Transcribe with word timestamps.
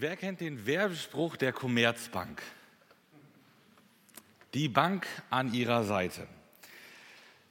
Wer 0.00 0.14
kennt 0.14 0.40
den 0.40 0.64
Werbespruch 0.64 1.34
der 1.34 1.52
Commerzbank? 1.52 2.40
Die 4.54 4.68
Bank 4.68 5.08
an 5.28 5.52
ihrer 5.52 5.82
Seite. 5.82 6.28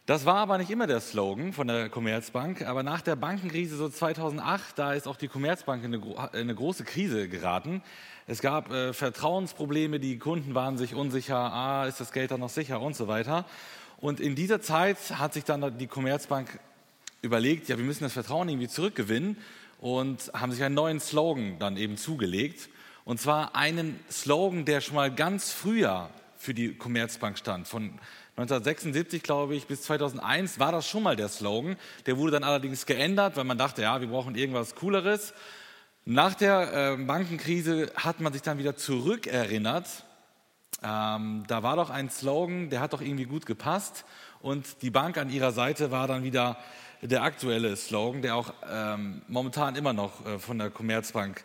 Das 0.06 0.26
war 0.26 0.38
aber 0.38 0.58
nicht 0.58 0.72
immer 0.72 0.88
der 0.88 1.02
Slogan 1.02 1.52
von 1.52 1.68
der 1.68 1.90
Commerzbank, 1.90 2.62
aber 2.62 2.84
nach 2.84 3.02
der 3.02 3.18
Bankenkrise 3.18 3.76
so 3.76 3.90
2008, 3.90 4.80
da 4.80 4.94
ist 4.94 5.10
auch 5.10 5.18
die 5.18 5.28
Commerzbank 5.28 5.84
in 5.84 5.96
eine, 5.96 6.34
eine 6.34 6.56
große 6.56 6.86
Krise 6.86 7.28
geraten. 7.28 7.82
Es 8.28 8.40
gab 8.40 8.72
äh, 8.72 8.94
Vertrauensprobleme, 8.94 10.00
die 10.00 10.18
Kunden 10.18 10.56
waren 10.56 10.78
sich 10.78 10.96
unsicher, 10.96 11.36
ah, 11.36 11.86
ist 11.86 12.00
das 12.00 12.14
Geld 12.14 12.32
dann 12.32 12.40
noch 12.40 12.48
sicher 12.48 12.80
und 12.80 12.96
so 12.96 13.10
weiter. 13.10 13.44
Und 13.98 14.22
in 14.22 14.36
dieser 14.36 14.62
Zeit 14.62 14.98
hat 15.20 15.34
sich 15.34 15.44
dann 15.44 15.78
die 15.78 15.88
Commerzbank 15.88 16.62
überlegt, 17.22 17.68
ja, 17.68 17.78
wir 17.78 17.84
müssen 17.84 18.06
das 18.06 18.14
Vertrauen 18.14 18.48
irgendwie 18.48 18.70
zurückgewinnen 18.70 19.36
und 19.80 20.32
haben 20.34 20.52
sich 20.52 20.64
einen 20.64 20.76
neuen 20.76 21.00
Slogan 21.00 21.60
dann 21.60 21.78
eben 21.78 21.98
zugelegt. 21.98 22.70
Und 23.06 23.20
zwar 23.22 23.56
einen 23.56 24.00
Slogan, 24.12 24.66
der 24.66 24.82
schon 24.82 24.96
mal 24.96 25.14
ganz 25.14 25.52
früher 25.52 26.10
für 26.38 26.54
die 26.54 26.74
Commerzbank 26.74 27.38
stand. 27.38 27.68
Von 27.68 28.00
1976, 28.38 29.24
glaube 29.24 29.56
ich, 29.56 29.66
bis 29.66 29.82
2001 29.84 30.60
war 30.60 30.72
das 30.72 30.88
schon 30.88 31.04
mal 31.04 31.16
der 31.16 31.30
Slogan. 31.30 31.76
Der 32.06 32.18
wurde 32.18 32.34
dann 32.34 32.44
allerdings 32.44 32.86
geändert, 32.86 33.36
weil 33.36 33.46
man 33.46 33.58
dachte, 33.58 33.82
ja, 33.82 34.00
wir 34.02 34.08
brauchen 34.08 34.36
irgendwas 34.36 34.76
Cooleres. 34.76 35.34
Nach 36.06 36.36
der 36.36 36.94
äh, 36.94 37.04
Bankenkrise 37.04 37.92
hat 37.96 38.20
man 38.20 38.34
sich 38.34 38.42
dann 38.42 38.60
wieder 38.60 38.76
zurückerinnert. 38.76 39.88
Ähm, 40.84 41.44
da 41.48 41.64
war 41.64 41.76
doch 41.76 41.90
ein 41.90 42.10
Slogan, 42.10 42.70
der 42.70 42.82
hat 42.82 42.94
doch 42.94 43.02
irgendwie 43.02 43.26
gut 43.26 43.46
gepasst. 43.46 44.06
Und 44.40 44.82
die 44.84 44.92
Bank 44.92 45.18
an 45.18 45.30
ihrer 45.30 45.52
Seite 45.52 45.90
war 45.90 46.08
dann 46.08 46.24
wieder 46.24 46.58
der 47.02 47.24
aktuelle 47.24 47.76
Slogan, 47.76 48.22
der 48.22 48.36
auch 48.36 48.54
ähm, 48.70 49.22
momentan 49.28 49.76
immer 49.76 49.94
noch 49.94 50.26
äh, 50.26 50.40
von 50.40 50.58
der 50.58 50.70
Commerzbank 50.70 51.44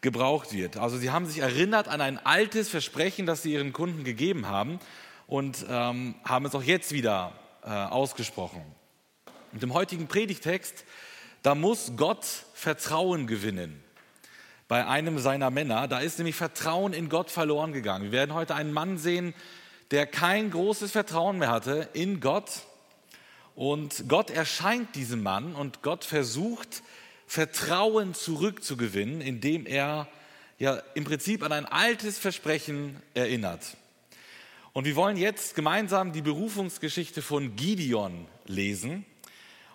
gebraucht 0.00 0.52
wird. 0.52 0.76
Also 0.76 0.96
sie 0.98 1.10
haben 1.10 1.26
sich 1.26 1.38
erinnert 1.38 1.88
an 1.88 2.00
ein 2.00 2.24
altes 2.24 2.68
Versprechen, 2.68 3.26
das 3.26 3.42
sie 3.42 3.52
ihren 3.52 3.72
Kunden 3.72 4.04
gegeben 4.04 4.48
haben 4.48 4.78
und 5.26 5.64
ähm, 5.68 6.14
haben 6.24 6.46
es 6.46 6.54
auch 6.54 6.62
jetzt 6.62 6.92
wieder 6.92 7.32
äh, 7.64 7.68
ausgesprochen. 7.68 8.62
Und 9.52 9.62
im 9.62 9.72
heutigen 9.72 10.06
Predigtext, 10.06 10.84
da 11.42 11.54
muss 11.54 11.92
Gott 11.96 12.24
Vertrauen 12.54 13.26
gewinnen 13.26 13.82
bei 14.68 14.86
einem 14.86 15.18
seiner 15.18 15.50
Männer. 15.50 15.88
Da 15.88 16.00
ist 16.00 16.18
nämlich 16.18 16.36
Vertrauen 16.36 16.92
in 16.92 17.08
Gott 17.08 17.30
verloren 17.30 17.72
gegangen. 17.72 18.04
Wir 18.04 18.12
werden 18.12 18.34
heute 18.34 18.54
einen 18.54 18.72
Mann 18.72 18.98
sehen, 18.98 19.34
der 19.90 20.06
kein 20.06 20.50
großes 20.50 20.90
Vertrauen 20.90 21.38
mehr 21.38 21.50
hatte 21.50 21.88
in 21.92 22.20
Gott 22.20 22.62
und 23.54 24.08
Gott 24.08 24.30
erscheint 24.30 24.94
diesem 24.96 25.22
Mann 25.22 25.54
und 25.54 25.82
Gott 25.82 26.04
versucht, 26.04 26.82
Vertrauen 27.26 28.14
zurückzugewinnen, 28.14 29.20
indem 29.20 29.66
er 29.66 30.08
ja 30.58 30.82
im 30.94 31.04
Prinzip 31.04 31.42
an 31.42 31.52
ein 31.52 31.66
altes 31.66 32.18
Versprechen 32.18 33.00
erinnert. 33.14 33.76
Und 34.72 34.86
wir 34.86 34.96
wollen 34.96 35.16
jetzt 35.16 35.54
gemeinsam 35.54 36.12
die 36.12 36.22
Berufungsgeschichte 36.22 37.22
von 37.22 37.54
Gideon 37.54 38.26
lesen. 38.46 39.04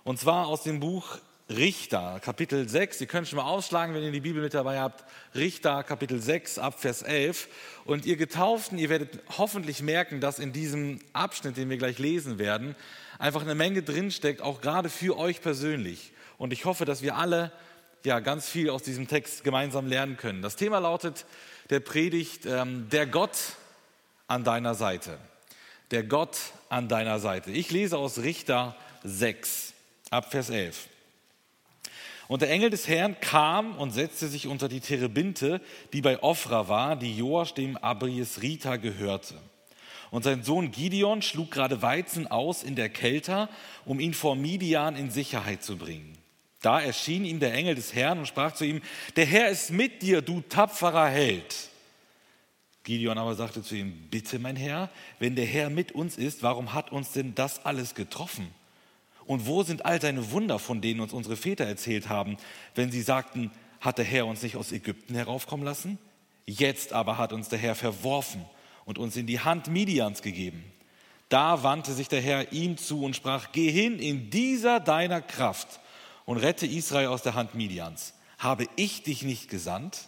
Und 0.04 0.20
zwar 0.20 0.48
aus 0.48 0.64
dem 0.64 0.82
Buch 0.82 1.20
Richter, 1.50 2.20
Kapitel 2.22 2.70
6. 2.70 3.02
Ihr 3.02 3.08
könnt 3.08 3.28
schon 3.28 3.38
mal 3.38 3.46
ausschlagen, 3.46 3.96
wenn 3.96 4.04
ihr 4.04 4.12
die 4.12 4.20
Bibel 4.20 4.42
mit 4.42 4.54
dabei 4.54 4.80
habt. 4.80 5.04
Richter, 5.34 5.84
Kapitel 5.84 6.22
6, 6.22 6.60
ab 6.60 6.80
Vers 6.80 7.02
11. 7.02 7.48
Und 7.86 8.06
ihr 8.06 8.18
Getauften, 8.18 8.78
ihr 8.78 8.90
werdet 8.90 9.20
hoffentlich 9.38 9.82
merken, 9.82 10.22
dass 10.22 10.38
in 10.38 10.54
diesem 10.54 11.00
Abschnitt, 11.12 11.58
den 11.58 11.70
wir 11.70 11.78
gleich 11.78 11.98
lesen 11.98 12.38
werden, 12.38 12.76
einfach 13.20 13.42
eine 13.42 13.54
Menge 13.54 13.84
drinsteckt, 13.84 14.42
auch 14.42 14.62
gerade 14.62 14.90
für 14.90 15.18
euch 15.18 15.42
persönlich. 15.42 16.14
Und 16.40 16.52
ich 16.54 16.66
hoffe, 16.66 16.86
dass 16.86 17.04
wir 17.04 17.18
alle 17.18 17.52
ja, 18.04 18.20
ganz 18.20 18.50
viel 18.50 18.70
aus 18.70 18.82
diesem 18.82 19.08
Text 19.08 19.44
gemeinsam 19.44 19.86
lernen 19.86 20.18
können. 20.18 20.42
Das 20.42 20.56
Thema 20.56 20.80
lautet 20.80 21.26
der 21.70 21.82
Predigt, 21.82 22.46
ähm, 22.46 22.88
der 22.90 23.06
Gott 23.06 23.38
an 24.28 24.44
deiner 24.44 24.74
Seite. 24.74 25.20
Der 25.92 26.04
Gott 26.04 26.38
an 26.70 26.88
deiner 26.88 27.20
Seite. 27.20 27.52
Ich 27.52 27.70
lese 27.72 27.98
aus 27.98 28.20
Richter 28.20 28.76
6, 29.04 29.74
ab 30.12 30.32
Vers 30.32 30.50
11. 30.50 30.88
Und 32.28 32.44
der 32.44 32.52
Engel 32.52 32.70
des 32.70 32.88
Herrn 32.88 33.20
kam 33.20 33.76
und 33.78 33.92
setzte 33.92 34.28
sich 34.28 34.48
unter 34.48 34.70
die 34.70 34.82
Terebinte, 34.82 35.62
die 35.94 36.02
bei 36.02 36.22
Ophra 36.22 36.68
war, 36.68 36.96
die 36.96 37.18
Joasch 37.18 37.56
dem 37.56 37.76
Abies 37.76 38.42
Rita 38.42 38.78
gehörte. 38.78 39.34
Und 40.12 40.24
sein 40.24 40.44
Sohn 40.44 40.72
Gideon 40.72 41.22
schlug 41.22 41.52
gerade 41.52 41.82
Weizen 41.82 42.28
aus 42.28 42.64
in 42.64 42.76
der 42.76 42.90
Kälte, 42.90 43.48
um 43.86 44.00
ihn 44.00 44.14
vor 44.14 44.36
Midian 44.36 44.96
in 44.96 45.12
Sicherheit 45.12 45.64
zu 45.64 45.78
bringen. 45.78 46.18
Da 46.62 46.82
erschien 46.82 47.26
ihm 47.26 47.40
der 47.40 47.54
Engel 47.54 47.76
des 47.76 47.94
Herrn 47.94 48.20
und 48.20 48.28
sprach 48.28 48.54
zu 48.54 48.66
ihm, 48.66 48.82
der 49.16 49.26
Herr 49.26 49.50
ist 49.50 49.72
mit 49.72 50.02
dir, 50.02 50.22
du 50.22 50.42
tapferer 50.42 51.08
Held. 51.08 51.56
Gideon 52.84 53.18
aber 53.18 53.36
sagte 53.36 53.62
zu 53.62 53.76
ihm, 53.76 53.94
bitte 54.10 54.40
mein 54.40 54.56
Herr, 54.56 54.90
wenn 55.20 55.36
der 55.36 55.46
Herr 55.46 55.70
mit 55.70 55.92
uns 55.92 56.18
ist, 56.18 56.44
warum 56.44 56.74
hat 56.74 56.92
uns 56.92 57.12
denn 57.12 57.36
das 57.36 57.66
alles 57.66 57.94
getroffen? 57.94 58.48
Und 59.26 59.46
wo 59.46 59.62
sind 59.64 59.86
all 59.86 60.00
deine 60.00 60.32
Wunder, 60.32 60.58
von 60.58 60.82
denen 60.82 61.02
uns 61.02 61.14
unsere 61.14 61.38
Väter 61.38 61.66
erzählt 61.66 62.10
haben, 62.10 62.38
wenn 62.74 62.92
sie 62.92 63.04
sagten, 63.04 63.52
hat 63.80 64.00
der 64.00 64.06
Herr 64.06 64.26
uns 64.26 64.42
nicht 64.42 64.56
aus 64.56 64.72
Ägypten 64.72 65.14
heraufkommen 65.14 65.64
lassen? 65.64 66.00
Jetzt 66.46 66.94
aber 66.94 67.18
hat 67.20 67.32
uns 67.32 67.48
der 67.48 67.60
Herr 67.60 67.76
verworfen 67.76 68.44
und 68.90 68.98
uns 68.98 69.16
in 69.16 69.28
die 69.28 69.40
Hand 69.40 69.68
Midians 69.68 70.24
gegeben. 70.24 70.64
Da 71.30 71.62
wandte 71.62 71.94
sich 71.94 72.08
der 72.08 72.22
Herr 72.22 72.52
ihm 72.52 72.76
zu 72.76 73.04
und 73.04 73.16
sprach, 73.16 73.52
geh 73.52 73.70
hin 73.70 74.00
in 74.00 74.32
dieser 74.32 74.80
deiner 74.80 75.22
Kraft 75.22 75.80
und 76.26 76.38
rette 76.38 76.66
Israel 76.66 77.10
aus 77.10 77.22
der 77.22 77.36
Hand 77.36 77.54
Midians. 77.54 78.16
Habe 78.40 78.66
ich 78.78 79.04
dich 79.04 79.22
nicht 79.22 79.48
gesandt? 79.48 80.08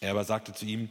Er 0.00 0.12
aber 0.12 0.24
sagte 0.24 0.54
zu 0.54 0.64
ihm, 0.64 0.88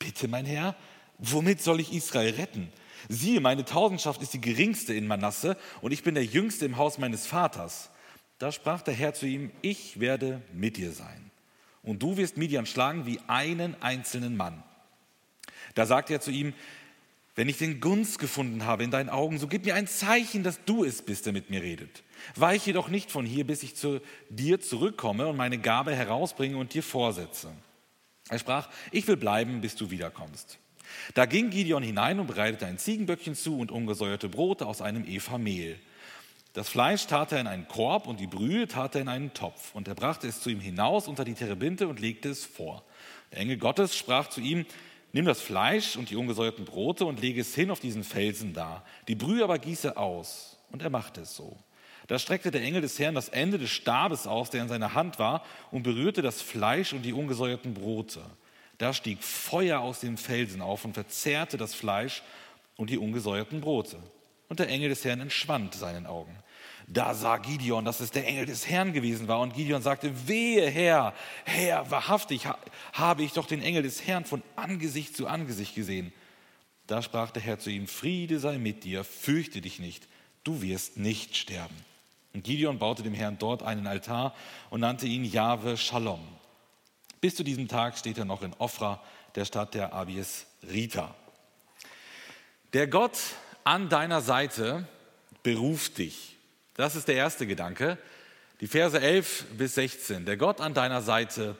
bitte 0.00 0.26
mein 0.26 0.46
Herr, 0.46 0.74
womit 1.18 1.62
soll 1.62 1.78
ich 1.78 1.92
Israel 1.92 2.34
retten? 2.34 2.72
Siehe, 3.08 3.40
meine 3.40 3.64
Tausendschaft 3.64 4.20
ist 4.20 4.34
die 4.34 4.40
geringste 4.40 4.94
in 4.94 5.06
Manasse 5.06 5.56
und 5.80 5.92
ich 5.92 6.02
bin 6.02 6.16
der 6.16 6.24
Jüngste 6.24 6.66
im 6.66 6.76
Haus 6.76 6.98
meines 6.98 7.24
Vaters. 7.24 7.88
Da 8.38 8.50
sprach 8.50 8.82
der 8.82 8.94
Herr 8.94 9.14
zu 9.14 9.26
ihm, 9.26 9.52
ich 9.62 10.00
werde 10.00 10.42
mit 10.52 10.76
dir 10.76 10.90
sein. 10.90 11.30
Und 11.84 12.02
du 12.02 12.16
wirst 12.16 12.36
Midian 12.36 12.66
schlagen 12.66 13.06
wie 13.06 13.20
einen 13.28 13.80
einzelnen 13.80 14.36
Mann. 14.36 14.64
Da 15.76 15.86
sagt 15.86 16.10
er 16.10 16.20
zu 16.20 16.32
ihm, 16.32 16.54
wenn 17.36 17.50
ich 17.50 17.58
den 17.58 17.80
Gunst 17.80 18.18
gefunden 18.18 18.64
habe 18.64 18.82
in 18.82 18.90
deinen 18.90 19.10
Augen, 19.10 19.38
so 19.38 19.46
gib 19.46 19.66
mir 19.66 19.74
ein 19.74 19.86
Zeichen, 19.86 20.42
dass 20.42 20.64
du 20.64 20.84
es 20.84 21.02
bist, 21.02 21.26
der 21.26 21.34
mit 21.34 21.50
mir 21.50 21.62
redet. 21.62 22.02
Weiche 22.34 22.72
doch 22.72 22.88
nicht 22.88 23.10
von 23.10 23.26
hier, 23.26 23.46
bis 23.46 23.62
ich 23.62 23.76
zu 23.76 24.00
dir 24.30 24.58
zurückkomme 24.58 25.26
und 25.26 25.36
meine 25.36 25.58
Gabe 25.58 25.94
herausbringe 25.94 26.56
und 26.56 26.72
dir 26.72 26.82
vorsetze. 26.82 27.52
Er 28.30 28.38
sprach, 28.38 28.70
ich 28.90 29.06
will 29.06 29.18
bleiben, 29.18 29.60
bis 29.60 29.76
du 29.76 29.90
wiederkommst. 29.90 30.58
Da 31.12 31.26
ging 31.26 31.50
Gideon 31.50 31.82
hinein 31.82 32.20
und 32.20 32.26
bereitete 32.26 32.64
ein 32.64 32.78
Ziegenböckchen 32.78 33.34
zu 33.34 33.58
und 33.58 33.70
ungesäuerte 33.70 34.30
Brote 34.30 34.66
aus 34.66 34.80
einem 34.80 35.06
Eva 35.06 35.36
Mehl. 35.36 35.78
Das 36.54 36.70
Fleisch 36.70 37.06
tat 37.06 37.32
er 37.32 37.40
in 37.40 37.46
einen 37.46 37.68
Korb 37.68 38.06
und 38.06 38.18
die 38.18 38.26
Brühe 38.26 38.66
tat 38.66 38.94
er 38.94 39.02
in 39.02 39.08
einen 39.08 39.34
Topf. 39.34 39.74
Und 39.74 39.88
er 39.88 39.94
brachte 39.94 40.26
es 40.26 40.40
zu 40.40 40.48
ihm 40.48 40.60
hinaus 40.60 41.06
unter 41.06 41.26
die 41.26 41.34
Terebinte 41.34 41.86
und 41.86 42.00
legte 42.00 42.30
es 42.30 42.46
vor. 42.46 42.82
Der 43.30 43.40
Engel 43.40 43.58
Gottes 43.58 43.94
sprach 43.94 44.30
zu 44.30 44.40
ihm, 44.40 44.64
Nimm 45.16 45.24
das 45.24 45.40
Fleisch 45.40 45.96
und 45.96 46.10
die 46.10 46.16
ungesäuerten 46.16 46.66
Brote 46.66 47.06
und 47.06 47.22
lege 47.22 47.40
es 47.40 47.54
hin 47.54 47.70
auf 47.70 47.80
diesen 47.80 48.04
Felsen 48.04 48.52
da. 48.52 48.84
Die 49.08 49.14
Brühe 49.14 49.42
aber 49.42 49.58
gieße 49.58 49.96
aus. 49.96 50.58
Und 50.70 50.82
er 50.82 50.90
machte 50.90 51.22
es 51.22 51.34
so. 51.34 51.56
Da 52.06 52.18
streckte 52.18 52.50
der 52.50 52.60
Engel 52.60 52.82
des 52.82 52.98
Herrn 52.98 53.14
das 53.14 53.30
Ende 53.30 53.58
des 53.58 53.70
Stabes 53.70 54.26
aus, 54.26 54.50
der 54.50 54.60
in 54.60 54.68
seiner 54.68 54.92
Hand 54.92 55.18
war, 55.18 55.42
und 55.70 55.84
berührte 55.84 56.20
das 56.20 56.42
Fleisch 56.42 56.92
und 56.92 57.00
die 57.00 57.14
ungesäuerten 57.14 57.72
Brote. 57.72 58.20
Da 58.76 58.92
stieg 58.92 59.24
Feuer 59.24 59.80
aus 59.80 60.00
dem 60.00 60.18
Felsen 60.18 60.60
auf 60.60 60.84
und 60.84 60.92
verzehrte 60.92 61.56
das 61.56 61.74
Fleisch 61.74 62.22
und 62.76 62.90
die 62.90 62.98
ungesäuerten 62.98 63.62
Brote. 63.62 63.96
Und 64.50 64.58
der 64.58 64.68
Engel 64.68 64.90
des 64.90 65.02
Herrn 65.06 65.22
entschwand 65.22 65.72
seinen 65.72 66.04
Augen. 66.04 66.36
Da 66.88 67.14
sah 67.14 67.38
Gideon, 67.38 67.84
dass 67.84 68.00
es 68.00 68.12
der 68.12 68.26
Engel 68.26 68.46
des 68.46 68.68
Herrn 68.68 68.92
gewesen 68.92 69.26
war. 69.26 69.40
Und 69.40 69.54
Gideon 69.54 69.82
sagte, 69.82 70.28
wehe 70.28 70.70
Herr, 70.70 71.14
Herr, 71.44 71.90
wahrhaftig 71.90 72.46
habe 72.92 73.24
ich 73.24 73.32
doch 73.32 73.46
den 73.46 73.60
Engel 73.60 73.82
des 73.82 74.06
Herrn 74.06 74.24
von 74.24 74.42
Angesicht 74.54 75.16
zu 75.16 75.26
Angesicht 75.26 75.74
gesehen. 75.74 76.12
Da 76.86 77.02
sprach 77.02 77.32
der 77.32 77.42
Herr 77.42 77.58
zu 77.58 77.70
ihm, 77.70 77.88
Friede 77.88 78.38
sei 78.38 78.58
mit 78.58 78.84
dir, 78.84 79.02
fürchte 79.02 79.60
dich 79.60 79.80
nicht, 79.80 80.06
du 80.44 80.62
wirst 80.62 80.96
nicht 80.96 81.36
sterben. 81.36 81.74
Und 82.32 82.44
Gideon 82.44 82.78
baute 82.78 83.02
dem 83.02 83.14
Herrn 83.14 83.38
dort 83.38 83.64
einen 83.64 83.88
Altar 83.88 84.34
und 84.70 84.80
nannte 84.80 85.06
ihn 85.06 85.24
Jahwe 85.24 85.76
Shalom. 85.76 86.20
Bis 87.20 87.34
zu 87.34 87.42
diesem 87.42 87.66
Tag 87.66 87.98
steht 87.98 88.18
er 88.18 88.24
noch 88.24 88.42
in 88.42 88.54
Ofra, 88.58 89.02
der 89.34 89.44
Stadt 89.44 89.74
der 89.74 89.92
Abies 89.92 90.46
Rita. 90.62 91.14
Der 92.72 92.86
Gott 92.86 93.18
an 93.64 93.88
deiner 93.88 94.20
Seite 94.20 94.86
beruft 95.42 95.98
dich. 95.98 96.35
Das 96.76 96.94
ist 96.94 97.08
der 97.08 97.14
erste 97.14 97.46
Gedanke. 97.46 97.96
Die 98.60 98.66
Verse 98.66 99.00
11 99.00 99.46
bis 99.56 99.76
16. 99.76 100.26
Der 100.26 100.36
Gott 100.36 100.60
an 100.60 100.74
deiner 100.74 101.00
Seite 101.00 101.56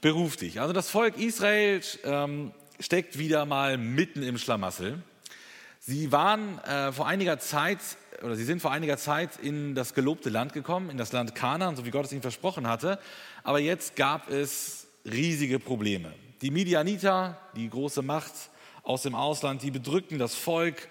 beruft 0.00 0.40
dich. 0.40 0.60
Also 0.60 0.72
das 0.72 0.90
Volk 0.90 1.18
Israel 1.18 1.80
ähm, 2.02 2.52
steckt 2.80 3.16
wieder 3.16 3.46
mal 3.46 3.78
mitten 3.78 4.24
im 4.24 4.38
Schlamassel. 4.38 5.00
Sie 5.78 6.10
waren 6.10 6.58
äh, 6.64 6.90
vor 6.90 7.06
einiger 7.06 7.38
Zeit 7.38 7.78
oder 8.24 8.34
sie 8.34 8.42
sind 8.42 8.60
vor 8.60 8.72
einiger 8.72 8.96
Zeit 8.96 9.38
in 9.40 9.76
das 9.76 9.94
gelobte 9.94 10.30
Land 10.30 10.52
gekommen, 10.52 10.90
in 10.90 10.96
das 10.96 11.12
Land 11.12 11.36
Kanaan, 11.36 11.76
so 11.76 11.86
wie 11.86 11.90
Gott 11.90 12.06
es 12.06 12.12
ihnen 12.12 12.22
versprochen 12.22 12.66
hatte. 12.66 12.98
Aber 13.44 13.60
jetzt 13.60 13.94
gab 13.94 14.28
es 14.30 14.88
riesige 15.04 15.60
Probleme. 15.60 16.12
Die 16.42 16.50
Midianiter, 16.50 17.38
die 17.54 17.70
große 17.70 18.02
Macht 18.02 18.32
aus 18.82 19.02
dem 19.02 19.14
Ausland, 19.14 19.62
die 19.62 19.70
bedrückten 19.70 20.18
das 20.18 20.34
Volk 20.34 20.88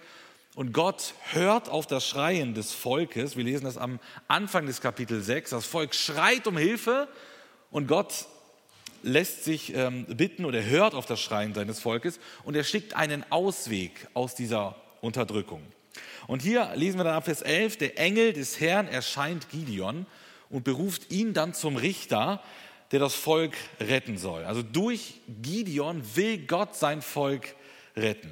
und 0.56 0.72
Gott 0.72 1.14
hört 1.34 1.70
auf 1.70 1.86
das 1.86 2.08
Schreien 2.08 2.54
des 2.54 2.72
Volkes. 2.72 3.36
Wir 3.36 3.44
lesen 3.44 3.66
das 3.66 3.78
am 3.78 4.00
Anfang 4.28 4.66
des 4.66 4.82
Kapitel 4.82 5.22
6. 5.22 5.50
Das 5.52 5.66
Volk 5.66 5.94
schreit 5.94 6.48
um 6.48 6.58
Hilfe 6.58 7.10
und 7.72 7.88
Gott 7.88 8.26
lässt 9.04 9.44
sich 9.44 9.76
ähm, 9.76 10.06
bitten 10.06 10.46
oder 10.46 10.64
hört 10.64 10.96
auf 10.96 11.06
das 11.06 11.20
Schreien 11.20 11.54
seines 11.54 11.80
Volkes 11.80 12.20
und 12.44 12.56
er 12.56 12.64
schickt 12.64 12.96
einen 12.96 13.30
Ausweg 13.32 14.08
aus 14.14 14.34
dieser 14.34 14.76
Unterdrückung. 15.02 15.62
Und 16.26 16.42
hier 16.42 16.72
lesen 16.76 16.98
wir 16.98 17.04
dann 17.04 17.16
ab 17.16 17.26
Vers 17.26 17.42
11, 17.42 17.78
der 17.78 18.00
Engel 18.00 18.34
des 18.34 18.60
Herrn 18.60 18.88
erscheint 18.88 19.50
Gideon 19.50 20.06
und 20.50 20.64
beruft 20.64 21.12
ihn 21.12 21.34
dann 21.34 21.54
zum 21.54 21.76
Richter, 21.76 22.42
der 22.92 23.00
das 23.00 23.14
Volk 23.14 23.54
retten 23.80 24.18
soll. 24.18 24.46
Also 24.46 24.64
durch 24.64 25.16
Gideon 25.42 26.02
will 26.16 26.40
Gott 26.48 26.76
sein 26.76 27.02
Volk 27.02 27.56
retten. 27.96 28.32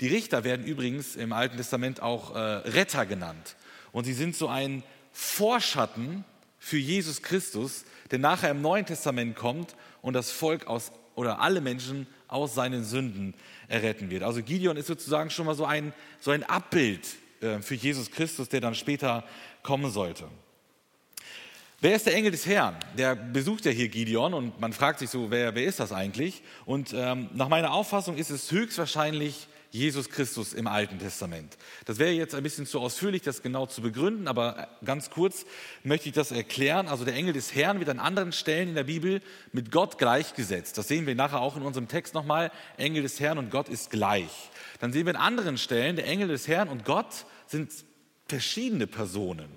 Die 0.00 0.08
Richter 0.08 0.44
werden 0.44 0.64
übrigens 0.64 1.16
im 1.16 1.32
Alten 1.32 1.56
Testament 1.56 2.00
auch 2.00 2.34
äh, 2.34 2.38
Retter 2.38 3.04
genannt. 3.04 3.56
Und 3.90 4.04
sie 4.04 4.12
sind 4.12 4.36
so 4.36 4.48
ein 4.48 4.82
Vorschatten 5.12 6.24
für 6.58 6.78
Jesus 6.78 7.22
Christus, 7.22 7.84
der 8.10 8.18
nachher 8.18 8.50
im 8.50 8.62
Neuen 8.62 8.86
Testament 8.86 9.36
kommt 9.36 9.74
und 10.02 10.14
das 10.14 10.30
Volk 10.30 10.66
aus 10.66 10.92
oder 11.14 11.40
alle 11.40 11.60
Menschen 11.60 12.06
aus 12.28 12.54
seinen 12.54 12.84
Sünden 12.84 13.34
erretten 13.66 14.08
wird. 14.10 14.22
Also 14.22 14.42
Gideon 14.42 14.76
ist 14.76 14.86
sozusagen 14.86 15.30
schon 15.30 15.46
mal 15.46 15.56
so 15.56 15.64
ein, 15.64 15.92
so 16.20 16.30
ein 16.30 16.44
Abbild 16.44 17.08
äh, 17.40 17.58
für 17.60 17.74
Jesus 17.74 18.10
Christus, 18.10 18.48
der 18.48 18.60
dann 18.60 18.76
später 18.76 19.24
kommen 19.64 19.90
sollte. 19.90 20.28
Wer 21.80 21.94
ist 21.94 22.06
der 22.06 22.14
Engel 22.14 22.30
des 22.32 22.46
Herrn? 22.46 22.76
Der 22.96 23.16
besucht 23.16 23.64
ja 23.64 23.70
hier 23.70 23.88
Gideon 23.88 24.34
und 24.34 24.60
man 24.60 24.72
fragt 24.72 24.98
sich 24.98 25.10
so, 25.10 25.30
wer, 25.30 25.54
wer 25.54 25.64
ist 25.64 25.80
das 25.80 25.92
eigentlich? 25.92 26.42
Und 26.66 26.92
ähm, 26.92 27.28
nach 27.34 27.48
meiner 27.48 27.72
Auffassung 27.72 28.16
ist 28.16 28.30
es 28.30 28.50
höchstwahrscheinlich 28.50 29.48
Jesus 29.70 30.08
Christus 30.08 30.54
im 30.54 30.66
Alten 30.66 30.98
Testament. 30.98 31.58
Das 31.84 31.98
wäre 31.98 32.10
jetzt 32.10 32.34
ein 32.34 32.42
bisschen 32.42 32.66
zu 32.66 32.80
ausführlich, 32.80 33.22
das 33.22 33.42
genau 33.42 33.66
zu 33.66 33.82
begründen, 33.82 34.26
aber 34.26 34.68
ganz 34.84 35.10
kurz 35.10 35.44
möchte 35.84 36.08
ich 36.08 36.14
das 36.14 36.30
erklären. 36.30 36.88
Also 36.88 37.04
der 37.04 37.14
Engel 37.14 37.34
des 37.34 37.54
Herrn 37.54 37.78
wird 37.78 37.90
an 37.90 37.98
anderen 37.98 38.32
Stellen 38.32 38.70
in 38.70 38.74
der 38.74 38.84
Bibel 38.84 39.20
mit 39.52 39.70
Gott 39.70 39.98
gleichgesetzt. 39.98 40.78
Das 40.78 40.88
sehen 40.88 41.06
wir 41.06 41.14
nachher 41.14 41.40
auch 41.40 41.56
in 41.56 41.62
unserem 41.62 41.86
Text 41.86 42.14
nochmal. 42.14 42.50
Engel 42.78 43.02
des 43.02 43.20
Herrn 43.20 43.36
und 43.36 43.50
Gott 43.50 43.68
ist 43.68 43.90
gleich. 43.90 44.50
Dann 44.80 44.92
sehen 44.92 45.04
wir 45.04 45.14
an 45.14 45.20
anderen 45.20 45.58
Stellen, 45.58 45.96
der 45.96 46.06
Engel 46.06 46.28
des 46.28 46.48
Herrn 46.48 46.68
und 46.68 46.84
Gott 46.84 47.26
sind 47.46 47.70
verschiedene 48.26 48.86
Personen. 48.86 49.48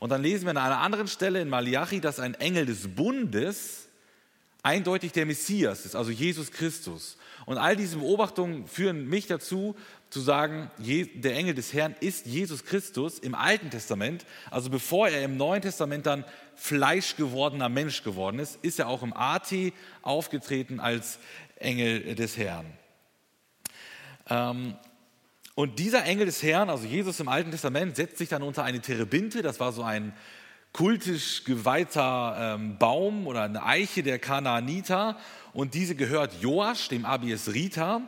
Und 0.00 0.10
dann 0.10 0.22
lesen 0.22 0.46
wir 0.46 0.50
an 0.50 0.56
einer 0.56 0.80
anderen 0.80 1.08
Stelle 1.08 1.40
in 1.40 1.48
Malachi, 1.48 2.00
dass 2.00 2.20
ein 2.20 2.34
Engel 2.34 2.66
des 2.66 2.94
Bundes 2.94 3.88
eindeutig 4.62 5.12
der 5.12 5.26
Messias 5.26 5.84
ist, 5.84 5.94
also 5.94 6.10
Jesus 6.10 6.50
Christus. 6.50 7.16
Und 7.46 7.58
all 7.58 7.76
diese 7.76 7.98
Beobachtungen 7.98 8.66
führen 8.66 9.08
mich 9.08 9.26
dazu, 9.26 9.74
zu 10.10 10.20
sagen, 10.20 10.70
der 10.78 11.34
Engel 11.34 11.54
des 11.54 11.72
Herrn 11.72 11.96
ist 12.00 12.26
Jesus 12.26 12.64
Christus 12.64 13.18
im 13.18 13.34
Alten 13.34 13.70
Testament. 13.70 14.26
Also 14.50 14.68
bevor 14.68 15.08
er 15.08 15.24
im 15.24 15.36
Neuen 15.36 15.62
Testament 15.62 16.04
dann 16.06 16.24
Fleisch 16.54 17.16
gewordener 17.16 17.70
Mensch 17.70 18.02
geworden 18.02 18.38
ist, 18.38 18.58
ist 18.62 18.78
er 18.78 18.88
auch 18.88 19.02
im 19.02 19.14
AT 19.14 19.52
aufgetreten 20.02 20.80
als 20.80 21.18
Engel 21.56 22.14
des 22.14 22.36
Herrn. 22.36 22.66
Ähm, 24.28 24.76
und 25.54 25.78
dieser 25.78 26.04
Engel 26.04 26.26
des 26.26 26.42
Herrn, 26.42 26.70
also 26.70 26.84
Jesus 26.86 27.20
im 27.20 27.28
Alten 27.28 27.50
Testament, 27.50 27.96
setzt 27.96 28.18
sich 28.18 28.28
dann 28.28 28.42
unter 28.42 28.64
eine 28.64 28.80
Terebinte, 28.80 29.42
das 29.42 29.60
war 29.60 29.72
so 29.72 29.82
ein 29.82 30.12
kultisch 30.72 31.44
geweihter 31.44 32.56
ähm, 32.56 32.78
Baum 32.78 33.26
oder 33.26 33.42
eine 33.42 33.64
Eiche 33.64 34.02
der 34.02 34.18
Kanaaniter 34.18 35.18
und 35.52 35.74
diese 35.74 35.94
gehört 35.94 36.40
Joasch, 36.40 36.88
dem 36.88 37.04
Abies 37.04 37.52
Rita. 37.52 38.02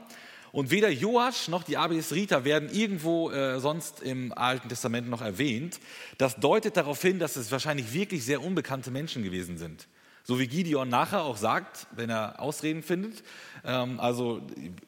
Und 0.51 0.71
weder 0.71 0.89
Joasch 0.89 1.49
noch 1.49 1.65
die 1.65 1.77
Abies 1.77 2.13
Rita 2.13 2.45
werden 2.45 2.71
irgendwo 2.73 3.31
äh, 3.31 3.59
sonst 3.59 4.01
im 4.01 4.33
Alten 4.33 4.69
Testament 4.69 5.09
noch 5.11 5.21
erwähnt. 5.21 5.81
Das 6.17 6.37
deutet 6.37 6.77
darauf 6.77 7.03
hin, 7.03 7.19
dass 7.19 7.37
es 7.37 7.51
wahrscheinlich 7.51 7.93
wirklich 7.93 8.25
sehr 8.25 8.41
unbekannte 8.43 8.91
Menschen 8.93 9.25
gewesen 9.25 9.59
sind. 9.59 9.89
So 10.23 10.39
wie 10.39 10.47
Gideon 10.47 10.89
nachher 10.89 11.25
auch 11.25 11.37
sagt, 11.37 11.87
wenn 11.91 12.09
er 12.09 12.41
Ausreden 12.41 12.83
findet, 12.83 13.25
ähm, 13.65 14.01
also 14.01 14.41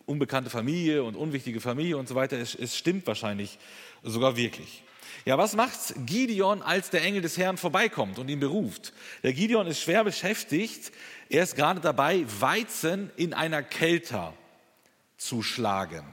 unbekannte 0.07 0.49
Familie 0.49 1.03
und 1.03 1.15
unwichtige 1.15 1.61
Familie 1.61 1.99
und 1.99 2.09
so 2.09 2.15
weiter, 2.15 2.39
es, 2.39 2.55
es 2.55 2.77
stimmt 2.77 3.07
wahrscheinlich 3.07 3.59
sogar 4.03 4.37
wirklich. 4.37 4.83
Ja, 5.25 5.39
was 5.39 5.55
macht 5.55 5.95
Gideon, 6.07 6.63
als 6.63 6.91
der 6.91 7.03
Engel 7.03 7.23
des 7.23 7.39
Herrn 7.39 7.57
vorbeikommt 7.57 8.19
und 8.19 8.29
ihn 8.29 8.41
beruft? 8.41 8.93
Der 9.23 9.33
Gideon 9.33 9.67
ist 9.67 9.81
schwer 9.81 10.05
beschäftigt. 10.05 10.93
Er 11.29 11.43
ist 11.43 11.57
gerade 11.57 11.81
dabei, 11.81 12.25
Weizen 12.41 13.11
in 13.17 13.35
einer 13.35 13.63
Kelter 13.63 14.35
zu 15.17 15.43
schlagen. 15.43 16.05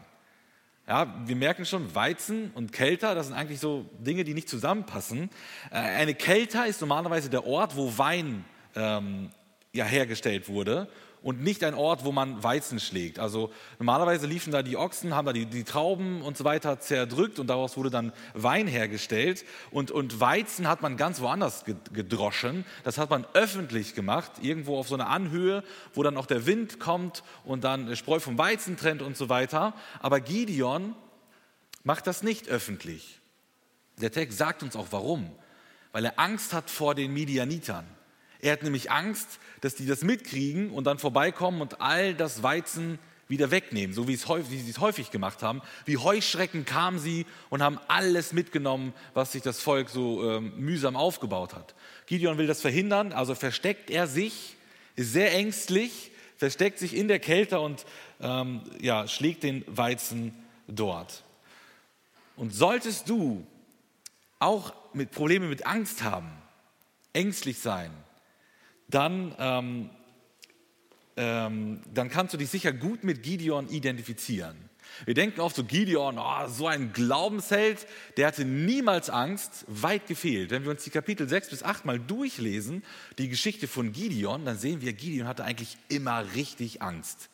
Ja, 0.87 1.15
wir 1.25 1.35
merken 1.35 1.65
schon, 1.65 1.95
Weizen 1.95 2.51
und 2.55 2.73
Kelter, 2.73 3.15
das 3.15 3.27
sind 3.27 3.35
eigentlich 3.35 3.59
so 3.59 3.85
Dinge, 3.99 4.23
die 4.23 4.33
nicht 4.33 4.49
zusammenpassen. 4.49 5.29
Äh, 5.71 5.75
eine 5.75 6.13
Kelter 6.13 6.65
ist 6.65 6.81
normalerweise 6.81 7.29
der 7.29 7.45
Ort, 7.45 7.77
wo 7.77 7.97
Wein 7.97 8.43
ähm, 8.75 9.29
ja, 9.71 9.85
hergestellt 9.85 10.49
wurde 10.49 10.89
und 11.23 11.41
nicht 11.41 11.63
ein 11.63 11.73
Ort, 11.73 12.03
wo 12.03 12.11
man 12.11 12.43
Weizen 12.43 12.79
schlägt. 12.79 13.17
Also 13.17 13.51
normalerweise 13.79 14.27
liefen 14.27 14.51
da 14.51 14.61
die 14.61 14.77
Ochsen, 14.77 15.15
haben 15.15 15.25
da 15.25 15.33
die, 15.33 15.45
die 15.45 15.63
Trauben 15.63 16.21
und 16.21 16.37
so 16.37 16.43
weiter 16.43 16.79
zerdrückt 16.79 17.39
und 17.39 17.47
daraus 17.47 17.77
wurde 17.77 17.89
dann 17.89 18.11
Wein 18.33 18.67
hergestellt. 18.67 19.45
Und, 19.71 19.89
und 19.89 20.19
Weizen 20.19 20.67
hat 20.67 20.81
man 20.81 20.97
ganz 20.97 21.21
woanders 21.21 21.63
gedroschen. 21.65 22.65
Das 22.83 22.97
hat 22.97 23.09
man 23.09 23.25
öffentlich 23.33 23.95
gemacht, 23.95 24.33
irgendwo 24.41 24.77
auf 24.77 24.89
so 24.89 24.95
einer 24.95 25.07
Anhöhe, 25.07 25.63
wo 25.93 26.03
dann 26.03 26.17
auch 26.17 26.25
der 26.25 26.45
Wind 26.45 26.79
kommt 26.79 27.23
und 27.45 27.63
dann 27.63 27.95
Spreu 27.95 28.19
vom 28.19 28.37
Weizen 28.37 28.75
trennt 28.75 29.01
und 29.01 29.15
so 29.15 29.29
weiter. 29.29 29.73
Aber 30.01 30.19
Gideon 30.19 30.93
macht 31.83 32.05
das 32.05 32.21
nicht 32.21 32.49
öffentlich. 32.49 33.21
Der 34.01 34.11
Text 34.11 34.37
sagt 34.37 34.61
uns 34.61 34.75
auch 34.75 34.87
warum. 34.91 35.31
Weil 35.93 36.05
er 36.05 36.19
Angst 36.19 36.53
hat 36.53 36.69
vor 36.69 36.95
den 36.95 37.13
Midianitern. 37.13 37.85
Er 38.43 38.51
hat 38.51 38.63
nämlich 38.63 38.91
Angst, 38.91 39.39
dass 39.61 39.73
die 39.73 39.85
das 39.85 40.01
mitkriegen 40.01 40.69
und 40.69 40.83
dann 40.83 40.99
vorbeikommen 40.99 41.61
und 41.61 41.79
all 41.79 42.13
das 42.13 42.43
Weizen 42.43 42.99
wieder 43.29 43.51
wegnehmen, 43.51 43.95
so 43.95 44.09
wie, 44.09 44.13
es 44.13 44.27
häufig, 44.27 44.51
wie 44.51 44.59
sie 44.59 44.71
es 44.71 44.79
häufig 44.81 45.11
gemacht 45.11 45.41
haben. 45.41 45.61
Wie 45.85 45.95
Heuschrecken 45.95 46.65
kamen 46.65 46.99
sie 46.99 47.25
und 47.49 47.63
haben 47.63 47.79
alles 47.87 48.33
mitgenommen, 48.33 48.93
was 49.13 49.31
sich 49.31 49.41
das 49.41 49.61
Volk 49.61 49.89
so 49.89 50.29
ähm, 50.29 50.51
mühsam 50.57 50.97
aufgebaut 50.97 51.53
hat. 51.53 51.73
Gideon 52.05 52.37
will 52.37 52.45
das 52.45 52.59
verhindern, 52.59 53.13
also 53.13 53.33
versteckt 53.33 53.89
er 53.89 54.07
sich, 54.07 54.57
ist 54.97 55.13
sehr 55.13 55.33
ängstlich, 55.33 56.11
versteckt 56.35 56.79
sich 56.79 56.97
in 56.97 57.07
der 57.07 57.19
Kälte 57.19 57.61
und 57.61 57.85
ähm, 58.19 58.59
ja, 58.81 59.07
schlägt 59.07 59.43
den 59.43 59.63
Weizen 59.67 60.35
dort. 60.67 61.23
Und 62.35 62.53
solltest 62.53 63.07
du 63.07 63.47
auch 64.39 64.73
mit 64.91 65.11
Probleme 65.11 65.47
mit 65.47 65.65
Angst 65.65 66.03
haben, 66.03 66.29
ängstlich 67.13 67.59
sein, 67.59 67.91
dann, 68.93 69.35
ähm, 69.39 69.89
ähm, 71.15 71.81
dann 71.93 72.09
kannst 72.09 72.33
du 72.33 72.37
dich 72.37 72.49
sicher 72.49 72.73
gut 72.73 73.03
mit 73.03 73.23
Gideon 73.23 73.69
identifizieren. 73.69 74.69
Wir 75.05 75.13
denken 75.13 75.41
oft 75.41 75.55
so, 75.55 75.63
Gideon, 75.63 76.17
oh, 76.19 76.47
so 76.47 76.67
ein 76.67 76.93
Glaubensheld, 76.93 77.87
der 78.17 78.27
hatte 78.27 78.45
niemals 78.45 79.09
Angst, 79.09 79.65
weit 79.67 80.07
gefehlt. 80.07 80.51
Wenn 80.51 80.63
wir 80.63 80.71
uns 80.71 80.83
die 80.83 80.89
Kapitel 80.89 81.27
6 81.27 81.49
bis 81.49 81.63
8 81.63 81.85
mal 81.85 81.99
durchlesen, 81.99 82.83
die 83.17 83.29
Geschichte 83.29 83.67
von 83.67 83.91
Gideon, 83.91 84.45
dann 84.45 84.57
sehen 84.57 84.81
wir, 84.81 84.93
Gideon 84.93 85.27
hatte 85.27 85.43
eigentlich 85.43 85.77
immer 85.89 86.35
richtig 86.35 86.81
Angst. 86.81 87.29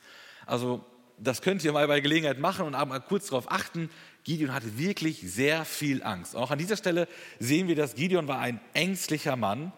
Also 0.46 0.86
das 1.18 1.42
könnt 1.42 1.64
ihr 1.64 1.74
mal 1.74 1.88
bei 1.88 2.00
Gelegenheit 2.00 2.40
machen 2.40 2.66
und 2.66 2.72
mal 2.72 3.00
kurz 3.00 3.28
darauf 3.28 3.52
achten, 3.52 3.90
Gideon 4.24 4.54
hatte 4.54 4.78
wirklich 4.78 5.22
sehr 5.22 5.66
viel 5.66 6.04
Angst. 6.04 6.36
Auch 6.36 6.52
an 6.52 6.60
dieser 6.60 6.78
Stelle 6.78 7.08
sehen 7.40 7.68
wir, 7.68 7.76
dass 7.76 7.96
Gideon 7.96 8.28
war 8.28 8.40
ein 8.40 8.62
ängstlicher 8.74 9.36
Mann, 9.36 9.74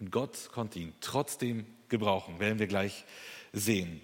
und 0.00 0.10
Gott 0.10 0.50
konnte 0.52 0.78
ihn 0.78 0.94
trotzdem 1.00 1.66
gebrauchen, 1.88 2.38
werden 2.38 2.58
wir 2.58 2.66
gleich 2.66 3.04
sehen. 3.52 4.00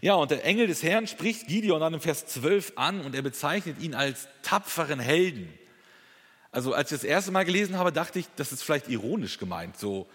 Ja, 0.00 0.14
und 0.14 0.30
der 0.30 0.44
Engel 0.44 0.66
des 0.66 0.82
Herrn 0.82 1.06
spricht 1.06 1.46
Gideon 1.46 1.80
dann 1.80 1.94
im 1.94 2.00
Vers 2.00 2.26
12 2.26 2.72
an 2.76 3.00
und 3.00 3.14
er 3.14 3.22
bezeichnet 3.22 3.80
ihn 3.80 3.94
als 3.94 4.28
tapferen 4.42 5.00
Helden. 5.00 5.52
Also 6.52 6.72
als 6.72 6.90
ich 6.90 6.98
das 6.98 7.04
erste 7.04 7.30
Mal 7.30 7.44
gelesen 7.44 7.76
habe, 7.78 7.92
dachte 7.92 8.18
ich, 8.18 8.26
das 8.36 8.52
ist 8.52 8.62
vielleicht 8.62 8.88
ironisch 8.88 9.38
gemeint, 9.38 9.76
so, 9.78 10.08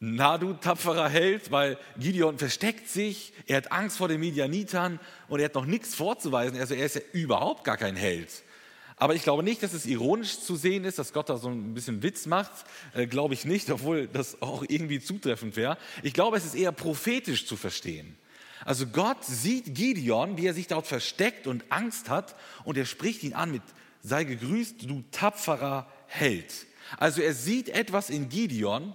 na 0.00 0.38
du 0.38 0.54
tapferer 0.54 1.08
Held, 1.08 1.50
weil 1.52 1.78
Gideon 1.98 2.38
versteckt 2.38 2.88
sich, 2.88 3.34
er 3.46 3.58
hat 3.58 3.70
Angst 3.70 3.98
vor 3.98 4.08
den 4.08 4.20
Midianitern 4.20 4.98
und 5.28 5.40
er 5.40 5.44
hat 5.44 5.54
noch 5.54 5.66
nichts 5.66 5.94
vorzuweisen, 5.94 6.58
also 6.58 6.74
er 6.74 6.86
ist 6.86 6.96
ja 6.96 7.02
überhaupt 7.12 7.64
gar 7.64 7.76
kein 7.76 7.96
Held. 7.96 8.42
Aber 9.00 9.14
ich 9.14 9.22
glaube 9.22 9.42
nicht, 9.42 9.62
dass 9.62 9.72
es 9.72 9.86
ironisch 9.86 10.40
zu 10.40 10.56
sehen 10.56 10.84
ist, 10.84 10.98
dass 10.98 11.14
Gott 11.14 11.30
da 11.30 11.38
so 11.38 11.48
ein 11.48 11.72
bisschen 11.72 12.02
Witz 12.02 12.26
macht. 12.26 12.52
Äh, 12.94 13.06
glaube 13.06 13.32
ich 13.32 13.46
nicht, 13.46 13.70
obwohl 13.70 14.06
das 14.06 14.42
auch 14.42 14.62
irgendwie 14.68 15.00
zutreffend 15.00 15.56
wäre. 15.56 15.78
Ich 16.02 16.12
glaube, 16.12 16.36
es 16.36 16.44
ist 16.44 16.54
eher 16.54 16.70
prophetisch 16.70 17.46
zu 17.46 17.56
verstehen. 17.56 18.14
Also 18.62 18.86
Gott 18.86 19.24
sieht 19.24 19.74
Gideon, 19.74 20.36
wie 20.36 20.46
er 20.46 20.52
sich 20.52 20.66
dort 20.66 20.86
versteckt 20.86 21.46
und 21.46 21.64
Angst 21.70 22.10
hat 22.10 22.36
und 22.64 22.76
er 22.76 22.84
spricht 22.84 23.22
ihn 23.22 23.32
an 23.32 23.50
mit, 23.50 23.62
sei 24.02 24.24
gegrüßt, 24.24 24.82
du 24.82 25.02
tapferer 25.10 25.90
Held. 26.06 26.66
Also 26.98 27.22
er 27.22 27.32
sieht 27.32 27.70
etwas 27.70 28.10
in 28.10 28.28
Gideon, 28.28 28.94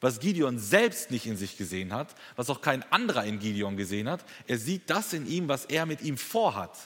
was 0.00 0.18
Gideon 0.18 0.58
selbst 0.58 1.12
nicht 1.12 1.26
in 1.26 1.36
sich 1.36 1.56
gesehen 1.56 1.92
hat, 1.92 2.16
was 2.34 2.50
auch 2.50 2.60
kein 2.60 2.82
anderer 2.90 3.24
in 3.24 3.38
Gideon 3.38 3.76
gesehen 3.76 4.08
hat. 4.08 4.24
Er 4.48 4.58
sieht 4.58 4.90
das 4.90 5.12
in 5.12 5.28
ihm, 5.28 5.46
was 5.46 5.64
er 5.66 5.86
mit 5.86 6.02
ihm 6.02 6.18
vorhat. 6.18 6.76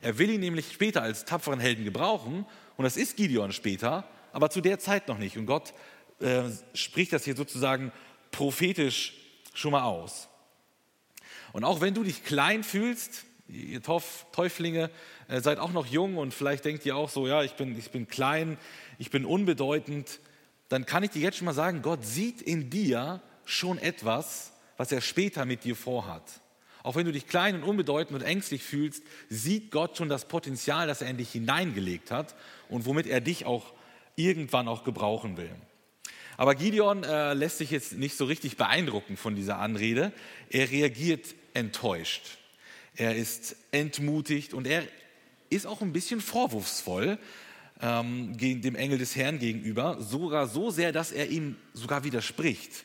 Er 0.00 0.18
will 0.18 0.30
ihn 0.30 0.40
nämlich 0.40 0.72
später 0.72 1.02
als 1.02 1.24
tapferen 1.24 1.60
Helden 1.60 1.84
gebrauchen 1.84 2.46
und 2.76 2.84
das 2.84 2.96
ist 2.96 3.16
Gideon 3.16 3.52
später, 3.52 4.04
aber 4.32 4.50
zu 4.50 4.60
der 4.60 4.78
Zeit 4.78 5.08
noch 5.08 5.18
nicht. 5.18 5.36
Und 5.36 5.46
Gott 5.46 5.74
äh, 6.20 6.44
spricht 6.74 7.12
das 7.12 7.24
hier 7.24 7.36
sozusagen 7.36 7.92
prophetisch 8.30 9.14
schon 9.54 9.72
mal 9.72 9.82
aus. 9.82 10.28
Und 11.52 11.64
auch 11.64 11.80
wenn 11.80 11.94
du 11.94 12.04
dich 12.04 12.24
klein 12.24 12.62
fühlst, 12.62 13.24
ihr 13.48 13.82
Täuflinge, 13.82 14.90
äh, 15.28 15.40
seid 15.40 15.58
auch 15.58 15.72
noch 15.72 15.86
jung 15.86 16.16
und 16.16 16.34
vielleicht 16.34 16.64
denkt 16.64 16.84
ihr 16.86 16.96
auch 16.96 17.08
so, 17.08 17.26
ja, 17.26 17.42
ich 17.42 17.54
bin, 17.54 17.76
ich 17.78 17.90
bin 17.90 18.06
klein, 18.06 18.58
ich 18.98 19.10
bin 19.10 19.24
unbedeutend, 19.24 20.20
dann 20.68 20.86
kann 20.86 21.02
ich 21.02 21.10
dir 21.10 21.22
jetzt 21.22 21.38
schon 21.38 21.46
mal 21.46 21.54
sagen, 21.54 21.82
Gott 21.82 22.04
sieht 22.04 22.42
in 22.42 22.70
dir 22.70 23.22
schon 23.44 23.78
etwas, 23.78 24.52
was 24.76 24.92
er 24.92 25.00
später 25.00 25.46
mit 25.46 25.64
dir 25.64 25.74
vorhat. 25.74 26.22
Auch 26.82 26.96
wenn 26.96 27.06
du 27.06 27.12
dich 27.12 27.26
klein 27.26 27.54
und 27.56 27.62
unbedeutend 27.62 28.18
und 28.18 28.24
ängstlich 28.24 28.62
fühlst, 28.62 29.02
sieht 29.28 29.70
Gott 29.70 29.96
schon 29.96 30.08
das 30.08 30.26
Potenzial, 30.26 30.86
das 30.86 31.02
er 31.02 31.10
in 31.10 31.16
dich 31.16 31.32
hineingelegt 31.32 32.10
hat 32.10 32.34
und 32.68 32.86
womit 32.86 33.06
er 33.06 33.20
dich 33.20 33.44
auch 33.44 33.72
irgendwann 34.16 34.68
auch 34.68 34.84
gebrauchen 34.84 35.36
will. 35.36 35.50
Aber 36.36 36.54
Gideon 36.54 37.02
äh, 37.02 37.34
lässt 37.34 37.58
sich 37.58 37.70
jetzt 37.70 37.94
nicht 37.94 38.16
so 38.16 38.24
richtig 38.24 38.56
beeindrucken 38.56 39.16
von 39.16 39.34
dieser 39.34 39.58
Anrede. 39.58 40.12
Er 40.50 40.70
reagiert 40.70 41.34
enttäuscht. 41.52 42.38
Er 42.94 43.16
ist 43.16 43.56
entmutigt 43.72 44.54
und 44.54 44.66
er 44.66 44.84
ist 45.50 45.66
auch 45.66 45.80
ein 45.80 45.92
bisschen 45.92 46.20
vorwurfsvoll 46.20 47.18
ähm, 47.80 48.36
dem 48.38 48.74
Engel 48.74 48.98
des 48.98 49.16
Herrn 49.16 49.38
gegenüber, 49.38 50.00
sogar 50.00 50.46
so 50.46 50.70
sehr, 50.70 50.92
dass 50.92 51.12
er 51.12 51.28
ihm 51.28 51.56
sogar 51.74 52.04
widerspricht. 52.04 52.84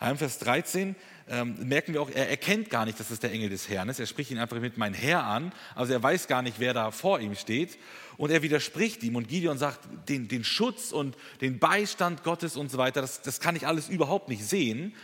Im 0.00 0.16
Vers 0.16 0.38
13 0.40 0.96
ähm, 1.28 1.56
merken 1.68 1.92
wir 1.92 2.02
auch, 2.02 2.10
er 2.10 2.28
erkennt 2.28 2.70
gar 2.70 2.84
nicht, 2.84 2.98
dass 2.98 3.10
es 3.10 3.20
der 3.20 3.32
Engel 3.32 3.48
des 3.48 3.68
Herrn 3.68 3.88
ist. 3.88 4.00
Er 4.00 4.06
spricht 4.06 4.30
ihn 4.30 4.38
einfach 4.38 4.58
mit 4.58 4.76
mein 4.76 4.94
Herr 4.94 5.24
an. 5.24 5.52
Also 5.74 5.92
er 5.92 6.02
weiß 6.02 6.26
gar 6.26 6.42
nicht, 6.42 6.58
wer 6.58 6.74
da 6.74 6.90
vor 6.90 7.20
ihm 7.20 7.34
steht. 7.34 7.78
Und 8.16 8.30
er 8.30 8.42
widerspricht 8.42 9.02
ihm. 9.02 9.16
Und 9.16 9.28
Gideon 9.28 9.58
sagt, 9.58 9.80
den, 10.08 10.28
den 10.28 10.44
Schutz 10.44 10.92
und 10.92 11.16
den 11.40 11.58
Beistand 11.58 12.24
Gottes 12.24 12.56
und 12.56 12.70
so 12.70 12.78
weiter, 12.78 13.00
das, 13.00 13.22
das 13.22 13.40
kann 13.40 13.56
ich 13.56 13.66
alles 13.66 13.88
überhaupt 13.88 14.28
nicht 14.28 14.44
sehen. 14.44 14.94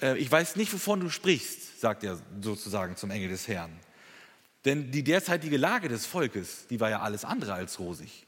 Äh, 0.00 0.18
ich 0.18 0.30
weiß 0.30 0.56
nicht, 0.56 0.72
wovon 0.72 1.00
du 1.00 1.10
sprichst, 1.10 1.80
sagt 1.80 2.04
er 2.04 2.18
sozusagen 2.40 2.96
zum 2.96 3.10
Engel 3.10 3.28
des 3.28 3.48
Herrn. 3.48 3.72
Denn 4.64 4.90
die 4.90 5.04
derzeitige 5.04 5.56
Lage 5.56 5.88
des 5.88 6.06
Volkes, 6.06 6.66
die 6.68 6.80
war 6.80 6.90
ja 6.90 7.00
alles 7.00 7.24
andere 7.24 7.54
als 7.54 7.78
rosig. 7.78 8.26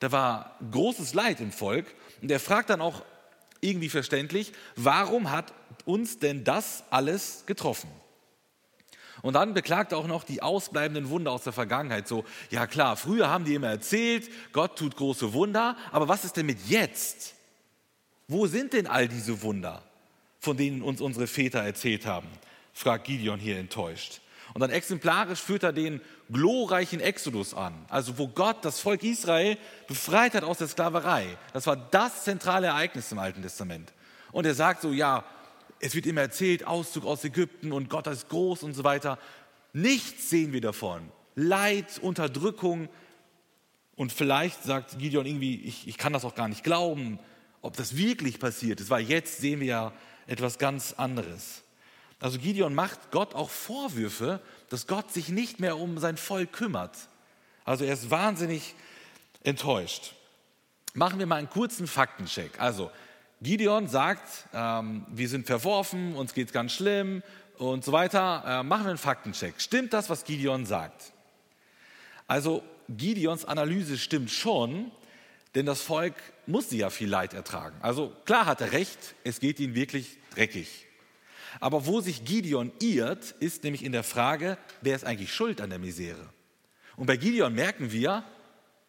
Da 0.00 0.10
war 0.12 0.58
großes 0.70 1.14
Leid 1.14 1.40
im 1.40 1.52
Volk. 1.52 1.86
Und 2.22 2.30
er 2.30 2.40
fragt 2.40 2.70
dann 2.70 2.80
auch 2.80 3.02
irgendwie 3.60 3.88
verständlich, 3.88 4.52
warum 4.76 5.30
hat 5.30 5.52
uns 5.84 6.18
denn 6.18 6.44
das 6.44 6.84
alles 6.90 7.44
getroffen? 7.46 7.90
Und 9.22 9.34
dann 9.34 9.54
beklagt 9.54 9.92
er 9.92 9.98
auch 9.98 10.06
noch 10.06 10.24
die 10.24 10.42
ausbleibenden 10.42 11.08
Wunder 11.08 11.32
aus 11.32 11.44
der 11.44 11.54
Vergangenheit. 11.54 12.06
So, 12.06 12.24
ja 12.50 12.66
klar, 12.66 12.96
früher 12.96 13.30
haben 13.30 13.44
die 13.44 13.54
immer 13.54 13.68
erzählt, 13.68 14.28
Gott 14.52 14.76
tut 14.76 14.96
große 14.96 15.32
Wunder, 15.32 15.76
aber 15.92 16.08
was 16.08 16.24
ist 16.24 16.36
denn 16.36 16.46
mit 16.46 16.58
jetzt? 16.68 17.34
Wo 18.28 18.46
sind 18.46 18.72
denn 18.72 18.86
all 18.86 19.08
diese 19.08 19.40
Wunder, 19.42 19.82
von 20.40 20.56
denen 20.56 20.82
uns 20.82 21.00
unsere 21.00 21.26
Väter 21.26 21.60
erzählt 21.60 22.04
haben? 22.04 22.28
fragt 22.74 23.04
Gideon 23.04 23.38
hier 23.38 23.58
enttäuscht. 23.58 24.20
Und 24.52 24.60
dann 24.60 24.70
exemplarisch 24.70 25.40
führt 25.40 25.62
er 25.62 25.72
den 25.72 26.00
glorreichen 26.30 27.00
Exodus 27.00 27.54
an, 27.54 27.74
also 27.88 28.18
wo 28.18 28.28
Gott 28.28 28.64
das 28.64 28.78
Volk 28.78 29.02
Israel 29.02 29.56
befreit 29.88 30.34
hat 30.34 30.44
aus 30.44 30.58
der 30.58 30.68
Sklaverei. 30.68 31.38
Das 31.52 31.66
war 31.66 31.76
das 31.76 32.24
zentrale 32.24 32.68
Ereignis 32.68 33.10
im 33.10 33.18
Alten 33.18 33.42
Testament. 33.42 33.92
Und 34.32 34.46
er 34.46 34.54
sagt 34.54 34.82
so, 34.82 34.92
ja, 34.92 35.24
es 35.84 35.94
wird 35.94 36.06
immer 36.06 36.22
erzählt, 36.22 36.66
Auszug 36.66 37.04
aus 37.04 37.24
Ägypten 37.24 37.70
und 37.70 37.90
Gott 37.90 38.06
ist 38.06 38.30
groß 38.30 38.62
und 38.62 38.72
so 38.72 38.84
weiter. 38.84 39.18
Nichts 39.74 40.30
sehen 40.30 40.54
wir 40.54 40.62
davon. 40.62 41.12
Leid, 41.34 41.98
Unterdrückung. 42.00 42.88
Und 43.94 44.10
vielleicht 44.10 44.62
sagt 44.62 44.98
Gideon 44.98 45.26
irgendwie, 45.26 45.60
ich, 45.60 45.86
ich 45.86 45.98
kann 45.98 46.14
das 46.14 46.24
auch 46.24 46.34
gar 46.34 46.48
nicht 46.48 46.64
glauben, 46.64 47.18
ob 47.60 47.76
das 47.76 47.98
wirklich 47.98 48.40
passiert 48.40 48.80
ist, 48.80 48.88
weil 48.88 49.04
jetzt 49.04 49.42
sehen 49.42 49.60
wir 49.60 49.66
ja 49.66 49.92
etwas 50.26 50.58
ganz 50.58 50.94
anderes. 50.94 51.62
Also 52.18 52.38
Gideon 52.38 52.74
macht 52.74 53.10
Gott 53.10 53.34
auch 53.34 53.50
Vorwürfe, 53.50 54.40
dass 54.70 54.86
Gott 54.86 55.12
sich 55.12 55.28
nicht 55.28 55.60
mehr 55.60 55.76
um 55.76 55.98
sein 55.98 56.16
Volk 56.16 56.52
kümmert. 56.52 56.96
Also 57.66 57.84
er 57.84 57.92
ist 57.92 58.10
wahnsinnig 58.10 58.74
enttäuscht. 59.42 60.14
Machen 60.94 61.18
wir 61.18 61.26
mal 61.26 61.36
einen 61.36 61.50
kurzen 61.50 61.86
Faktencheck. 61.86 62.58
Also 62.58 62.90
Gideon 63.44 63.86
sagt, 63.86 64.48
ähm, 64.52 65.06
wir 65.08 65.28
sind 65.28 65.46
verworfen, 65.46 66.16
uns 66.16 66.34
geht 66.34 66.48
es 66.48 66.52
ganz 66.52 66.72
schlimm 66.72 67.22
und 67.58 67.84
so 67.84 67.92
weiter. 67.92 68.42
Äh, 68.44 68.62
machen 68.64 68.84
wir 68.84 68.88
einen 68.90 68.98
Faktencheck. 68.98 69.60
Stimmt 69.60 69.92
das, 69.92 70.10
was 70.10 70.24
Gideon 70.24 70.66
sagt? 70.66 71.12
Also 72.26 72.64
Gideons 72.88 73.44
Analyse 73.44 73.98
stimmt 73.98 74.30
schon, 74.30 74.90
denn 75.54 75.66
das 75.66 75.82
Volk 75.82 76.14
musste 76.46 76.74
ja 76.74 76.90
viel 76.90 77.08
Leid 77.08 77.34
ertragen. 77.34 77.76
Also 77.82 78.12
klar 78.24 78.46
hat 78.46 78.60
er 78.60 78.72
recht, 78.72 79.14
es 79.24 79.40
geht 79.40 79.60
ihnen 79.60 79.74
wirklich 79.74 80.18
dreckig. 80.34 80.86
Aber 81.60 81.86
wo 81.86 82.00
sich 82.00 82.24
Gideon 82.24 82.72
irrt, 82.80 83.30
ist 83.40 83.62
nämlich 83.62 83.84
in 83.84 83.92
der 83.92 84.04
Frage, 84.04 84.58
wer 84.80 84.96
ist 84.96 85.04
eigentlich 85.04 85.32
schuld 85.32 85.60
an 85.60 85.70
der 85.70 85.78
Misere? 85.78 86.28
Und 86.96 87.06
bei 87.06 87.16
Gideon 87.16 87.54
merken 87.54 87.92
wir, 87.92 88.24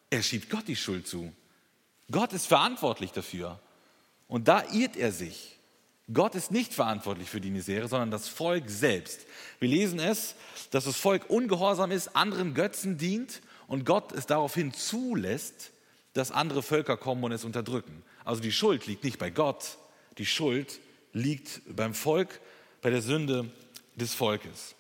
er 0.09 0.24
schiebt 0.24 0.50
Gott 0.50 0.67
die 0.67 0.75
Schuld 0.75 1.07
zu. 1.07 1.33
Gott 2.09 2.33
ist 2.33 2.47
verantwortlich 2.47 3.12
dafür. 3.12 3.59
Und 4.27 4.48
da 4.48 4.63
irrt 4.72 4.98
er 4.98 5.12
sich. 5.12 5.58
Gott 6.13 6.36
ist 6.36 6.51
nicht 6.51 6.74
verantwortlich 6.74 7.29
für 7.29 7.41
die 7.41 7.50
Misere, 7.50 7.88
sondern 7.88 8.12
das 8.12 8.27
Volk 8.27 8.70
selbst. 8.70 9.25
Wir 9.60 9.70
lesen 9.70 10.00
es, 10.00 10.36
dass 10.70 10.86
das 10.86 10.98
Volk 10.98 11.29
ungehorsam 11.29 11.91
ist, 11.91 12.15
anderen 12.15 12.53
Götzen 12.53 12.98
dient 12.98 13.41
und 13.67 13.86
Gott 13.86 14.12
es 14.12 14.27
daraufhin 14.27 14.72
zulässt, 14.74 15.72
dass 16.13 16.32
andere 16.32 16.62
Völker 16.62 16.96
kommen 16.96 17.24
und 17.24 17.32
es 17.32 17.44
unterdrücken. 17.44 18.03
Also 18.24 18.41
die 18.41 18.51
Schuld 18.51 18.86
liegt 18.86 19.03
nicht 19.03 19.17
bei 19.17 19.32
Gott, 19.32 19.77
die 20.17 20.25
Schuld 20.25 20.79
liegt 21.12 21.62
beim 21.75 21.94
Volk, 21.94 22.39
bei 22.82 22.91
der 22.91 23.01
Sünde 23.01 23.50
des 23.96 24.13
Volkes. 24.13 24.75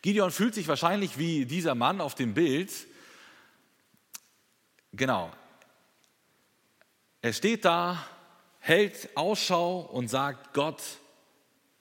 Gideon 0.00 0.30
fühlt 0.30 0.54
sich 0.54 0.68
wahrscheinlich 0.68 1.18
wie 1.18 1.44
dieser 1.44 1.74
Mann 1.74 2.00
auf 2.00 2.14
dem 2.14 2.34
Bild. 2.34 2.70
Genau. 4.92 5.32
Er 7.20 7.32
steht 7.32 7.64
da 7.64 8.06
hält 8.64 9.10
Ausschau 9.14 9.80
und 9.80 10.08
sagt, 10.08 10.54
Gott, 10.54 10.80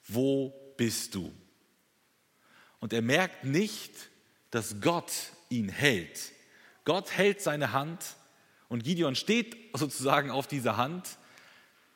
wo 0.06 0.54
bist 0.76 1.16
du? 1.16 1.32
Und 2.82 2.92
er 2.92 3.02
merkt 3.02 3.46
nicht, 3.46 3.94
dass 4.52 4.82
Gott 4.82 5.14
ihn 5.48 5.70
hält. 5.70 6.20
Gott 6.84 7.10
hält 7.12 7.40
seine 7.40 7.72
Hand 7.72 8.04
und 8.68 8.84
Gideon 8.84 9.16
steht 9.16 9.56
sozusagen 9.74 10.30
auf 10.30 10.46
dieser 10.46 10.76
Hand, 10.76 11.08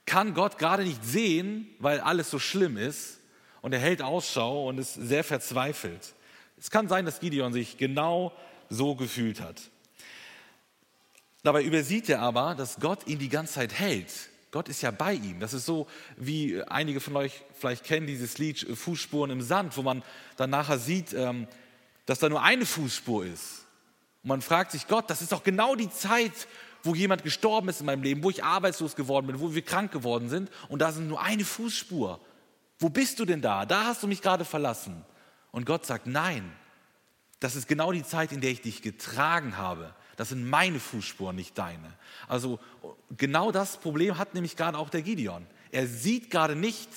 kann 0.06 0.34
Gott 0.34 0.58
gerade 0.58 0.84
nicht 0.84 1.04
sehen, 1.04 1.68
weil 1.80 2.00
alles 2.00 2.32
so 2.32 2.40
schlimm 2.40 2.78
ist 2.78 3.20
und 3.62 3.74
er 3.74 3.80
hält 3.80 4.02
Ausschau 4.02 4.70
und 4.70 4.78
ist 4.78 4.94
sehr 4.94 5.26
verzweifelt. 5.26 6.14
Es 6.58 6.72
kann 6.72 6.88
sein, 6.88 7.06
dass 7.06 7.20
Gideon 7.20 7.52
sich 7.52 7.78
genau 7.78 8.32
so 8.70 8.96
gefühlt 8.96 9.42
hat. 9.42 9.62
Dabei 11.44 11.64
übersieht 11.64 12.08
er 12.08 12.22
aber, 12.22 12.56
dass 12.56 12.80
Gott 12.80 13.06
ihn 13.06 13.20
die 13.20 13.28
ganze 13.28 13.56
Zeit 13.56 13.74
hält. 13.74 14.14
Gott 14.52 14.70
ist 14.70 14.82
ja 14.82 14.92
bei 14.92 15.14
ihm. 15.14 15.40
Das 15.40 15.54
ist 15.54 15.66
so, 15.66 15.88
wie 16.16 16.62
einige 16.64 17.00
von 17.00 17.16
euch 17.18 17.44
vielleicht 17.54 17.84
kennen 17.84 18.08
dieses 18.08 18.38
Lied 18.38 18.64
äh, 18.64 18.76
Fußspuren 18.76 19.32
im 19.32 19.42
Sand, 19.42 19.78
wo 19.78 19.82
man 19.82 20.04
dann 20.38 20.50
nachher 20.50 20.80
sieht, 20.80 21.14
ähm, 21.14 21.48
dass 22.06 22.20
da 22.20 22.30
nur 22.30 22.42
eine 22.42 22.66
Fußspur 22.66 23.26
ist. 23.26 23.66
Und 24.24 24.30
man 24.30 24.42
fragt 24.42 24.72
sich, 24.72 24.88
Gott, 24.88 25.10
das 25.10 25.22
ist 25.22 25.32
doch 25.32 25.44
genau 25.44 25.76
die 25.76 25.90
Zeit, 25.90 26.48
wo 26.84 26.96
jemand 26.96 27.24
gestorben 27.24 27.70
ist 27.70 27.82
in 27.82 27.86
meinem 27.86 28.04
Leben, 28.04 28.24
wo 28.24 28.30
ich 28.30 28.44
arbeitslos 28.44 28.96
geworden 28.96 29.28
bin, 29.28 29.40
wo 29.40 29.54
wir 29.54 29.62
krank 29.62 29.92
geworden 29.92 30.30
sind. 30.30 30.50
Und 30.70 30.82
da 30.82 30.92
sind 30.92 31.08
nur 31.08 31.22
eine 31.22 31.44
Fußspur. 31.44 32.20
Wo 32.80 32.90
bist 32.90 33.20
du 33.20 33.26
denn 33.26 33.42
da? 33.42 33.66
Da 33.66 33.86
hast 33.86 34.04
du 34.04 34.08
mich 34.08 34.22
gerade 34.22 34.46
verlassen. 34.46 35.04
Und 35.52 35.66
Gott 35.66 35.86
sagt, 35.86 36.08
nein, 36.08 36.52
das 37.40 37.56
ist 37.56 37.68
genau 37.68 37.92
die 37.92 38.04
Zeit, 38.04 38.32
in 38.32 38.42
der 38.42 38.52
ich 38.52 38.62
dich 38.62 38.82
getragen 38.82 39.58
habe. 39.58 39.94
Das 40.18 40.30
sind 40.30 40.50
meine 40.50 40.80
Fußspuren, 40.80 41.36
nicht 41.36 41.58
deine. 41.58 41.94
Also 42.28 42.60
genau 43.16 43.52
das 43.52 43.78
Problem 43.78 44.18
hat 44.18 44.34
nämlich 44.34 44.58
gerade 44.58 44.78
auch 44.78 44.90
der 44.90 45.04
Gideon. 45.04 45.46
Er 45.72 45.88
sieht 45.88 46.32
gerade 46.32 46.56
nicht, 46.56 46.90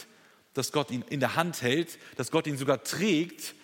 dass 0.55 0.73
Gott 0.73 0.91
ihn 0.91 1.05
in 1.09 1.21
der 1.21 1.37
Hand 1.37 1.63
hält, 1.63 1.99
dass 2.17 2.31
Gott 2.31 2.47
ihn 2.47 2.57
sogar 2.57 2.83
trägt, 2.83 3.55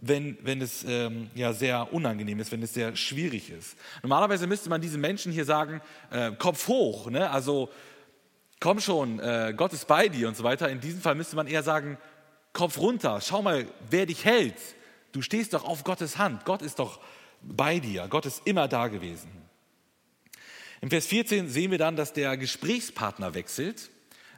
wenn, 0.00 0.36
wenn 0.42 0.60
es 0.60 0.84
ähm, 0.86 1.30
ja 1.34 1.52
sehr 1.52 1.92
unangenehm 1.92 2.40
ist, 2.40 2.52
wenn 2.52 2.62
es 2.62 2.74
sehr 2.74 2.96
schwierig 2.96 3.50
ist. 3.50 3.76
Normalerweise 4.02 4.46
müsste 4.46 4.68
man 4.68 4.80
diesen 4.80 5.00
Menschen 5.00 5.32
hier 5.32 5.44
sagen, 5.44 5.80
äh, 6.10 6.32
Kopf 6.32 6.66
hoch, 6.66 7.08
ne? 7.08 7.30
also 7.30 7.70
komm 8.60 8.80
schon, 8.80 9.20
äh, 9.20 9.54
Gott 9.56 9.72
ist 9.72 9.86
bei 9.86 10.08
dir 10.08 10.26
und 10.26 10.36
so 10.36 10.42
weiter. 10.42 10.68
In 10.68 10.80
diesem 10.80 11.00
Fall 11.00 11.14
müsste 11.14 11.36
man 11.36 11.46
eher 11.46 11.62
sagen, 11.62 11.98
Kopf 12.52 12.78
runter, 12.78 13.20
schau 13.20 13.42
mal, 13.42 13.66
wer 13.88 14.06
dich 14.06 14.24
hält. 14.24 14.56
Du 15.12 15.22
stehst 15.22 15.54
doch 15.54 15.64
auf 15.64 15.84
Gottes 15.84 16.18
Hand. 16.18 16.44
Gott 16.44 16.62
ist 16.62 16.80
doch 16.80 17.00
bei 17.46 17.78
dir. 17.78 18.06
Gott 18.08 18.26
ist 18.26 18.42
immer 18.46 18.68
da 18.68 18.88
gewesen. 18.88 19.30
Im 20.80 20.90
Vers 20.90 21.06
14 21.06 21.48
sehen 21.48 21.70
wir 21.70 21.78
dann, 21.78 21.96
dass 21.96 22.12
der 22.12 22.36
Gesprächspartner 22.36 23.34
wechselt. 23.34 23.90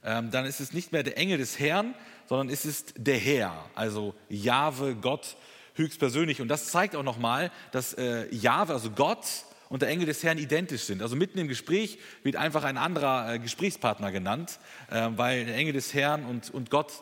ähm, 0.04 0.30
dann 0.30 0.44
ist 0.44 0.60
es 0.60 0.72
nicht 0.72 0.92
mehr 0.92 1.02
der 1.02 1.18
Engel 1.18 1.38
des 1.38 1.58
Herrn, 1.58 1.94
sondern 2.28 2.50
es 2.50 2.64
ist 2.64 2.94
der 2.96 3.18
Herr, 3.18 3.68
also 3.74 4.14
Jahwe, 4.28 4.94
Gott 4.94 5.36
höchstpersönlich. 5.74 6.40
Und 6.40 6.48
das 6.48 6.66
zeigt 6.66 6.94
auch 6.94 7.02
nochmal, 7.02 7.50
dass 7.72 7.94
äh, 7.94 8.32
Jahwe, 8.34 8.74
also 8.74 8.90
Gott 8.90 9.26
und 9.68 9.82
der 9.82 9.88
Engel 9.88 10.06
des 10.06 10.22
Herrn 10.22 10.38
identisch 10.38 10.82
sind. 10.82 11.02
Also 11.02 11.16
mitten 11.16 11.38
im 11.38 11.48
Gespräch 11.48 11.98
wird 12.22 12.36
einfach 12.36 12.64
ein 12.64 12.78
anderer 12.78 13.34
äh, 13.34 13.38
Gesprächspartner 13.38 14.12
genannt, 14.12 14.58
äh, 14.90 15.08
weil 15.16 15.46
der 15.46 15.56
Engel 15.56 15.72
des 15.72 15.94
Herrn 15.94 16.24
und 16.24 16.70
Gott 16.70 16.92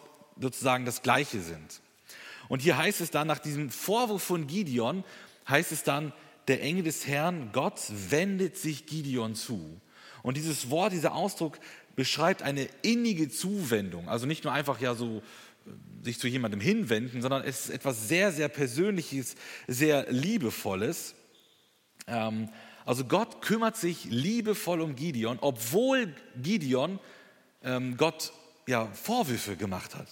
sozusagen 0.41 0.85
das 0.85 1.03
Gleiche 1.03 1.41
sind. 1.41 1.81
Und 2.49 2.61
hier 2.61 2.77
heißt 2.77 3.01
es 3.01 3.11
dann, 3.11 3.27
nach 3.27 3.39
diesem 3.39 3.71
Vorwurf 3.71 4.23
von 4.23 4.47
Gideon, 4.47 5.05
heißt 5.49 5.73
es 5.73 5.83
dann, 5.83 6.13
der 6.49 6.63
Engel 6.63 6.85
des 6.85 7.07
Herrn, 7.07 7.51
Gott 7.53 7.81
wendet 8.11 8.57
sich 8.57 8.87
Gideon 8.87 9.35
zu. 9.35 9.81
Und 10.23 10.37
dieses 10.37 10.71
Wort, 10.71 10.93
dieser 10.93 11.15
Ausdruck 11.15 11.59
beschreibt 11.97 12.43
eine 12.43 12.69
innige 12.83 13.29
Zuwendung. 13.29 14.09
Also 14.09 14.27
nicht 14.27 14.45
nur 14.45 14.53
einfach 14.53 14.81
ja 14.81 14.95
so 14.95 15.23
äh, 15.67 16.05
sich 16.05 16.19
zu 16.19 16.29
jemandem 16.29 16.61
hinwenden, 16.61 17.23
sondern 17.23 17.43
es 17.43 17.67
ist 17.67 17.71
etwas 17.71 18.09
sehr, 18.09 18.33
sehr 18.33 18.49
Persönliches, 18.49 19.37
sehr 19.67 20.11
Liebevolles. 20.11 21.15
Ähm, 22.07 22.49
also 22.85 23.05
Gott 23.05 23.41
kümmert 23.41 23.77
sich 23.77 24.05
liebevoll 24.05 24.81
um 24.81 24.97
Gideon, 24.97 25.39
obwohl 25.41 26.15
Gideon 26.37 26.99
ähm, 27.63 27.97
Gott 27.97 28.33
ja 28.67 28.87
Vorwürfe 28.93 29.57
gemacht 29.57 29.95
hat. 29.95 30.09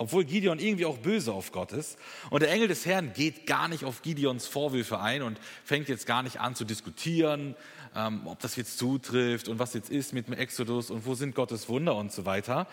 Obwohl 0.00 0.24
Gideon 0.24 0.58
irgendwie 0.58 0.86
auch 0.86 0.96
böse 0.96 1.30
auf 1.30 1.52
Gott 1.52 1.72
ist. 1.72 1.98
Und 2.30 2.40
der 2.40 2.50
Engel 2.50 2.68
des 2.68 2.86
Herrn 2.86 3.12
geht 3.12 3.46
gar 3.46 3.68
nicht 3.68 3.84
auf 3.84 4.00
Gideons 4.00 4.46
Vorwürfe 4.46 4.98
ein 4.98 5.20
und 5.20 5.38
fängt 5.62 5.90
jetzt 5.90 6.06
gar 6.06 6.22
nicht 6.22 6.40
an 6.40 6.54
zu 6.54 6.64
diskutieren, 6.64 7.54
ähm, 7.94 8.26
ob 8.26 8.40
das 8.40 8.56
jetzt 8.56 8.78
zutrifft 8.78 9.46
und 9.46 9.58
was 9.58 9.74
jetzt 9.74 9.90
ist 9.90 10.14
mit 10.14 10.26
dem 10.26 10.32
Exodus 10.32 10.90
und 10.90 11.04
wo 11.04 11.14
sind 11.14 11.34
Gottes 11.34 11.68
Wunder 11.68 11.96
und 11.96 12.12
so 12.12 12.24
weiter. 12.24 12.66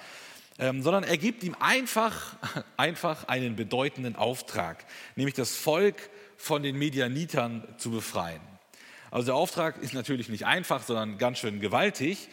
Ähm, 0.57 0.81
sondern 0.81 1.03
er 1.03 1.17
gibt 1.17 1.43
ihm 1.43 1.53
einfach, 1.59 2.37
einfach 2.77 3.27
einen 3.27 3.57
bedeutenden 3.57 4.15
Auftrag, 4.15 4.85
nämlich 5.17 5.35
das 5.35 5.53
Volk 5.53 6.09
von 6.37 6.63
den 6.63 6.77
Medianitern 6.77 7.67
zu 7.77 7.91
befreien. 7.91 8.39
Also 9.11 9.25
der 9.25 9.35
Auftrag 9.35 9.83
ist 9.83 9.93
natürlich 9.93 10.29
nicht 10.29 10.45
einfach, 10.45 10.81
sondern 10.81 11.17
ganz 11.17 11.39
schön 11.39 11.59
gewaltig. 11.59 12.29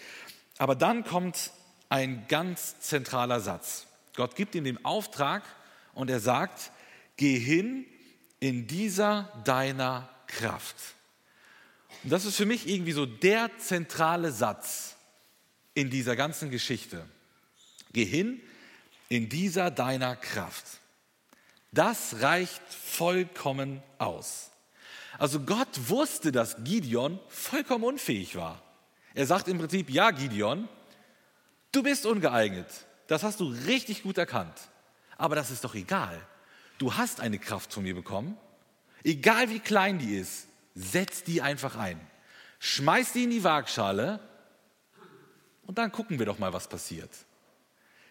Aber 0.59 0.77
dann 0.77 1.03
kommt 1.03 1.51
ein 1.89 2.27
ganz 2.29 2.79
zentraler 2.79 3.41
Satz. 3.41 3.89
Gott 4.15 4.37
gibt 4.37 4.55
ihm 4.55 4.65
den 4.65 4.85
Auftrag 4.85 5.43
und 5.93 6.11
er 6.11 6.21
sagt, 6.21 6.71
geh 7.17 7.39
hin 7.39 7.85
in 8.41 8.67
dieser 8.67 9.33
deiner 9.45 10.09
Kraft. 10.27 10.77
Und 12.03 12.11
das 12.11 12.25
ist 12.25 12.37
für 12.37 12.47
mich 12.47 12.69
irgendwie 12.69 12.93
so 12.93 13.07
der 13.07 13.51
zentrale 13.59 14.31
Satz 14.33 14.97
in 15.75 15.91
dieser 15.91 16.17
ganzen 16.17 16.51
Geschichte. 16.51 17.09
Geh 17.93 18.05
hin 18.05 18.41
in 19.09 19.29
dieser 19.29 19.71
deiner 19.71 20.17
Kraft. 20.17 20.65
Das 21.73 22.21
reicht 22.21 22.63
vollkommen 22.73 23.83
aus. 23.99 24.51
Also 25.19 25.41
Gott 25.41 25.89
wusste, 25.89 26.33
dass 26.33 26.63
Gideon 26.65 27.19
vollkommen 27.29 27.85
unfähig 27.85 28.37
war. 28.37 28.63
Er 29.15 29.27
sagt 29.27 29.49
im 29.49 29.59
Prinzip, 29.59 29.91
ja 29.91 30.11
Gideon, 30.11 30.69
du 31.73 31.83
bist 31.83 32.07
ungeeignet. 32.07 32.67
Das 33.07 33.23
hast 33.23 33.41
du 33.41 33.47
richtig 33.67 34.03
gut 34.03 34.19
erkannt. 34.19 34.57
Aber 35.17 35.35
das 35.35 35.51
ist 35.51 35.65
doch 35.65 35.75
egal. 35.75 36.21
Du 36.79 36.95
hast 36.95 37.21
eine 37.21 37.39
Kraft 37.39 37.73
von 37.73 37.83
mir 37.83 37.95
bekommen. 37.95 38.37
Egal 39.05 39.51
wie 39.51 39.61
klein 39.61 39.99
die 39.99 40.17
ist, 40.17 40.49
setz 40.75 41.23
die 41.23 41.43
einfach 41.43 41.77
ein. 41.77 42.01
Schmeiß 42.59 43.13
die 43.13 43.25
in 43.25 43.31
die 43.31 43.45
Waagschale 43.45 44.21
und 45.67 45.79
dann 45.79 45.93
gucken 45.93 46.19
wir 46.19 46.27
doch 46.27 46.39
mal, 46.39 46.53
was 46.53 46.69
passiert. 46.69 47.11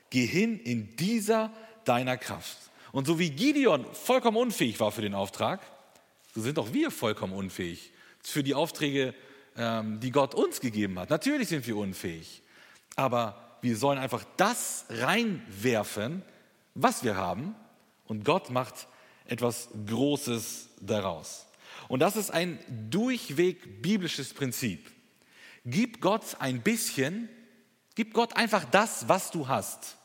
Geh 0.09 0.25
hin 0.25 0.59
in 0.59 0.95
dieser 0.95 1.51
deiner 1.85 2.17
Kraft. 2.17 2.57
Und 2.91 3.07
so 3.07 3.17
wie 3.17 3.31
Gideon 3.31 3.85
vollkommen 3.93 4.37
unfähig 4.37 4.79
war 4.79 4.91
für 4.91 5.01
den 5.01 5.15
Auftrag, 5.15 5.61
so 6.35 6.41
sind 6.41 6.59
auch 6.59 6.73
wir 6.73 6.91
vollkommen 6.91 7.33
unfähig 7.33 7.91
für 8.21 8.43
die 8.43 8.53
Aufträge, 8.53 9.13
ähm, 9.57 9.99
die 9.99 10.11
Gott 10.11 10.35
uns 10.35 10.61
gegeben 10.61 10.99
hat. 10.99 11.09
Natürlich 11.09 11.49
sind 11.49 11.65
wir 11.65 11.77
unfähig, 11.77 12.43
aber 12.95 13.52
wir 13.63 13.77
sollen 13.77 13.97
einfach 13.97 14.25
das 14.35 14.85
reinwerfen, 14.89 16.21
was 16.75 17.03
wir 17.03 17.15
haben, 17.15 17.55
und 18.05 18.25
Gott 18.25 18.49
macht 18.49 18.87
etwas 19.25 19.69
Großes 19.87 20.67
daraus. 20.81 21.47
Und 21.87 22.01
das 22.01 22.17
ist 22.17 22.29
ein 22.29 22.59
durchweg 22.89 23.81
biblisches 23.81 24.33
Prinzip. 24.33 24.91
Gib 25.63 26.01
Gott 26.01 26.35
ein 26.39 26.61
bisschen, 26.61 27.29
gib 27.95 28.13
Gott 28.13 28.35
einfach 28.35 28.65
das, 28.65 29.07
was 29.07 29.31
du 29.31 29.47
hast, 29.47 29.97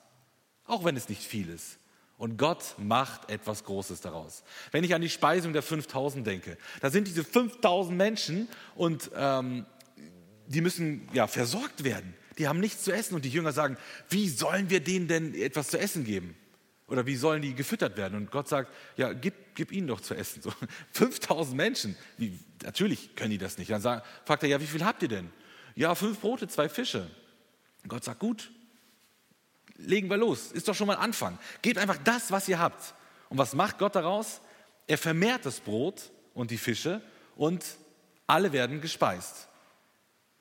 auch 0.64 0.84
wenn 0.84 0.96
es 0.96 1.08
nicht 1.08 1.22
viel 1.22 1.48
ist. 1.48 1.78
Und 2.16 2.36
Gott 2.36 2.76
macht 2.78 3.28
etwas 3.28 3.64
Großes 3.64 4.00
daraus. 4.00 4.44
Wenn 4.70 4.84
ich 4.84 4.94
an 4.94 5.00
die 5.00 5.10
Speisung 5.10 5.52
der 5.52 5.62
5000 5.62 6.24
denke, 6.24 6.58
da 6.80 6.90
sind 6.90 7.08
diese 7.08 7.24
5000 7.24 7.96
Menschen 7.96 8.48
und 8.76 9.10
ähm, 9.16 9.66
die 10.46 10.60
müssen 10.60 11.08
ja 11.12 11.26
versorgt 11.26 11.82
werden 11.82 12.14
die 12.38 12.48
haben 12.48 12.60
nichts 12.60 12.84
zu 12.84 12.92
essen 12.92 13.14
und 13.14 13.24
die 13.24 13.30
Jünger 13.30 13.52
sagen, 13.52 13.76
wie 14.08 14.28
sollen 14.28 14.70
wir 14.70 14.80
denen 14.80 15.08
denn 15.08 15.34
etwas 15.34 15.68
zu 15.68 15.78
essen 15.78 16.04
geben? 16.04 16.36
Oder 16.86 17.04
wie 17.04 17.16
sollen 17.16 17.42
die 17.42 17.54
gefüttert 17.54 17.96
werden? 17.98 18.14
Und 18.16 18.30
Gott 18.30 18.48
sagt, 18.48 18.72
ja, 18.96 19.12
gib, 19.12 19.34
gib 19.54 19.72
ihnen 19.72 19.88
doch 19.88 20.00
zu 20.00 20.14
essen. 20.14 20.40
So, 20.40 20.52
5000 20.92 21.56
Menschen, 21.56 21.96
die, 22.16 22.38
natürlich 22.62 23.14
können 23.14 23.30
die 23.30 23.38
das 23.38 23.58
nicht. 23.58 23.70
Dann 23.70 23.82
sagt, 23.82 24.06
fragt 24.24 24.42
er, 24.42 24.48
ja, 24.48 24.60
wie 24.60 24.66
viel 24.66 24.84
habt 24.84 25.02
ihr 25.02 25.08
denn? 25.08 25.30
Ja, 25.74 25.94
fünf 25.94 26.18
Brote, 26.20 26.48
zwei 26.48 26.68
Fische. 26.68 27.10
Und 27.82 27.90
Gott 27.90 28.04
sagt, 28.04 28.20
gut, 28.20 28.50
legen 29.76 30.08
wir 30.08 30.16
los. 30.16 30.50
Ist 30.52 30.66
doch 30.66 30.74
schon 30.74 30.86
mal 30.86 30.96
ein 30.96 31.02
Anfang. 31.02 31.38
Gebt 31.60 31.78
einfach 31.78 31.98
das, 31.98 32.30
was 32.30 32.48
ihr 32.48 32.58
habt. 32.58 32.94
Und 33.28 33.36
was 33.36 33.54
macht 33.54 33.78
Gott 33.78 33.94
daraus? 33.94 34.40
Er 34.86 34.96
vermehrt 34.96 35.44
das 35.44 35.60
Brot 35.60 36.10
und 36.32 36.50
die 36.50 36.56
Fische 36.56 37.02
und 37.36 37.64
alle 38.26 38.52
werden 38.52 38.80
gespeist. 38.80 39.48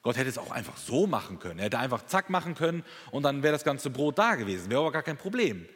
Gott 0.07 0.15
hätte 0.15 0.29
es 0.29 0.37
auch 0.37 0.51
einfach 0.51 0.77
so 0.77 1.05
machen 1.05 1.37
können. 1.37 1.59
Er 1.59 1.65
hätte 1.65 1.79
einfach 1.79 2.05
zack 2.05 2.29
machen 2.29 2.55
können 2.55 2.85
und 3.11 3.23
dann 3.23 3.43
wäre 3.43 3.51
das 3.51 3.65
ganze 3.65 3.89
Brot 3.89 4.17
da 4.17 4.35
gewesen. 4.35 4.69
Wäre 4.69 4.79
aber 4.79 4.93
gar 4.93 5.03
kein 5.03 5.17
Problem. 5.17 5.67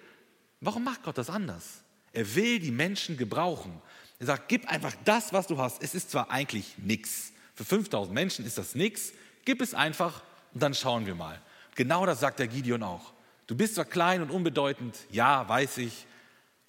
Warum 0.61 0.85
macht 0.85 1.03
Gott 1.03 1.17
das 1.17 1.29
anders? 1.29 1.83
Er 2.13 2.33
will 2.33 2.59
die 2.59 2.71
Menschen 2.71 3.17
gebrauchen. 3.17 3.81
Er 4.19 4.27
sagt, 4.27 4.47
gib 4.47 4.69
einfach 4.69 4.93
das, 5.03 5.33
was 5.33 5.47
du 5.47 5.57
hast. 5.57 5.83
Es 5.83 5.93
ist 5.95 6.11
zwar 6.11 6.31
eigentlich 6.31 6.77
nichts. 6.77 7.33
Für 7.55 7.65
5000 7.65 8.15
Menschen 8.15 8.45
ist 8.45 8.57
das 8.57 8.73
nichts. 8.73 9.11
Gib 9.43 9.59
es 9.59 9.73
einfach 9.73 10.21
und 10.53 10.63
dann 10.63 10.75
schauen 10.75 11.05
wir 11.05 11.15
mal. 11.15 11.41
Genau 11.75 12.05
das 12.05 12.21
sagt 12.21 12.39
der 12.39 12.47
Gideon 12.47 12.83
auch. 12.83 13.11
Du 13.47 13.55
bist 13.57 13.75
zwar 13.75 13.83
klein 13.83 14.21
und 14.21 14.31
unbedeutend, 14.31 14.97
ja, 15.09 15.45
weiß 15.49 15.79
ich. 15.79 16.05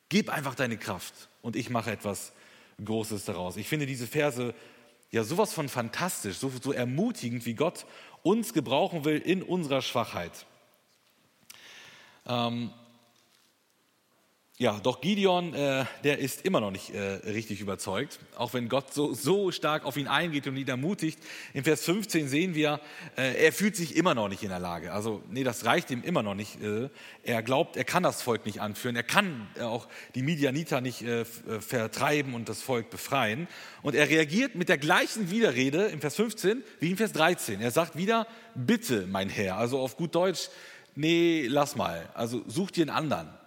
Gib 0.09 0.31
einfach 0.31 0.57
deine 0.57 0.79
Kraft 0.79 1.15
und 1.43 1.55
ich 1.55 1.71
mache 1.71 1.93
etwas 1.93 2.33
Großes 2.85 3.25
daraus. 3.25 3.57
Ich 3.57 3.69
finde 3.69 3.87
diese 3.87 4.09
Verse 4.09 4.53
ja 5.13 5.23
sowas 5.23 5.53
von 5.53 5.69
fantastisch, 5.69 6.39
so, 6.39 6.51
so 6.61 6.73
ermutigend, 6.73 7.47
wie 7.47 7.55
Gott 7.55 7.87
uns 8.23 8.53
gebrauchen 8.53 9.05
will 9.05 9.19
in 9.19 9.43
unserer 9.43 9.83
Schwachheit. 9.83 10.47
Ähm, 12.27 12.71
ja, 14.59 14.79
doch 14.81 15.01
Gideon, 15.01 15.55
äh, 15.55 15.87
der 16.05 16.19
ist 16.19 16.45
immer 16.45 16.61
noch 16.61 16.71
nicht 16.71 16.91
äh, 16.91 17.01
richtig 17.01 17.63
überzeugt, 17.63 18.21
auch 18.37 18.53
wenn 18.53 18.69
Gott 18.69 18.93
so, 18.93 19.15
so 19.15 19.51
stark 19.51 19.87
auf 19.87 19.97
ihn 19.97 20.07
eingeht 20.07 20.47
und 20.47 20.57
ihn 20.57 20.69
ermutigt. 20.69 21.19
In 21.55 21.65
Vers 21.65 21.85
15 21.85 22.29
sehen 22.29 22.55
wir, 22.55 22.79
äh, 23.17 23.45
er 23.45 23.53
fühlt 23.53 23.77
sich 23.77 23.97
immer 23.97 24.15
noch 24.15 24.29
nicht 24.29 24.43
in 24.43 24.51
der 24.51 24.59
Lage. 24.59 24.93
Also, 24.93 25.23
nee, 25.31 25.43
das 25.43 25.65
reicht 25.65 25.91
ihm 25.91 26.03
immer 26.03 26.23
noch 26.23 26.35
nicht. 26.35 26.63
Äh, 26.63 26.91
er 27.23 27.43
glaubt, 27.43 27.79
er 27.79 27.85
kann 27.85 28.03
das 28.03 28.21
Volk 28.21 28.45
nicht 28.45 28.61
anführen. 28.61 28.95
Er 28.95 29.03
kann 29.03 29.49
äh, 29.57 29.63
auch 29.63 29.89
die 30.15 30.23
Midianiter 30.23 30.83
nicht 30.83 31.01
äh, 31.01 31.25
vertreiben 31.25 32.35
und 32.35 32.49
das 32.49 32.61
Volk 32.61 32.91
befreien. 32.91 33.49
Und 33.81 33.95
er 33.95 34.11
reagiert 34.11 34.55
mit 34.55 34.69
der 34.69 34.79
gleichen 34.79 35.31
Widerrede 35.31 35.87
in 35.87 36.01
Vers 36.01 36.17
15 36.17 36.63
wie 36.79 36.91
in 36.91 36.99
Vers 36.99 37.13
13. 37.13 37.63
Er 37.63 37.71
sagt 37.71 37.97
wieder, 37.97 38.27
bitte, 38.55 39.07
mein 39.09 39.31
Herr. 39.31 39.57
Also 39.57 39.81
auf 39.81 39.97
gut 39.97 40.15
Deutsch, 40.15 40.51
nee, 40.95 41.47
lass 41.49 41.75
mal. 41.75 42.11
Also 42.13 42.43
such 42.47 42.71
dir 42.71 42.83
einen 42.83 42.91
anderen. 42.91 43.42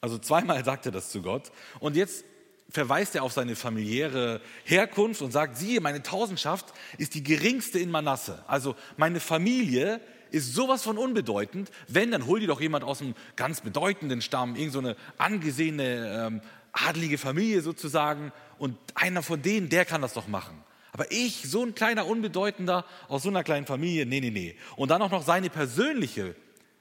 Also 0.00 0.18
zweimal 0.18 0.64
sagt 0.64 0.86
er 0.86 0.92
das 0.92 1.10
zu 1.10 1.22
Gott. 1.22 1.52
Und 1.78 1.96
jetzt 1.96 2.24
verweist 2.70 3.14
er 3.14 3.22
auf 3.22 3.32
seine 3.32 3.56
familiäre 3.56 4.40
Herkunft 4.64 5.22
und 5.22 5.32
sagt, 5.32 5.56
siehe, 5.56 5.80
meine 5.80 6.02
Tausendschaft 6.02 6.72
ist 6.98 7.14
die 7.14 7.22
geringste 7.22 7.78
in 7.78 7.90
Manasse. 7.90 8.44
Also 8.46 8.76
meine 8.96 9.20
Familie 9.20 10.00
ist 10.30 10.54
sowas 10.54 10.82
von 10.82 10.96
unbedeutend. 10.96 11.70
Wenn, 11.88 12.12
dann 12.12 12.26
hol 12.26 12.40
dir 12.40 12.46
doch 12.46 12.60
jemand 12.60 12.84
aus 12.84 13.00
einem 13.02 13.14
ganz 13.36 13.60
bedeutenden 13.60 14.22
Stamm, 14.22 14.56
irgend 14.56 14.72
so 14.72 14.94
angesehene, 15.18 16.26
ähm, 16.26 16.40
adlige 16.72 17.18
Familie 17.18 17.62
sozusagen. 17.62 18.32
Und 18.58 18.76
einer 18.94 19.22
von 19.22 19.42
denen, 19.42 19.68
der 19.68 19.84
kann 19.84 20.02
das 20.02 20.14
doch 20.14 20.28
machen. 20.28 20.62
Aber 20.92 21.10
ich, 21.10 21.48
so 21.48 21.62
ein 21.62 21.74
kleiner 21.74 22.06
Unbedeutender 22.06 22.84
aus 23.08 23.22
so 23.22 23.28
einer 23.28 23.44
kleinen 23.44 23.66
Familie, 23.66 24.06
nee, 24.06 24.20
nee, 24.20 24.30
nee. 24.30 24.56
Und 24.76 24.90
dann 24.90 25.02
auch 25.02 25.10
noch 25.10 25.22
seine 25.22 25.50
persönliche 25.50 26.34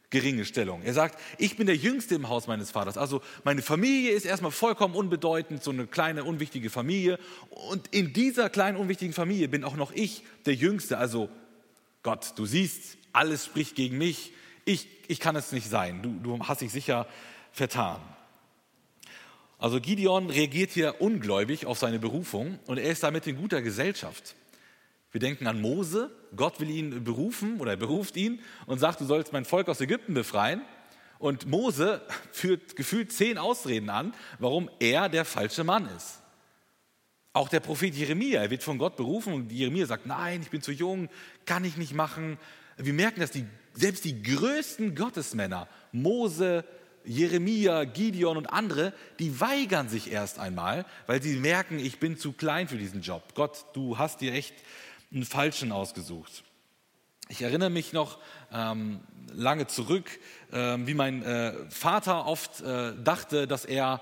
geringe 0.09 0.45
Stellung. 0.45 0.81
Er 0.81 0.93
sagt, 0.93 1.19
ich 1.37 1.55
bin 1.55 1.67
der 1.67 1.75
Jüngste 1.75 2.15
im 2.15 2.29
Haus 2.29 2.47
meines 2.47 2.71
Vaters. 2.71 2.97
Also 2.97 3.21
meine 3.43 3.61
Familie 3.61 4.11
ist 4.11 4.25
erstmal 4.25 4.51
vollkommen 4.51 4.95
unbedeutend, 4.95 5.63
so 5.63 5.71
eine 5.71 5.87
kleine, 5.87 6.23
unwichtige 6.23 6.69
Familie. 6.69 7.19
Und 7.49 7.87
in 7.93 8.13
dieser 8.13 8.49
kleinen, 8.49 8.77
unwichtigen 8.77 9.13
Familie 9.13 9.47
bin 9.47 9.63
auch 9.63 9.75
noch 9.75 9.91
ich 9.91 10.23
der 10.45 10.55
Jüngste. 10.55 10.97
Also 10.97 11.29
Gott, 12.01 12.33
du 12.37 12.45
siehst, 12.45 12.97
alles 13.13 13.45
spricht 13.45 13.75
gegen 13.75 13.97
mich. 13.97 14.33
ich, 14.65 14.87
ich 15.07 15.19
kann 15.19 15.35
es 15.35 15.51
nicht 15.51 15.69
sein, 15.69 16.01
du, 16.01 16.19
du 16.21 16.47
hast 16.47 16.61
dich 16.61 16.71
sicher 16.71 17.07
vertan. 17.51 17.99
Also 19.57 19.81
Gideon 19.81 20.29
reagiert 20.29 20.71
hier 20.71 21.01
ungläubig 21.01 21.65
auf 21.65 21.77
seine 21.77 21.99
Berufung 21.99 22.59
und 22.65 22.77
er 22.77 22.91
ist 22.91 23.03
damit 23.03 23.27
in 23.27 23.35
guter 23.35 23.61
Gesellschaft. 23.61 24.35
Wir 25.11 25.19
denken 25.19 25.47
an 25.47 25.59
Mose, 25.59 26.11
Gott 26.35 26.59
will 26.59 26.69
ihn 26.69 27.03
berufen 27.03 27.59
oder 27.59 27.71
er 27.71 27.77
beruft 27.77 28.15
ihn 28.15 28.41
und 28.67 28.79
sagt, 28.79 29.01
du 29.01 29.05
sollst 29.05 29.33
mein 29.33 29.45
Volk 29.45 29.67
aus 29.67 29.81
Ägypten 29.81 30.13
befreien. 30.13 30.61
Und 31.17 31.47
Mose 31.47 32.01
führt 32.31 32.75
gefühlt 32.75 33.11
zehn 33.11 33.37
Ausreden 33.37 33.89
an, 33.89 34.13
warum 34.37 34.69
er 34.79 35.09
der 35.09 35.25
falsche 35.25 35.63
Mann 35.63 35.89
ist. 35.97 36.21
Auch 37.33 37.49
der 37.49 37.59
Prophet 37.59 37.93
Jeremia, 37.93 38.41
er 38.41 38.49
wird 38.49 38.63
von 38.63 38.77
Gott 38.77 38.95
berufen 38.95 39.33
und 39.33 39.51
Jeremia 39.51 39.85
sagt, 39.85 40.05
nein, 40.05 40.41
ich 40.41 40.49
bin 40.49 40.61
zu 40.61 40.71
jung, 40.71 41.09
kann 41.45 41.63
ich 41.63 41.77
nicht 41.77 41.93
machen. 41.93 42.37
Wir 42.77 42.93
merken, 42.93 43.19
dass 43.19 43.31
die, 43.31 43.45
selbst 43.73 44.05
die 44.05 44.21
größten 44.21 44.95
Gottesmänner, 44.95 45.67
Mose, 45.91 46.65
Jeremia, 47.05 47.85
Gideon 47.85 48.37
und 48.37 48.47
andere, 48.47 48.93
die 49.19 49.39
weigern 49.39 49.89
sich 49.89 50.11
erst 50.11 50.39
einmal, 50.39 50.85
weil 51.07 51.21
sie 51.21 51.37
merken, 51.37 51.79
ich 51.79 51.99
bin 51.99 52.17
zu 52.17 52.33
klein 52.33 52.67
für 52.67 52.77
diesen 52.77 53.01
Job. 53.01 53.35
Gott, 53.35 53.65
du 53.73 53.97
hast 53.97 54.21
dir 54.21 54.33
echt 54.33 54.55
einen 55.11 55.25
falschen 55.25 55.71
ausgesucht. 55.71 56.43
Ich 57.29 57.41
erinnere 57.41 57.69
mich 57.69 57.93
noch 57.93 58.17
ähm, 58.51 59.01
lange 59.33 59.67
zurück, 59.67 60.09
äh, 60.51 60.77
wie 60.79 60.93
mein 60.93 61.23
äh, 61.23 61.53
Vater 61.69 62.25
oft 62.25 62.61
äh, 62.61 62.93
dachte, 63.03 63.47
dass 63.47 63.65
er 63.65 64.01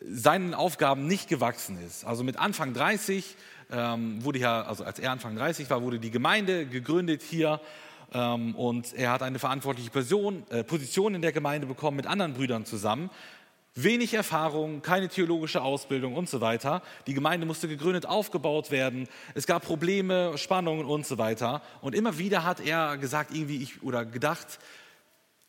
seinen 0.00 0.54
Aufgaben 0.54 1.06
nicht 1.06 1.28
gewachsen 1.28 1.80
ist. 1.84 2.04
Also 2.04 2.24
mit 2.24 2.36
Anfang 2.36 2.72
30 2.72 3.36
ähm, 3.70 4.24
wurde 4.24 4.38
ja, 4.38 4.62
also 4.62 4.84
als 4.84 4.98
er 4.98 5.12
Anfang 5.12 5.36
30 5.36 5.68
war, 5.70 5.82
wurde 5.82 5.98
die 5.98 6.10
Gemeinde 6.10 6.66
gegründet 6.66 7.22
hier 7.22 7.60
ähm, 8.12 8.54
und 8.54 8.94
er 8.94 9.12
hat 9.12 9.22
eine 9.22 9.38
verantwortliche 9.38 9.90
Person, 9.90 10.44
äh, 10.50 10.64
Position 10.64 11.14
in 11.14 11.22
der 11.22 11.32
Gemeinde 11.32 11.66
bekommen 11.66 11.96
mit 11.96 12.06
anderen 12.06 12.34
Brüdern 12.34 12.64
zusammen. 12.64 13.10
Wenig 13.82 14.14
Erfahrung, 14.14 14.82
keine 14.82 15.08
theologische 15.08 15.62
Ausbildung 15.62 16.16
und 16.16 16.28
so 16.28 16.40
weiter. 16.40 16.82
Die 17.06 17.14
Gemeinde 17.14 17.46
musste 17.46 17.68
gegründet, 17.68 18.06
aufgebaut 18.06 18.72
werden. 18.72 19.08
Es 19.34 19.46
gab 19.46 19.64
Probleme, 19.64 20.36
Spannungen 20.36 20.84
und 20.84 21.06
so 21.06 21.16
weiter. 21.16 21.62
Und 21.80 21.94
immer 21.94 22.18
wieder 22.18 22.42
hat 22.42 22.58
er 22.58 22.98
gesagt, 22.98 23.32
irgendwie 23.32 23.62
ich 23.62 23.82
oder 23.82 24.04
gedacht, 24.04 24.58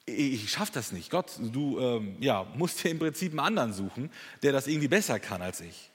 ich 0.06 0.52
schaffe 0.52 0.72
das 0.74 0.92
nicht. 0.92 1.10
Gott, 1.10 1.32
du 1.39 1.80
ähm, 1.80 2.18
ja, 2.20 2.46
musst 2.56 2.84
dir 2.84 2.89
im 2.89 3.00
Prinzip 3.00 3.32
einen 3.32 3.39
anderen 3.39 3.74
suchen, 3.74 4.12
der 4.44 4.52
das 4.52 4.68
irgendwie 4.68 4.88
besser 4.88 5.20
kann 5.20 5.42
als 5.42 5.62
ich. 5.62 5.89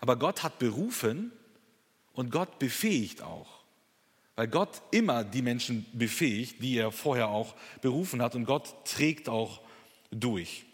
Aber 0.00 0.16
Gott 0.16 0.42
hat 0.42 0.58
berufen 0.58 1.32
und 2.12 2.30
Gott 2.30 2.58
befähigt 2.58 3.22
auch. 3.22 3.58
Weil 4.36 4.48
Gott 4.48 4.82
immer 4.90 5.24
die 5.24 5.42
Menschen 5.42 5.86
befähigt, 5.92 6.62
die 6.62 6.76
er 6.76 6.92
vorher 6.92 7.28
auch 7.28 7.54
berufen 7.80 8.22
hat 8.22 8.34
und 8.34 8.44
Gott 8.44 8.84
trägt 8.84 9.28
auch 9.28 9.60
durch. 10.10 10.64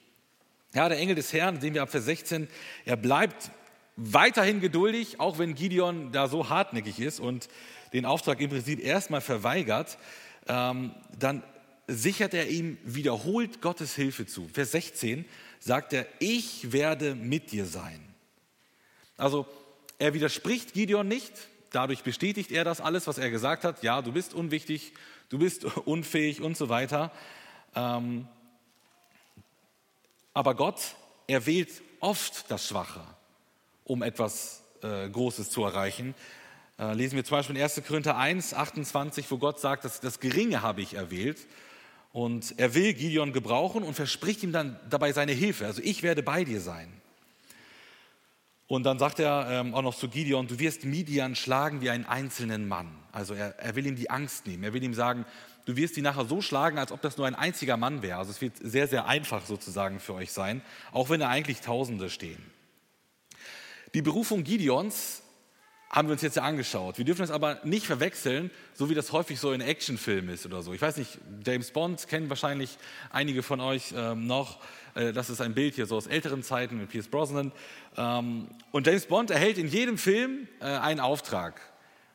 Ja, 0.74 0.88
der 0.88 0.98
Engel 0.98 1.14
des 1.14 1.32
Herrn, 1.32 1.60
sehen 1.60 1.74
wir 1.74 1.82
ab 1.82 1.90
Vers 1.90 2.04
16, 2.04 2.48
er 2.84 2.96
bleibt 2.96 3.50
weiterhin 3.96 4.60
geduldig, 4.60 5.20
auch 5.20 5.38
wenn 5.38 5.54
Gideon 5.54 6.12
da 6.12 6.28
so 6.28 6.48
hartnäckig 6.48 6.98
ist 7.00 7.20
und 7.20 7.48
den 7.92 8.04
Auftrag 8.04 8.40
im 8.40 8.50
Prinzip 8.50 8.80
erstmal 8.80 9.20
verweigert, 9.20 9.98
ähm, 10.48 10.92
dann 11.18 11.42
sichert 11.87 12.34
er 12.34 12.48
ihm 12.48 12.76
wiederholt 12.84 13.60
Gottes 13.60 13.94
Hilfe 13.94 14.26
zu. 14.26 14.48
Vers 14.52 14.72
16 14.72 15.24
sagt 15.60 15.92
er, 15.92 16.06
ich 16.18 16.72
werde 16.72 17.14
mit 17.14 17.52
dir 17.52 17.66
sein. 17.66 18.00
Also 19.16 19.46
er 19.98 20.12
widerspricht 20.12 20.74
Gideon 20.74 21.06
nicht, 21.06 21.32
Dadurch 21.74 22.04
bestätigt 22.04 22.52
er 22.52 22.62
das 22.62 22.80
alles, 22.80 23.08
was 23.08 23.18
er 23.18 23.30
gesagt 23.30 23.64
hat. 23.64 23.82
Ja, 23.82 24.00
du 24.00 24.12
bist 24.12 24.32
unwichtig, 24.32 24.92
du 25.28 25.40
bist 25.40 25.64
unfähig 25.87 26.40
und 26.40 26.56
so 26.56 26.68
weiter. 26.68 27.10
Ähm, 27.74 28.28
aber 30.35 30.55
Gott 30.55 30.97
erwählt 31.27 31.70
oft 32.01 32.51
das 32.51 32.68
Schwache, 32.68 33.01
um 33.85 34.03
etwas 34.03 34.62
äh, 34.83 35.09
Großes 35.09 35.49
zu 35.51 35.64
erreichen. 35.64 36.14
Äh, 36.79 36.92
lesen 36.94 37.16
wir 37.16 37.25
zum 37.25 37.38
Beispiel 37.38 37.57
in 37.57 37.62
1. 37.62 37.83
Korinther 37.87 38.16
1, 38.16 38.53
28, 38.53 39.31
wo 39.31 39.38
Gott 39.38 39.61
sagt, 39.61 39.85
dass 39.85 40.01
das 40.01 40.20
Geringe 40.20 40.61
habe 40.61 40.83
ich 40.83 40.94
erwählt. 40.94 41.38
Und 42.12 42.59
er 42.59 42.75
will 42.75 42.94
Gideon 42.94 43.33
gebrauchen 43.33 43.83
und 43.83 43.94
verspricht 43.94 44.42
ihm 44.42 44.53
dann 44.53 44.79
dabei 44.90 45.12
seine 45.12 45.33
Hilfe. 45.33 45.66
Also 45.66 45.83
ich 45.83 46.03
werde 46.03 46.23
bei 46.23 46.44
dir 46.44 46.61
sein. 46.61 46.92
Und 48.66 48.85
dann 48.85 48.99
sagt 48.99 49.18
er 49.18 49.49
ähm, 49.51 49.75
auch 49.75 49.83
noch 49.83 49.94
zu 49.94 50.09
Gideon, 50.09 50.47
du 50.47 50.59
wirst 50.59 50.85
Midian 50.85 51.37
schlagen 51.37 51.81
wie 51.81 51.90
einen 51.90 52.07
einzelnen 52.07 52.66
Mann. 52.66 52.88
Also 53.12 53.35
er, 53.35 53.59
er 53.59 53.77
will 53.77 53.87
ihm 53.87 53.97
die 53.97 54.11
Angst 54.11 54.47
nehmen. 54.47 54.64
Er 54.64 54.73
will 54.73 54.83
ihm 54.83 54.94
sagen, 54.94 55.27
du 55.64 55.77
wirst 55.77 55.96
die 55.96 56.03
nachher 56.03 56.24
so 56.24 56.40
schlagen, 56.40 56.79
als 56.79 56.92
ob 56.92 57.00
das 57.00 57.16
nur 57.16 57.27
ein 57.27 57.35
einziger 57.35 57.77
Mann 57.77 58.03
wäre. 58.03 58.18
Also 58.18 58.31
es 58.31 58.40
wird 58.40 58.55
sehr, 58.61 58.88
sehr 58.88 59.07
einfach 59.07 59.44
sozusagen 59.46 60.00
für 60.00 60.14
euch 60.14 60.33
sein, 60.33 60.62
auch 60.92 61.11
wenn 61.11 61.20
da 61.20 61.29
eigentlich 61.29 61.61
Tausende 61.61 62.11
stehen. 62.11 62.42
Die 63.94 64.03
Berufung 64.03 64.44
Gideons 64.44 65.22
haben 65.94 66.09
wir 66.09 66.12
uns 66.14 66.22
jetzt 66.22 66.35
ja 66.35 66.42
angeschaut. 66.42 66.98
Wir 66.98 67.05
dürfen 67.05 67.20
das 67.20 67.31
aber 67.31 67.61
nicht 67.62 67.87
verwechseln, 67.87 68.50
so 68.72 68.90
wie 68.90 68.94
das 68.94 69.12
häufig 69.12 69.38
so 69.38 69.53
in 69.53 69.61
Actionfilmen 69.61 70.35
ist 70.35 70.44
oder 70.44 70.61
so. 70.61 70.72
Ich 70.72 70.83
weiß 70.83 70.96
nicht, 70.96 71.18
James 71.46 71.70
Bond 71.70 72.09
kennen 72.09 72.29
wahrscheinlich 72.29 72.77
einige 73.11 73.44
von 73.44 73.61
euch 73.61 73.94
ähm, 73.96 74.27
noch. 74.27 74.59
Äh, 74.96 75.12
das 75.12 75.31
ist 75.31 75.40
ein 75.40 75.55
Bild 75.55 75.77
hier 75.77 75.87
so 75.87 75.96
aus 75.96 76.09
älteren 76.09 76.42
Zeiten 76.42 76.79
mit 76.79 76.88
Pierce 76.88 77.07
Brosnan. 77.07 77.53
Ähm, 77.96 78.48
und 78.72 78.88
James 78.88 79.07
Bond 79.07 79.31
erhält 79.31 79.57
in 79.57 79.68
jedem 79.68 79.96
Film 79.96 80.48
äh, 80.61 80.64
einen 80.64 80.98
Auftrag. 80.98 81.61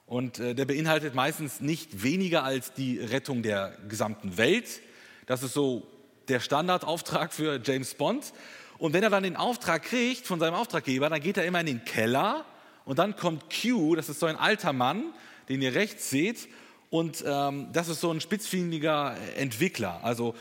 Und 0.09 0.39
äh, 0.39 0.55
der 0.55 0.65
beinhaltet 0.65 1.13
meistens 1.13 1.61
nicht 1.61 2.01
weniger 2.01 2.43
als 2.43 2.73
die 2.73 2.97
Rettung 2.97 3.43
der 3.43 3.77
gesamten 3.87 4.37
Welt. 4.37 4.81
Das 5.27 5.43
ist 5.43 5.53
so 5.53 5.85
der 6.29 6.39
Standardauftrag 6.39 7.31
für 7.31 7.61
James 7.63 7.93
Bond. 7.93 8.33
Und 8.79 8.93
wenn 8.93 9.03
er 9.03 9.11
dann 9.11 9.21
den 9.21 9.35
Auftrag 9.35 9.83
kriegt 9.83 10.25
von 10.25 10.39
seinem 10.39 10.55
Auftraggeber, 10.55 11.11
dann 11.11 11.21
geht 11.21 11.37
er 11.37 11.45
immer 11.45 11.59
in 11.59 11.67
den 11.67 11.85
Keller 11.85 12.43
und 12.85 12.97
dann 12.97 13.15
kommt 13.17 13.53
Q, 13.53 13.93
das 13.93 14.09
ist 14.09 14.19
so 14.19 14.25
ein 14.25 14.35
alter 14.35 14.73
Mann, 14.73 15.13
den 15.47 15.61
ihr 15.61 15.75
rechts 15.75 16.09
seht, 16.09 16.47
und 16.89 17.23
ähm, 17.27 17.67
das 17.71 17.87
ist 17.87 18.01
so 18.01 18.09
ein 18.09 18.19
spitzfindiger 18.19 19.15
Entwickler. 19.37 19.99
Also 20.01 20.33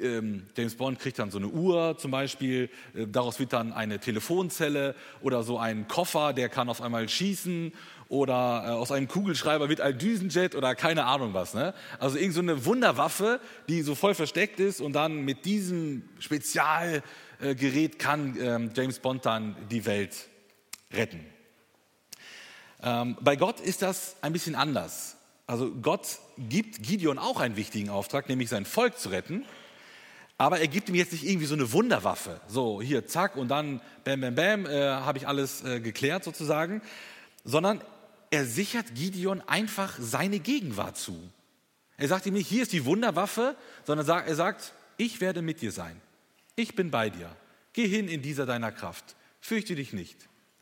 ähm, 0.00 0.46
James 0.56 0.74
Bond 0.74 0.98
kriegt 0.98 1.20
dann 1.20 1.30
so 1.30 1.38
eine 1.38 1.46
Uhr 1.46 1.96
zum 1.96 2.10
Beispiel, 2.10 2.70
äh, 2.96 3.06
daraus 3.06 3.38
wird 3.38 3.52
dann 3.52 3.72
eine 3.72 4.00
Telefonzelle 4.00 4.96
oder 5.20 5.44
so 5.44 5.58
ein 5.58 5.86
Koffer, 5.86 6.32
der 6.32 6.48
kann 6.48 6.68
auf 6.68 6.82
einmal 6.82 7.08
schießen 7.08 7.72
oder 8.12 8.64
äh, 8.66 8.70
aus 8.72 8.92
einem 8.92 9.08
Kugelschreiber 9.08 9.70
wird 9.70 9.80
ein 9.80 9.96
Düsenjet 9.96 10.54
oder 10.54 10.74
keine 10.74 11.06
Ahnung 11.06 11.32
was. 11.32 11.54
Ne? 11.54 11.72
Also 11.98 12.18
irgend 12.18 12.34
so 12.34 12.42
eine 12.42 12.66
Wunderwaffe, 12.66 13.40
die 13.70 13.80
so 13.80 13.94
voll 13.94 14.14
versteckt 14.14 14.60
ist 14.60 14.82
und 14.82 14.92
dann 14.92 15.24
mit 15.24 15.46
diesem 15.46 16.06
Spezialgerät 16.18 17.98
kann 17.98 18.36
ähm, 18.38 18.70
James 18.76 18.98
Bond 18.98 19.24
dann 19.24 19.56
die 19.70 19.86
Welt 19.86 20.28
retten. 20.92 21.24
Ähm, 22.82 23.16
bei 23.22 23.36
Gott 23.36 23.60
ist 23.60 23.80
das 23.80 24.16
ein 24.20 24.34
bisschen 24.34 24.56
anders. 24.56 25.16
Also 25.46 25.70
Gott 25.70 26.18
gibt 26.36 26.82
Gideon 26.82 27.18
auch 27.18 27.40
einen 27.40 27.56
wichtigen 27.56 27.88
Auftrag, 27.88 28.28
nämlich 28.28 28.50
sein 28.50 28.66
Volk 28.66 28.98
zu 28.98 29.08
retten. 29.08 29.46
Aber 30.36 30.60
er 30.60 30.68
gibt 30.68 30.90
ihm 30.90 30.96
jetzt 30.96 31.12
nicht 31.12 31.24
irgendwie 31.24 31.46
so 31.46 31.54
eine 31.54 31.72
Wunderwaffe. 31.72 32.42
So, 32.46 32.82
hier, 32.82 33.06
zack, 33.06 33.36
und 33.36 33.48
dann 33.48 33.80
bam, 34.04 34.20
bam, 34.20 34.34
bam, 34.34 34.66
äh, 34.66 34.90
habe 34.90 35.16
ich 35.16 35.26
alles 35.26 35.64
äh, 35.64 35.80
geklärt 35.80 36.24
sozusagen. 36.24 36.82
Sondern 37.44 37.80
er 38.32 38.46
sichert 38.46 38.94
Gideon 38.94 39.42
einfach 39.42 39.94
seine 39.98 40.40
Gegenwart 40.40 40.96
zu. 40.96 41.16
Er 41.98 42.08
sagt 42.08 42.24
ihm 42.24 42.32
nicht, 42.32 42.48
hier 42.48 42.62
ist 42.62 42.72
die 42.72 42.86
Wunderwaffe, 42.86 43.54
sondern 43.84 44.08
er 44.08 44.34
sagt, 44.34 44.72
ich 44.96 45.20
werde 45.20 45.42
mit 45.42 45.60
dir 45.60 45.70
sein. 45.70 46.00
Ich 46.56 46.74
bin 46.74 46.90
bei 46.90 47.10
dir. 47.10 47.30
Geh 47.74 47.86
hin 47.86 48.08
in 48.08 48.22
dieser 48.22 48.46
deiner 48.46 48.72
Kraft. 48.72 49.16
Fürchte 49.40 49.74
dich 49.74 49.92
nicht. 49.92 50.16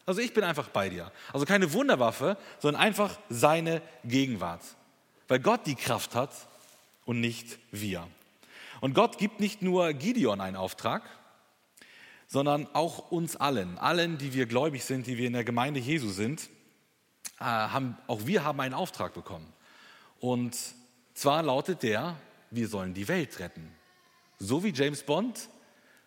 Also 0.05 0.21
ich 0.21 0.35
bin 0.35 0.43
einfach 0.43 0.69
bei 0.71 0.89
dir. 0.89 1.13
Also 1.33 1.47
keine 1.47 1.73
Wunderwaffe, 1.73 2.37
sondern 2.59 2.83
einfach 2.83 3.21
seine 3.29 3.83
Gegenwart. 4.03 4.63
Weil 5.29 5.39
Gott 5.39 5.65
die 5.67 5.77
Kraft 5.77 6.17
hat 6.17 6.33
und 7.05 7.21
nicht 7.21 7.61
wir. 7.71 8.09
Und 8.81 8.95
Gott 8.95 9.17
gibt 9.17 9.39
nicht 9.39 9.63
nur 9.63 9.93
Gideon 9.93 10.41
einen 10.41 10.57
Auftrag, 10.57 11.09
sondern 12.27 12.67
auch 12.73 13.13
uns 13.13 13.37
allen, 13.37 13.79
allen, 13.79 14.19
die 14.19 14.35
wir 14.35 14.47
gläubig 14.47 14.85
sind, 14.85 15.07
die 15.07 15.19
wir 15.19 15.29
in 15.29 15.35
der 15.35 15.45
Gemeinde 15.45 15.79
Jesu 15.79 16.09
sind, 16.09 16.51
haben, 17.41 17.97
auch 18.07 18.27
wir 18.27 18.45
haben 18.45 18.61
einen 18.61 18.75
Auftrag 18.75 19.15
bekommen. 19.15 19.53
Und 20.21 20.57
zwar 21.15 21.43
lautet 21.43 21.83
der, 21.83 22.17
wir 22.51 22.69
sollen 22.69 22.95
die 22.95 23.09
Welt 23.09 23.39
retten. 23.39 23.71
So 24.39 24.63
wie 24.65 24.73
James 24.73 25.03
Bond 25.03 25.49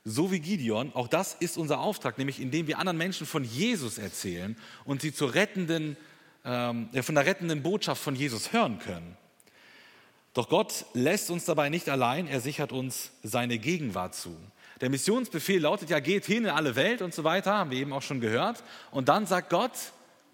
so 0.06 0.32
wie 0.32 0.40
Gideon, 0.40 0.92
auch 0.96 1.08
das 1.08 1.34
ist 1.34 1.58
unser 1.58 1.80
Auftrag, 1.80 2.18
nämlich 2.18 2.42
indem 2.42 2.68
wir 2.68 2.78
anderen 2.78 2.98
Menschen 2.98 3.26
von 3.26 3.44
Jesus 3.44 3.98
erzählen 3.98 4.58
und 4.86 5.02
sie 5.02 5.14
zur 5.14 5.34
rettenden, 5.34 5.96
ähm, 6.44 6.90
von 7.02 7.16
der 7.16 7.26
rettenden 7.26 7.64
Botschaft 7.64 8.02
von 8.02 8.16
Jesus 8.16 8.52
hören 8.52 8.80
können. 8.80 9.18
Doch 10.34 10.50
Gott 10.50 10.86
lässt 10.94 11.30
uns 11.30 11.46
dabei 11.46 11.70
nicht 11.70 11.90
allein, 11.90 12.28
er 12.28 12.42
sichert 12.42 12.72
uns 12.72 13.12
seine 13.22 13.60
Gegenwart 13.60 14.16
zu. 14.16 14.36
Der 14.82 14.90
Missionsbefehl 14.90 15.62
lautet 15.62 15.90
ja, 15.90 16.00
geht 16.00 16.26
hin 16.26 16.46
in 16.46 16.50
alle 16.50 16.76
Welt 16.76 17.02
und 17.02 17.14
so 17.14 17.24
weiter, 17.24 17.54
haben 17.54 17.72
wir 17.72 17.78
eben 17.78 17.94
auch 17.94 18.02
schon 18.02 18.20
gehört. 18.20 18.64
Und 18.92 19.08
dann 19.08 19.26
sagt 19.26 19.52
Gott, 19.52 19.72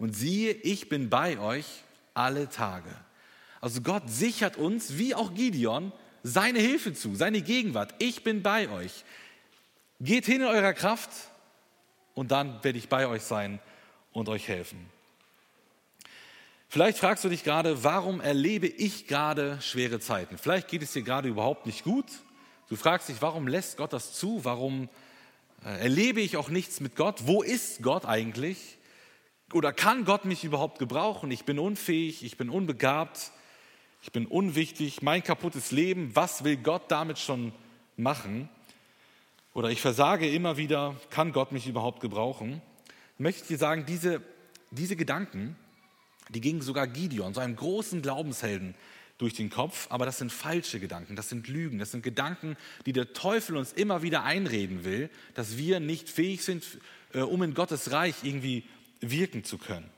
und 0.00 0.16
siehe, 0.16 0.52
ich 0.52 0.88
bin 0.88 1.10
bei 1.10 1.38
euch 1.38 1.66
alle 2.14 2.48
Tage. 2.48 2.90
Also 3.60 3.82
Gott 3.82 4.04
sichert 4.06 4.56
uns, 4.56 4.96
wie 4.96 5.14
auch 5.14 5.34
Gideon, 5.34 5.92
seine 6.22 6.58
Hilfe 6.58 6.94
zu, 6.94 7.14
seine 7.14 7.42
Gegenwart. 7.42 7.94
Ich 7.98 8.24
bin 8.24 8.42
bei 8.42 8.68
euch. 8.70 9.04
Geht 10.00 10.24
hin 10.24 10.40
in 10.40 10.46
eurer 10.46 10.72
Kraft 10.72 11.10
und 12.14 12.30
dann 12.30 12.64
werde 12.64 12.78
ich 12.78 12.88
bei 12.88 13.06
euch 13.06 13.22
sein 13.22 13.60
und 14.12 14.30
euch 14.30 14.48
helfen. 14.48 14.78
Vielleicht 16.68 16.98
fragst 16.98 17.22
du 17.24 17.28
dich 17.28 17.44
gerade, 17.44 17.84
warum 17.84 18.20
erlebe 18.20 18.68
ich 18.68 19.06
gerade 19.06 19.60
schwere 19.60 20.00
Zeiten? 20.00 20.38
Vielleicht 20.38 20.68
geht 20.68 20.82
es 20.82 20.92
dir 20.92 21.02
gerade 21.02 21.28
überhaupt 21.28 21.66
nicht 21.66 21.84
gut. 21.84 22.06
Du 22.70 22.76
fragst 22.76 23.10
dich, 23.10 23.20
warum 23.20 23.46
lässt 23.46 23.76
Gott 23.76 23.92
das 23.92 24.14
zu? 24.14 24.44
Warum 24.44 24.88
äh, 25.64 25.80
erlebe 25.80 26.22
ich 26.22 26.38
auch 26.38 26.48
nichts 26.48 26.80
mit 26.80 26.96
Gott? 26.96 27.26
Wo 27.26 27.42
ist 27.42 27.82
Gott 27.82 28.06
eigentlich? 28.06 28.78
Oder 29.52 29.72
kann 29.72 30.04
Gott 30.04 30.24
mich 30.24 30.44
überhaupt 30.44 30.78
gebrauchen? 30.78 31.30
Ich 31.30 31.44
bin 31.44 31.58
unfähig, 31.58 32.22
ich 32.22 32.36
bin 32.36 32.50
unbegabt, 32.50 33.32
ich 34.02 34.12
bin 34.12 34.26
unwichtig, 34.26 35.02
mein 35.02 35.22
kaputtes 35.22 35.72
Leben, 35.72 36.14
was 36.14 36.44
will 36.44 36.56
Gott 36.56 36.90
damit 36.90 37.18
schon 37.18 37.52
machen? 37.96 38.48
Oder 39.52 39.70
ich 39.70 39.80
versage 39.80 40.28
immer 40.28 40.56
wieder, 40.56 40.94
kann 41.10 41.32
Gott 41.32 41.50
mich 41.50 41.66
überhaupt 41.66 42.00
gebrauchen? 42.00 42.62
Möchte 43.18 43.42
ich 43.42 43.48
dir 43.48 43.58
sagen, 43.58 43.84
diese, 43.86 44.22
diese 44.70 44.94
Gedanken, 44.94 45.56
die 46.28 46.40
gingen 46.40 46.62
sogar 46.62 46.86
Gideon, 46.86 47.34
so 47.34 47.40
einem 47.40 47.56
großen 47.56 48.02
Glaubenshelden, 48.02 48.74
durch 49.20 49.34
den 49.34 49.50
Kopf, 49.50 49.86
aber 49.90 50.06
das 50.06 50.16
sind 50.16 50.32
falsche 50.32 50.80
Gedanken, 50.80 51.14
das 51.14 51.28
sind 51.28 51.46
Lügen, 51.46 51.78
das 51.78 51.90
sind 51.90 52.02
Gedanken, 52.02 52.56
die 52.86 52.94
der 52.94 53.12
Teufel 53.12 53.58
uns 53.58 53.72
immer 53.72 54.00
wieder 54.00 54.24
einreden 54.24 54.82
will, 54.82 55.10
dass 55.34 55.58
wir 55.58 55.78
nicht 55.78 56.08
fähig 56.08 56.42
sind, 56.42 56.64
äh, 57.12 57.20
um 57.20 57.42
in 57.42 57.52
Gottes 57.52 57.92
Reich 57.92 58.14
irgendwie 58.22 58.64
wirken 59.00 59.44
zu 59.44 59.58
können. 59.58 59.90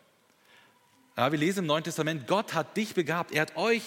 Ja, 1.17 1.31
wir 1.31 1.39
lesen 1.39 1.61
im 1.61 1.67
Neuen 1.67 1.85
Testament, 1.85 2.27
Gott 2.27 2.55
hat 2.55 2.77
dich 2.77 2.95
begabt, 2.95 3.33
er 3.33 3.43
hat 3.43 3.57
euch 3.57 3.83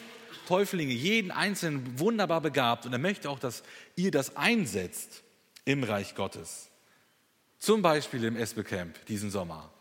Täuflinge, 0.47 0.93
jeden 0.93 1.31
Einzelnen 1.31 1.99
wunderbar 1.99 2.41
begabt 2.41 2.85
und 2.85 2.93
er 2.93 2.99
möchte 2.99 3.29
auch, 3.29 3.39
dass 3.39 3.63
ihr 3.95 4.11
das 4.11 4.37
einsetzt 4.37 5.23
im 5.65 5.83
Reich 5.83 6.13
Gottes. 6.13 6.69
Zum 7.57 7.81
Beispiel 7.81 8.23
im 8.23 8.35
Esbe 8.35 8.63
Camp 8.63 9.03
diesen 9.07 9.31
Sommer. 9.31 9.71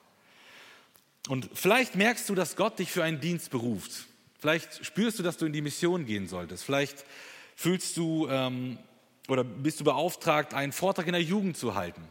Und 1.29 1.51
vielleicht 1.53 1.97
merkst 1.97 2.29
du, 2.29 2.35
dass 2.35 2.57
Gott 2.57 2.79
dich 2.79 2.91
für 2.91 3.05
einen 3.05 3.21
Dienst 3.21 3.51
beruft. 3.51 4.07
Vielleicht 4.39 4.85
spürst 4.85 5.19
du, 5.19 5.23
dass 5.23 5.37
du 5.37 5.47
in 5.47 5.53
die 5.53 5.63
Mission 5.63 6.07
gehen 6.07 6.29
solltest. 6.29 6.65
Vielleicht 6.65 7.05
fühlst 7.57 7.97
du 7.97 8.29
ähm, 8.29 8.79
oder 9.29 9.45
bist 9.45 9.81
du 9.81 9.85
beauftragt, 9.85 10.55
einen 10.55 10.73
Vortrag 10.73 11.07
in 11.07 11.13
der 11.13 11.23
Jugend 11.23 11.57
zu 11.57 11.75
halten, 11.75 12.03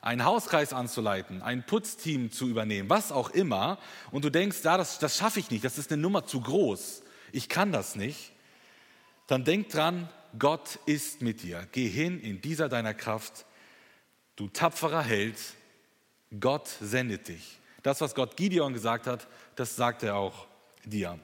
einen 0.00 0.24
Hauskreis 0.24 0.72
anzuleiten, 0.72 1.42
ein 1.42 1.64
Putzteam 1.64 2.30
zu 2.30 2.48
übernehmen, 2.48 2.88
was 2.88 3.12
auch 3.12 3.30
immer. 3.30 3.78
Und 4.10 4.24
du 4.24 4.30
denkst, 4.30 4.58
ja, 4.64 4.76
das, 4.76 4.98
das 4.98 5.16
schaffe 5.16 5.40
ich 5.40 5.50
nicht, 5.50 5.64
das 5.64 5.78
ist 5.78 5.92
eine 5.92 6.00
Nummer 6.00 6.26
zu 6.26 6.40
groß, 6.40 7.02
ich 7.32 7.48
kann 7.48 7.72
das 7.72 7.96
nicht. 7.96 8.32
Dann 9.26 9.44
denk 9.44 9.68
dran, 9.68 10.08
Gott 10.38 10.78
ist 10.86 11.22
mit 11.22 11.42
dir. 11.42 11.68
Geh 11.72 11.88
hin 11.88 12.20
in 12.20 12.40
dieser 12.40 12.68
deiner 12.68 12.94
Kraft. 12.94 13.46
Du 14.36 14.48
tapferer 14.48 15.02
Held, 15.02 15.36
Gott 16.38 16.68
sendet 16.80 17.28
dich. 17.28 17.58
Das, 17.82 18.00
was 18.00 18.14
Gott 18.14 18.36
Gideon 18.36 18.72
gesagt 18.72 19.06
hat, 19.06 19.28
das 19.56 19.76
sagt 19.76 20.02
er 20.02 20.16
auch 20.16 20.46
dir. 20.84 21.18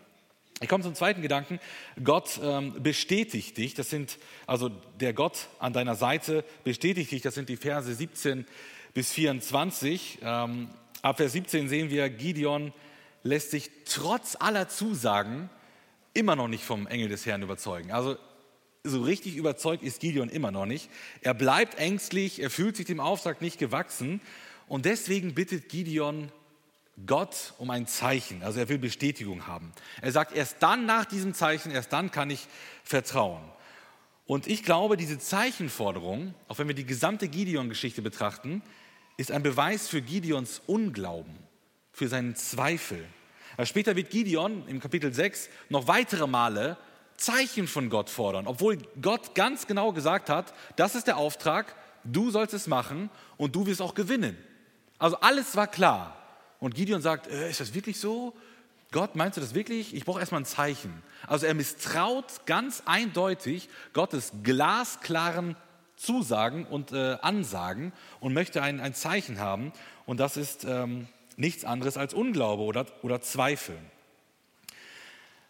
Ich 0.62 0.68
komme 0.68 0.82
zum 0.82 0.94
zweiten 0.94 1.20
Gedanken. 1.20 1.60
Gott 2.02 2.40
ähm, 2.42 2.82
bestätigt 2.82 3.58
dich. 3.58 3.74
Das 3.74 3.90
sind, 3.90 4.18
also 4.46 4.70
der 5.00 5.12
Gott 5.12 5.48
an 5.58 5.74
deiner 5.74 5.96
Seite 5.96 6.44
bestätigt 6.64 7.10
dich. 7.10 7.20
Das 7.20 7.34
sind 7.34 7.50
die 7.50 7.58
Verse 7.58 7.94
17 7.94 8.46
bis 8.94 9.12
24. 9.12 10.20
Ähm, 10.22 10.70
ab 11.02 11.18
Vers 11.18 11.32
17 11.32 11.68
sehen 11.68 11.90
wir, 11.90 12.08
Gideon 12.08 12.72
lässt 13.22 13.50
sich 13.50 13.70
trotz 13.84 14.34
aller 14.38 14.66
Zusagen 14.68 15.50
immer 16.14 16.36
noch 16.36 16.48
nicht 16.48 16.64
vom 16.64 16.86
Engel 16.86 17.10
des 17.10 17.26
Herrn 17.26 17.42
überzeugen. 17.42 17.92
Also 17.92 18.16
so 18.82 19.02
richtig 19.02 19.36
überzeugt 19.36 19.82
ist 19.82 20.00
Gideon 20.00 20.30
immer 20.30 20.52
noch 20.52 20.64
nicht. 20.64 20.88
Er 21.20 21.34
bleibt 21.34 21.78
ängstlich, 21.78 22.40
er 22.40 22.48
fühlt 22.48 22.76
sich 22.76 22.86
dem 22.86 23.00
Auftrag 23.00 23.42
nicht 23.42 23.58
gewachsen 23.58 24.22
und 24.68 24.86
deswegen 24.86 25.34
bittet 25.34 25.68
Gideon 25.68 26.32
Gott 27.04 27.54
um 27.58 27.70
ein 27.70 27.86
Zeichen. 27.86 28.42
Also 28.42 28.58
er 28.58 28.68
will 28.68 28.78
Bestätigung 28.78 29.46
haben. 29.46 29.72
Er 30.00 30.12
sagt, 30.12 30.34
erst 30.34 30.56
dann 30.60 30.86
nach 30.86 31.04
diesem 31.04 31.34
Zeichen, 31.34 31.70
erst 31.70 31.92
dann 31.92 32.10
kann 32.10 32.30
ich 32.30 32.48
vertrauen. 32.84 33.42
Und 34.24 34.46
ich 34.46 34.62
glaube, 34.62 34.96
diese 34.96 35.18
Zeichenforderung, 35.18 36.34
auch 36.48 36.58
wenn 36.58 36.68
wir 36.68 36.74
die 36.74 36.86
gesamte 36.86 37.28
Gideon-Geschichte 37.28 38.02
betrachten, 38.02 38.62
ist 39.16 39.30
ein 39.30 39.42
Beweis 39.42 39.88
für 39.88 40.02
Gideons 40.02 40.62
Unglauben, 40.66 41.36
für 41.92 42.08
seinen 42.08 42.34
Zweifel. 42.34 43.04
Später 43.62 43.94
wird 43.96 44.10
Gideon 44.10 44.66
im 44.66 44.80
Kapitel 44.80 45.12
6 45.12 45.48
noch 45.68 45.86
weitere 45.86 46.26
Male 46.26 46.76
Zeichen 47.16 47.66
von 47.66 47.88
Gott 47.88 48.10
fordern, 48.10 48.46
obwohl 48.46 48.78
Gott 49.00 49.34
ganz 49.34 49.66
genau 49.66 49.92
gesagt 49.92 50.28
hat, 50.28 50.52
das 50.76 50.94
ist 50.94 51.06
der 51.06 51.16
Auftrag, 51.16 51.74
du 52.04 52.30
sollst 52.30 52.52
es 52.52 52.66
machen 52.66 53.08
und 53.38 53.54
du 53.54 53.66
wirst 53.66 53.80
auch 53.80 53.94
gewinnen. 53.94 54.36
Also 54.98 55.16
alles 55.20 55.56
war 55.56 55.66
klar. 55.66 56.25
Und 56.58 56.74
Gideon 56.74 57.02
sagt, 57.02 57.26
äh, 57.28 57.50
ist 57.50 57.60
das 57.60 57.74
wirklich 57.74 57.98
so? 57.98 58.34
Gott, 58.92 59.16
meinst 59.16 59.36
du 59.36 59.40
das 59.40 59.54
wirklich? 59.54 59.94
Ich 59.94 60.04
brauche 60.04 60.20
erstmal 60.20 60.40
ein 60.40 60.46
Zeichen. 60.46 61.02
Also 61.26 61.46
er 61.46 61.54
misstraut 61.54 62.46
ganz 62.46 62.82
eindeutig 62.86 63.68
Gottes 63.92 64.32
glasklaren 64.42 65.56
Zusagen 65.96 66.66
und 66.66 66.92
äh, 66.92 67.16
Ansagen 67.20 67.92
und 68.20 68.32
möchte 68.32 68.62
ein, 68.62 68.80
ein 68.80 68.94
Zeichen 68.94 69.40
haben. 69.40 69.72
Und 70.04 70.20
das 70.20 70.36
ist 70.36 70.64
ähm, 70.64 71.08
nichts 71.36 71.64
anderes 71.64 71.96
als 71.96 72.14
Unglaube 72.14 72.62
oder, 72.62 72.86
oder 73.02 73.20
Zweifel. 73.20 73.76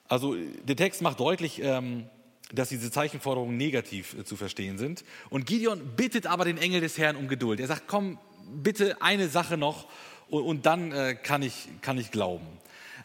Also 0.08 0.34
der 0.34 0.76
Text 0.76 1.02
macht 1.02 1.20
deutlich, 1.20 1.60
ähm, 1.60 2.08
dass 2.52 2.68
diese 2.68 2.90
Zeichenforderungen 2.90 3.56
negativ 3.56 4.14
äh, 4.14 4.24
zu 4.24 4.36
verstehen 4.36 4.78
sind. 4.78 5.04
Und 5.30 5.46
Gideon 5.46 5.96
bittet 5.96 6.26
aber 6.26 6.44
den 6.44 6.58
Engel 6.58 6.80
des 6.80 6.96
Herrn 6.96 7.16
um 7.16 7.28
Geduld. 7.28 7.60
Er 7.60 7.66
sagt, 7.66 7.84
komm, 7.86 8.18
bitte 8.46 9.02
eine 9.02 9.28
Sache 9.28 9.56
noch 9.56 9.88
und, 10.28 10.42
und 10.42 10.66
dann 10.66 10.92
äh, 10.92 11.14
kann, 11.14 11.42
ich, 11.42 11.68
kann 11.82 11.98
ich 11.98 12.10
glauben. 12.10 12.46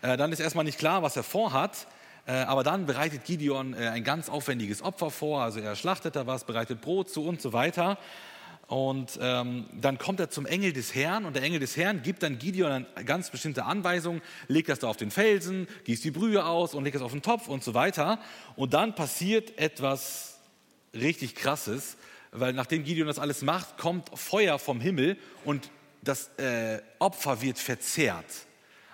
Äh, 0.02 0.18
dann 0.18 0.32
ist 0.32 0.40
erstmal 0.40 0.66
nicht 0.66 0.80
klar, 0.80 1.04
was 1.04 1.16
er 1.16 1.24
vorhat, 1.24 1.88
äh, 2.26 2.34
aber 2.34 2.64
dann 2.64 2.86
bereitet 2.86 3.26
Gideon 3.26 3.74
äh, 3.74 3.88
ein 3.88 4.04
ganz 4.04 4.30
aufwendiges 4.30 4.82
Opfer 4.82 5.12
vor, 5.12 5.42
also 5.42 5.60
er 5.60 5.76
schlachtet 5.76 6.16
da 6.16 6.28
was, 6.28 6.46
bereitet 6.46 6.82
Brot 6.82 7.10
zu 7.10 7.26
und 7.26 7.42
so 7.42 7.54
weiter. 7.54 7.98
Und 8.68 9.20
ähm, 9.22 9.66
dann 9.74 9.98
kommt 9.98 10.22
er 10.22 10.30
zum 10.30 10.46
Engel 10.46 10.72
des 10.72 10.96
Herrn 10.96 11.26
und 11.26 11.36
der 11.36 11.44
Engel 11.44 11.60
des 11.60 11.76
Herrn 11.76 12.04
gibt 12.04 12.24
dann 12.24 12.40
Gideon 12.40 12.86
eine 12.96 13.06
ganz 13.06 13.30
bestimmte 13.30 13.66
Anweisung, 13.66 14.22
legt 14.48 14.70
das 14.70 14.80
da 14.80 14.88
auf 14.88 14.96
den 14.96 15.12
Felsen, 15.12 15.68
gießt 15.84 16.06
die 16.06 16.12
Brühe 16.12 16.46
aus 16.46 16.74
und 16.74 16.86
legt 16.86 16.96
das 16.96 17.02
auf 17.02 17.12
den 17.12 17.22
Topf 17.22 17.50
und 17.50 17.66
so 17.66 17.74
weiter. 17.74 18.18
Und 18.56 18.74
dann 18.74 18.96
passiert 18.96 19.58
etwas 19.60 20.40
richtig 20.94 21.36
Krasses, 21.36 21.98
weil 22.32 22.54
nachdem 22.54 22.86
Gideon 22.86 23.08
das 23.08 23.20
alles 23.20 23.42
macht, 23.42 23.78
kommt 23.78 24.10
Feuer 24.18 24.58
vom 24.58 24.80
Himmel 24.80 25.18
und 25.44 25.70
das 26.02 26.30
äh, 26.38 26.82
Opfer 27.00 27.42
wird 27.42 27.60
verzehrt. 27.60 28.26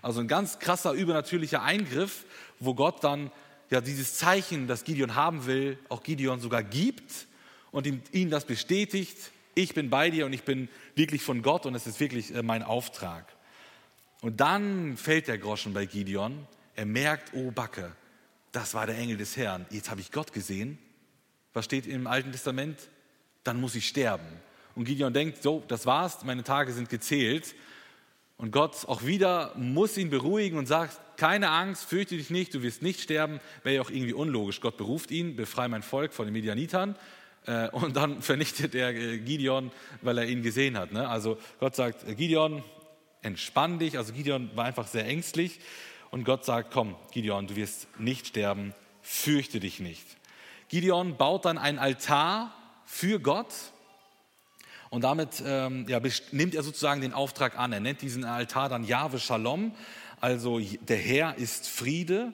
Also 0.02 0.20
ein 0.20 0.28
ganz 0.28 0.60
krasser 0.60 0.92
übernatürlicher 0.92 1.62
Eingriff, 1.62 2.26
wo 2.60 2.74
Gott 2.74 3.04
dann 3.04 3.32
ja 3.70 3.82
dieses 3.82 4.16
Zeichen, 4.16 4.68
das 4.68 4.84
Gideon 4.84 5.16
haben 5.16 5.46
will, 5.46 5.78
auch 5.90 6.04
Gideon 6.04 6.40
sogar 6.40 6.64
gibt 6.64 7.28
und 7.72 7.88
ihm, 7.88 8.02
ihn 8.12 8.30
das 8.30 8.46
bestätigt. 8.46 9.18
Ich 9.56 9.74
bin 9.74 9.90
bei 9.90 10.10
dir 10.10 10.26
und 10.26 10.34
ich 10.34 10.44
bin 10.44 10.70
wirklich 10.96 11.24
von 11.24 11.42
Gott 11.42 11.66
und 11.66 11.76
es 11.76 11.88
ist 11.88 12.00
wirklich 12.00 12.34
äh, 12.34 12.44
mein 12.44 12.64
Auftrag. 12.64 13.26
Und 14.22 14.40
dann 14.40 14.98
fällt 14.98 15.28
der 15.28 15.38
Groschen 15.38 15.74
bei 15.74 15.86
Gideon. 15.86 16.48
Er 16.76 16.86
merkt, 16.86 17.34
oh 17.34 17.52
Backe, 17.52 17.92
das 18.52 18.74
war 18.74 18.86
der 18.86 18.98
Engel 18.98 19.18
des 19.18 19.38
Herrn. 19.38 19.66
Jetzt 19.70 19.90
habe 19.90 20.02
ich 20.02 20.12
Gott 20.12 20.34
gesehen. 20.34 20.78
Was 21.54 21.66
steht 21.66 21.88
im 21.88 22.08
Alten 22.08 22.32
Testament? 22.32 22.78
Dann 23.44 23.60
muss 23.60 23.76
ich 23.76 23.88
sterben. 23.88 24.26
Und 24.78 24.86
Gideon 24.86 25.12
denkt, 25.12 25.42
so, 25.42 25.64
das 25.68 25.88
war's, 25.88 26.24
meine 26.24 26.44
Tage 26.44 26.72
sind 26.72 26.88
gezählt. 26.88 27.56
Und 28.38 28.52
Gott 28.52 28.86
auch 28.88 29.04
wieder 29.04 29.52
muss 29.56 29.98
ihn 29.98 30.12
beruhigen 30.12 30.60
und 30.60 30.68
sagt, 30.68 31.18
keine 31.18 31.50
Angst, 31.50 31.86
fürchte 31.86 32.16
dich 32.16 32.30
nicht, 32.30 32.54
du 32.54 32.62
wirst 32.62 32.84
nicht 32.84 33.02
sterben. 33.02 33.40
Wäre 33.64 33.78
ja 33.78 33.82
auch 33.82 33.90
irgendwie 33.90 34.14
unlogisch. 34.14 34.62
Gott 34.62 34.78
beruft 34.78 35.10
ihn, 35.10 35.36
befreie 35.36 35.68
mein 35.68 35.82
Volk 35.82 36.14
von 36.14 36.28
den 36.28 36.34
Medianitern. 36.34 36.96
Äh, 37.48 37.70
und 37.70 37.96
dann 37.96 38.22
vernichtet 38.22 38.76
er 38.76 38.90
äh, 38.90 39.18
Gideon, 39.18 39.72
weil 40.04 40.20
er 40.20 40.28
ihn 40.28 40.44
gesehen 40.44 40.78
hat. 40.78 40.92
Ne? 40.92 41.10
Also 41.10 41.40
Gott 41.60 41.76
sagt, 41.76 42.06
Gideon, 42.16 42.64
entspann 43.24 43.80
dich. 43.80 43.98
Also 43.98 44.14
Gideon 44.14 44.52
war 44.54 44.66
einfach 44.66 44.86
sehr 44.86 45.08
ängstlich. 45.08 45.60
Und 46.12 46.24
Gott 46.24 46.46
sagt, 46.46 46.72
komm, 46.72 46.96
Gideon, 47.12 47.48
du 47.48 47.56
wirst 47.56 47.88
nicht 48.00 48.28
sterben, 48.28 48.76
fürchte 49.02 49.60
dich 49.60 49.80
nicht. 49.80 50.06
Gideon 50.70 51.18
baut 51.18 51.46
dann 51.46 51.58
ein 51.58 51.80
Altar 51.80 52.54
für 52.86 53.20
Gott 53.20 53.56
und 54.90 55.04
damit 55.04 55.44
ähm, 55.46 55.86
ja, 55.88 56.00
nimmt 56.32 56.56
er 56.56 56.64
sozusagen 56.64 57.02
den 57.02 57.14
Auftrag 57.14 57.58
an. 57.58 57.74
Er 57.74 57.80
nennt 57.80 58.02
diesen 58.02 58.24
Altar 58.24 58.70
dann 58.70 58.84
Jahwe 58.84 59.20
Shalom, 59.20 59.74
also 60.20 60.60
der 60.60 60.98
Herr 60.98 61.38
ist 61.38 61.68
Friede, 61.68 62.34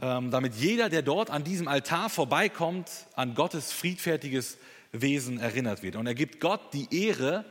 ähm, 0.00 0.30
damit 0.30 0.54
jeder, 0.54 0.88
der 0.88 1.02
dort 1.02 1.30
an 1.30 1.44
diesem 1.44 1.68
Altar 1.68 2.10
vorbeikommt, 2.10 2.90
an 3.14 3.34
Gottes 3.34 3.72
friedfertiges 3.72 4.58
Wesen 4.90 5.38
erinnert 5.38 5.82
wird. 5.82 5.96
Und 5.96 6.06
er 6.06 6.14
gibt 6.14 6.40
Gott 6.40 6.60
die 6.72 6.88
Ehre 7.06 7.44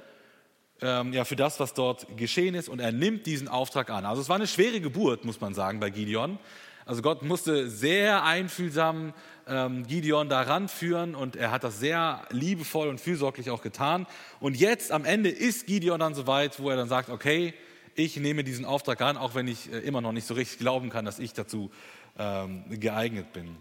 ähm, 0.81 1.13
ja, 1.13 1.23
für 1.23 1.35
das, 1.35 1.59
was 1.59 1.73
dort 1.73 2.17
geschehen 2.17 2.55
ist, 2.55 2.67
und 2.67 2.79
er 2.79 2.91
nimmt 2.91 3.25
diesen 3.25 3.47
Auftrag 3.47 3.89
an. 3.89 4.05
Also 4.05 4.21
es 4.21 4.29
war 4.29 4.35
eine 4.35 4.47
schwere 4.47 4.81
Geburt, 4.81 5.25
muss 5.25 5.39
man 5.39 5.53
sagen, 5.53 5.79
bei 5.79 5.89
Gideon. 5.89 6.39
Also 6.85 7.01
Gott 7.01 7.21
musste 7.21 7.69
sehr 7.69 8.23
einfühlsam 8.23 9.13
ähm, 9.51 9.85
Gideon 9.85 10.29
da 10.29 10.41
ranführen 10.41 11.13
und 11.13 11.35
er 11.35 11.51
hat 11.51 11.63
das 11.63 11.79
sehr 11.79 12.25
liebevoll 12.29 12.87
und 12.87 13.01
fürsorglich 13.01 13.49
auch 13.49 13.61
getan. 13.61 14.07
Und 14.39 14.55
jetzt 14.55 14.91
am 14.91 15.05
Ende 15.05 15.29
ist 15.29 15.67
Gideon 15.67 15.99
dann 15.99 16.15
so 16.15 16.25
weit, 16.25 16.59
wo 16.59 16.69
er 16.69 16.77
dann 16.77 16.87
sagt, 16.87 17.09
okay, 17.09 17.53
ich 17.95 18.15
nehme 18.15 18.43
diesen 18.43 18.63
Auftrag 18.63 19.01
an, 19.01 19.17
auch 19.17 19.35
wenn 19.35 19.47
ich 19.47 19.71
äh, 19.71 19.79
immer 19.79 20.01
noch 20.01 20.13
nicht 20.13 20.25
so 20.25 20.33
richtig 20.33 20.59
glauben 20.59 20.89
kann, 20.89 21.03
dass 21.03 21.19
ich 21.19 21.33
dazu 21.33 21.69
ähm, 22.17 22.63
geeignet 22.69 23.33
bin. 23.33 23.57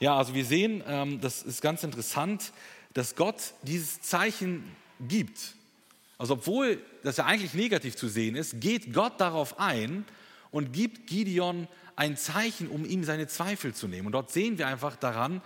Ja, 0.00 0.16
also 0.16 0.34
wir 0.34 0.44
sehen, 0.44 0.82
ähm, 0.86 1.20
das 1.20 1.42
ist 1.42 1.60
ganz 1.60 1.82
interessant, 1.82 2.52
dass 2.94 3.14
Gott 3.14 3.52
dieses 3.62 4.00
Zeichen 4.00 4.64
gibt. 5.00 5.54
Also 6.16 6.34
obwohl 6.34 6.80
das 7.02 7.18
ja 7.18 7.26
eigentlich 7.26 7.54
negativ 7.54 7.96
zu 7.96 8.08
sehen 8.08 8.34
ist, 8.34 8.60
geht 8.60 8.92
Gott 8.94 9.20
darauf 9.20 9.60
ein 9.60 10.04
und 10.50 10.72
gibt 10.72 11.06
Gideon 11.06 11.68
ein 11.98 12.16
Zeichen, 12.16 12.68
um 12.68 12.84
ihm 12.84 13.02
seine 13.02 13.26
Zweifel 13.26 13.74
zu 13.74 13.88
nehmen. 13.88 14.06
Und 14.06 14.12
dort 14.12 14.30
sehen 14.30 14.56
wir 14.56 14.68
einfach 14.68 14.94
daran, 14.94 15.42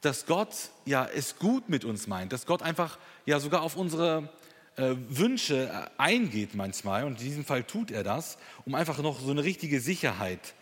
dass 0.00 0.24
Gott 0.24 0.48
ja 0.86 1.06
es 1.06 1.38
gut 1.38 1.68
mit 1.68 1.84
uns 1.84 2.06
meint, 2.06 2.32
dass 2.32 2.46
Gott 2.46 2.62
einfach 2.62 2.98
ja 3.26 3.38
sogar 3.38 3.60
auf 3.60 3.76
unsere 3.76 4.30
äh, 4.76 4.94
Wünsche 5.08 5.68
äh, 5.68 5.90
eingeht 5.98 6.54
manchmal. 6.54 7.04
Und 7.04 7.20
in 7.20 7.26
diesem 7.26 7.44
Fall 7.44 7.62
tut 7.64 7.90
er 7.90 8.02
das, 8.02 8.38
um 8.64 8.74
einfach 8.74 8.98
noch 9.02 9.20
so 9.20 9.30
eine 9.30 9.44
richtige 9.44 9.80
Sicherheit 9.80 10.54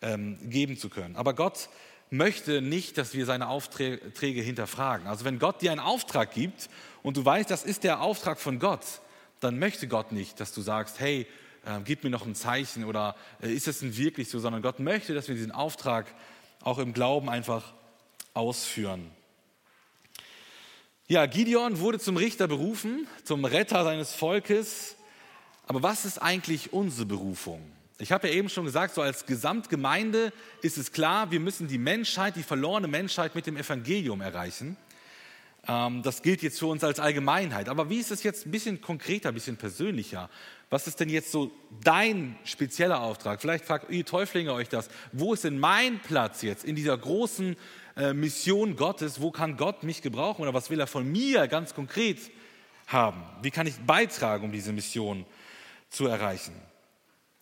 ähm, 0.00 0.38
geben 0.48 0.78
zu 0.78 0.88
können. 0.88 1.16
Aber 1.16 1.34
Gott 1.34 1.68
möchte 2.08 2.62
nicht, 2.62 2.96
dass 2.96 3.12
wir 3.12 3.26
seine 3.26 3.48
Aufträge 3.48 4.40
hinterfragen. 4.40 5.06
Also 5.06 5.26
wenn 5.26 5.38
Gott 5.38 5.60
dir 5.60 5.70
einen 5.70 5.80
Auftrag 5.80 6.32
gibt 6.32 6.70
und 7.02 7.18
du 7.18 7.24
weißt, 7.26 7.50
das 7.50 7.62
ist 7.64 7.84
der 7.84 8.00
Auftrag 8.00 8.40
von 8.40 8.58
Gott, 8.58 8.86
dann 9.40 9.58
möchte 9.58 9.86
Gott 9.86 10.12
nicht, 10.12 10.40
dass 10.40 10.54
du 10.54 10.62
sagst, 10.62 10.98
hey, 10.98 11.26
äh, 11.68 11.80
gib 11.84 12.02
mir 12.02 12.10
noch 12.10 12.24
ein 12.24 12.34
Zeichen 12.34 12.84
oder 12.84 13.14
äh, 13.42 13.52
ist 13.52 13.68
es 13.68 13.80
denn 13.80 13.96
wirklich 13.96 14.30
so, 14.30 14.38
sondern 14.38 14.62
Gott 14.62 14.80
möchte, 14.80 15.14
dass 15.14 15.28
wir 15.28 15.34
diesen 15.34 15.52
Auftrag 15.52 16.06
auch 16.62 16.78
im 16.78 16.94
Glauben 16.94 17.28
einfach 17.28 17.74
ausführen. 18.32 19.10
Ja, 21.08 21.26
Gideon 21.26 21.78
wurde 21.80 21.98
zum 21.98 22.16
Richter 22.16 22.48
berufen, 22.48 23.06
zum 23.24 23.44
Retter 23.44 23.84
seines 23.84 24.14
Volkes. 24.14 24.96
Aber 25.66 25.82
was 25.82 26.04
ist 26.04 26.18
eigentlich 26.18 26.72
unsere 26.72 27.06
Berufung? 27.06 27.60
Ich 27.98 28.12
habe 28.12 28.28
ja 28.28 28.34
eben 28.34 28.48
schon 28.48 28.64
gesagt, 28.64 28.94
so 28.94 29.02
als 29.02 29.26
Gesamtgemeinde 29.26 30.32
ist 30.62 30.78
es 30.78 30.92
klar, 30.92 31.30
wir 31.30 31.40
müssen 31.40 31.66
die 31.66 31.78
Menschheit, 31.78 32.36
die 32.36 32.42
verlorene 32.42 32.88
Menschheit 32.88 33.34
mit 33.34 33.46
dem 33.46 33.56
Evangelium 33.56 34.20
erreichen. 34.20 34.76
Ähm, 35.66 36.02
das 36.02 36.22
gilt 36.22 36.42
jetzt 36.42 36.58
für 36.58 36.66
uns 36.66 36.84
als 36.84 37.00
Allgemeinheit. 37.00 37.68
Aber 37.68 37.90
wie 37.90 37.98
ist 37.98 38.10
es 38.10 38.22
jetzt 38.22 38.46
ein 38.46 38.50
bisschen 38.50 38.80
konkreter, 38.80 39.30
ein 39.30 39.34
bisschen 39.34 39.56
persönlicher? 39.56 40.30
Was 40.70 40.86
ist 40.86 41.00
denn 41.00 41.08
jetzt 41.08 41.32
so 41.32 41.50
dein 41.82 42.38
spezieller 42.44 43.00
Auftrag? 43.00 43.40
Vielleicht 43.40 43.64
fragt 43.64 43.90
ihr 43.90 44.04
Täuflinge 44.04 44.52
euch 44.52 44.68
das. 44.68 44.88
Wo 45.12 45.32
ist 45.32 45.44
denn 45.44 45.58
mein 45.58 45.98
Platz 46.00 46.42
jetzt 46.42 46.64
in 46.64 46.76
dieser 46.76 46.98
großen 46.98 47.56
äh, 47.96 48.12
Mission 48.12 48.76
Gottes? 48.76 49.20
Wo 49.20 49.30
kann 49.30 49.56
Gott 49.56 49.82
mich 49.82 50.02
gebrauchen 50.02 50.42
oder 50.42 50.52
was 50.52 50.68
will 50.68 50.78
er 50.78 50.86
von 50.86 51.10
mir 51.10 51.48
ganz 51.48 51.74
konkret 51.74 52.18
haben? 52.86 53.22
Wie 53.40 53.50
kann 53.50 53.66
ich 53.66 53.76
beitragen, 53.78 54.44
um 54.44 54.52
diese 54.52 54.72
Mission 54.72 55.24
zu 55.88 56.06
erreichen? 56.06 56.54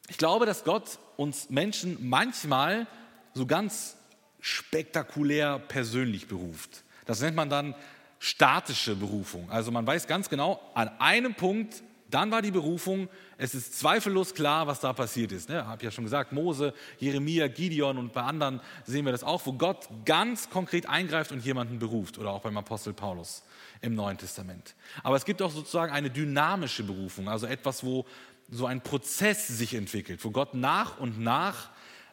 Ich 0.09 0.19
glaube, 0.19 0.47
dass 0.47 0.63
Gott 0.63 1.01
uns 1.17 1.51
Menschen 1.51 2.09
manchmal 2.09 2.87
so 3.35 3.45
ganz 3.45 3.97
spektakulär 4.41 5.59
persönlich 5.59 6.29
beruft. 6.29 6.85
Das 7.07 7.21
nennt 7.21 7.35
man 7.35 7.51
dann 7.51 7.75
statische 8.21 8.95
Berufung. 8.95 9.51
Also 9.51 9.73
man 9.73 9.85
weiß 9.85 10.07
ganz 10.07 10.29
genau, 10.29 10.61
an 10.75 10.89
einem 11.01 11.35
Punkt 11.35 11.83
dann 12.11 12.31
war 12.31 12.43
die 12.43 12.51
Berufung, 12.51 13.09
es 13.37 13.55
ist 13.55 13.79
zweifellos 13.79 14.35
klar, 14.35 14.67
was 14.67 14.81
da 14.81 14.93
passiert 14.93 15.33
ist. 15.33 15.49
Ne? 15.49 15.61
Ich 15.61 15.67
habe 15.67 15.85
ja 15.85 15.91
schon 15.91 16.05
gesagt, 16.05 16.33
Mose, 16.33 16.73
Jeremia, 16.99 17.49
Gideon 17.49 17.99
und 17.99 18.13
bei 18.13 18.23
anderen 18.23 18.61
sehen 18.85 19.05
wir 19.05 19.13
das 19.13 19.25
auch, 19.25 19.45
wo 19.45 19.53
Gott 19.53 19.89
ganz 20.05 20.49
konkret 20.51 20.89
eingreift 20.89 21.33
und 21.33 21.45
jemanden 21.45 21.79
beruft. 21.79 22.19
Oder 22.19 22.31
auch 22.31 22.43
beim 22.43 22.57
Apostel 22.57 22.93
Paulus 22.93 23.43
im 23.81 23.95
Neuen 23.95 24.19
Testament. 24.19 24.75
Aber 25.03 25.17
es 25.17 25.25
gibt 25.25 25.43
auch 25.43 25.51
sozusagen 25.51 25.93
eine 25.93 26.11
dynamische 26.11 26.85
Berufung, 26.85 27.29
also 27.29 27.47
etwas, 27.47 27.85
wo 27.85 28.07
so 28.51 28.67
ein 28.67 28.81
Prozess 28.81 29.49
sich 29.49 29.75
entwickelt, 29.75 30.25
wo 30.25 30.31
Gott 30.31 30.55
nach 30.55 30.99
und 30.99 31.19
nach 31.19 31.71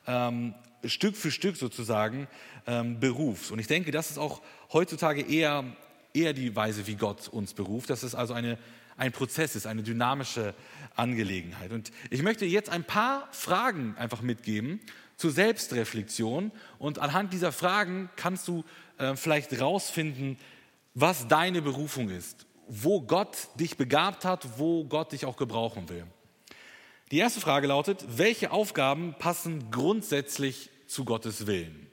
ähm, 0.08 0.56
Stück 0.84 1.16
für 1.16 1.32
Stück 1.32 1.56
sozusagen 1.56 2.28
ähm, 2.68 3.00
beruft. 3.00 3.52
Und 3.52 3.60
ich 3.60 3.68
denke, 3.68 3.92
das 3.92 4.10
ist 4.10 4.18
auch 4.18 4.42
heutzutage 4.72 5.22
eher, 5.22 5.64
eher 6.14 6.34
die 6.34 6.56
Weise, 6.56 6.88
wie 6.88 6.96
Gott 6.96 7.28
uns 7.28 7.54
beruft. 7.54 7.90
Das 7.90 8.04
ist 8.04 8.16
also 8.16 8.34
eine 8.34 8.58
ein 8.98 9.12
Prozess 9.12 9.56
ist, 9.56 9.66
eine 9.66 9.84
dynamische 9.84 10.54
Angelegenheit. 10.96 11.72
Und 11.72 11.92
ich 12.10 12.22
möchte 12.22 12.46
jetzt 12.46 12.70
ein 12.70 12.84
paar 12.84 13.28
Fragen 13.32 13.96
einfach 13.98 14.22
mitgeben 14.22 14.80
zur 15.18 15.32
Selbstreflexion. 15.32 16.52
Und 16.80 17.00
anhand 17.00 17.34
dieser 17.34 17.52
Fragen 17.52 18.10
kannst 18.16 18.48
du 18.48 18.64
äh, 18.98 19.16
vielleicht 19.16 19.52
herausfinden, 19.52 20.38
was 20.94 21.28
deine 21.28 21.62
Berufung 21.62 22.10
ist, 22.10 22.46
wo 22.68 23.02
Gott 23.02 23.48
dich 23.60 23.78
begabt 23.78 24.26
hat, 24.26 24.60
wo 24.60 24.86
Gott 24.86 25.12
dich 25.12 25.26
auch 25.26 25.38
gebrauchen 25.38 25.90
will. 25.90 26.06
Die 27.12 27.18
erste 27.18 27.42
Frage 27.42 27.68
lautet, 27.68 28.06
welche 28.18 28.52
Aufgaben 28.52 29.16
passen 29.20 29.72
grundsätzlich 29.72 30.70
zu 30.88 31.06
Gottes 31.06 31.48
Willen? 31.48 31.88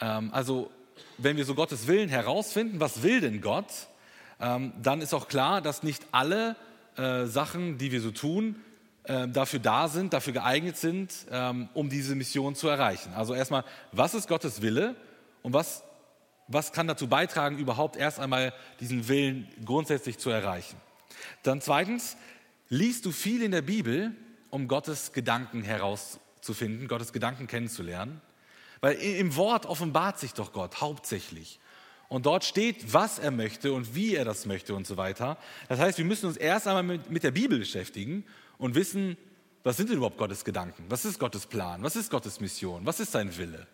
Ähm, 0.00 0.30
also, 0.32 0.70
wenn 1.18 1.36
wir 1.36 1.44
so 1.44 1.54
Gottes 1.54 1.86
Willen 1.86 2.08
herausfinden, 2.08 2.80
was 2.80 3.02
will 3.02 3.20
denn 3.20 3.40
Gott? 3.40 3.88
Ähm, 4.42 4.72
dann 4.82 5.00
ist 5.00 5.14
auch 5.14 5.28
klar, 5.28 5.62
dass 5.62 5.82
nicht 5.82 6.04
alle 6.10 6.56
äh, 6.96 7.26
Sachen, 7.26 7.78
die 7.78 7.92
wir 7.92 8.00
so 8.00 8.10
tun, 8.10 8.56
äh, 9.04 9.28
dafür 9.28 9.60
da 9.60 9.88
sind, 9.88 10.12
dafür 10.12 10.32
geeignet 10.32 10.76
sind, 10.76 11.12
ähm, 11.30 11.68
um 11.74 11.88
diese 11.88 12.16
Mission 12.16 12.56
zu 12.56 12.68
erreichen. 12.68 13.14
Also 13.14 13.34
erstmal, 13.34 13.64
was 13.92 14.14
ist 14.14 14.28
Gottes 14.28 14.60
Wille 14.60 14.96
und 15.42 15.52
was, 15.52 15.84
was 16.48 16.72
kann 16.72 16.88
dazu 16.88 17.08
beitragen, 17.08 17.56
überhaupt 17.56 17.96
erst 17.96 18.18
einmal 18.18 18.52
diesen 18.80 19.08
Willen 19.08 19.48
grundsätzlich 19.64 20.18
zu 20.18 20.30
erreichen? 20.30 20.76
Dann 21.44 21.60
zweitens, 21.60 22.16
liest 22.68 23.06
du 23.06 23.12
viel 23.12 23.42
in 23.42 23.52
der 23.52 23.62
Bibel, 23.62 24.12
um 24.50 24.66
Gottes 24.66 25.12
Gedanken 25.12 25.62
herauszufinden, 25.62 26.88
Gottes 26.88 27.12
Gedanken 27.12 27.46
kennenzulernen? 27.46 28.20
Weil 28.80 28.94
im 28.94 29.36
Wort 29.36 29.66
offenbart 29.66 30.18
sich 30.18 30.34
doch 30.34 30.52
Gott 30.52 30.80
hauptsächlich. 30.80 31.60
Und 32.12 32.26
dort 32.26 32.44
steht, 32.44 32.92
was 32.92 33.18
er 33.18 33.30
möchte 33.30 33.72
und 33.72 33.94
wie 33.94 34.16
er 34.16 34.26
das 34.26 34.44
möchte 34.44 34.74
und 34.74 34.86
so 34.86 34.98
weiter. 34.98 35.38
Das 35.70 35.80
heißt, 35.80 35.96
wir 35.96 36.04
müssen 36.04 36.26
uns 36.26 36.36
erst 36.36 36.68
einmal 36.68 36.82
mit, 36.82 37.10
mit 37.10 37.22
der 37.22 37.30
Bibel 37.30 37.58
beschäftigen 37.58 38.26
und 38.58 38.74
wissen, 38.74 39.16
was 39.62 39.78
sind 39.78 39.88
denn 39.88 39.96
überhaupt 39.96 40.18
Gottes 40.18 40.44
Gedanken? 40.44 40.84
Was 40.90 41.06
ist 41.06 41.18
Gottes 41.18 41.46
Plan? 41.46 41.82
Was 41.82 41.96
ist 41.96 42.10
Gottes 42.10 42.38
Mission? 42.38 42.84
Was 42.84 43.00
ist 43.00 43.12
sein 43.12 43.34
Wille? 43.38 43.66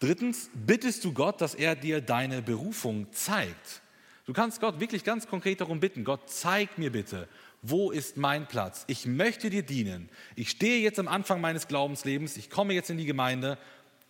Drittens, 0.00 0.50
bittest 0.52 1.02
du 1.02 1.14
Gott, 1.14 1.40
dass 1.40 1.54
er 1.54 1.74
dir 1.76 2.02
deine 2.02 2.42
Berufung 2.42 3.10
zeigt. 3.12 3.80
Du 4.26 4.34
kannst 4.34 4.60
Gott 4.60 4.78
wirklich 4.78 5.02
ganz 5.02 5.26
konkret 5.26 5.62
darum 5.62 5.80
bitten, 5.80 6.04
Gott, 6.04 6.28
zeig 6.28 6.76
mir 6.76 6.92
bitte, 6.92 7.26
wo 7.62 7.90
ist 7.90 8.18
mein 8.18 8.46
Platz? 8.46 8.84
Ich 8.86 9.06
möchte 9.06 9.48
dir 9.48 9.62
dienen. 9.62 10.10
Ich 10.34 10.50
stehe 10.50 10.82
jetzt 10.82 10.98
am 10.98 11.08
Anfang 11.08 11.40
meines 11.40 11.68
Glaubenslebens, 11.68 12.36
ich 12.36 12.50
komme 12.50 12.74
jetzt 12.74 12.90
in 12.90 12.98
die 12.98 13.06
Gemeinde. 13.06 13.56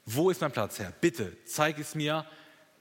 Wo 0.04 0.30
ist 0.30 0.40
mein 0.40 0.50
Platz, 0.50 0.80
Herr? 0.80 0.90
Bitte, 1.00 1.36
zeig 1.44 1.78
es 1.78 1.94
mir 1.94 2.26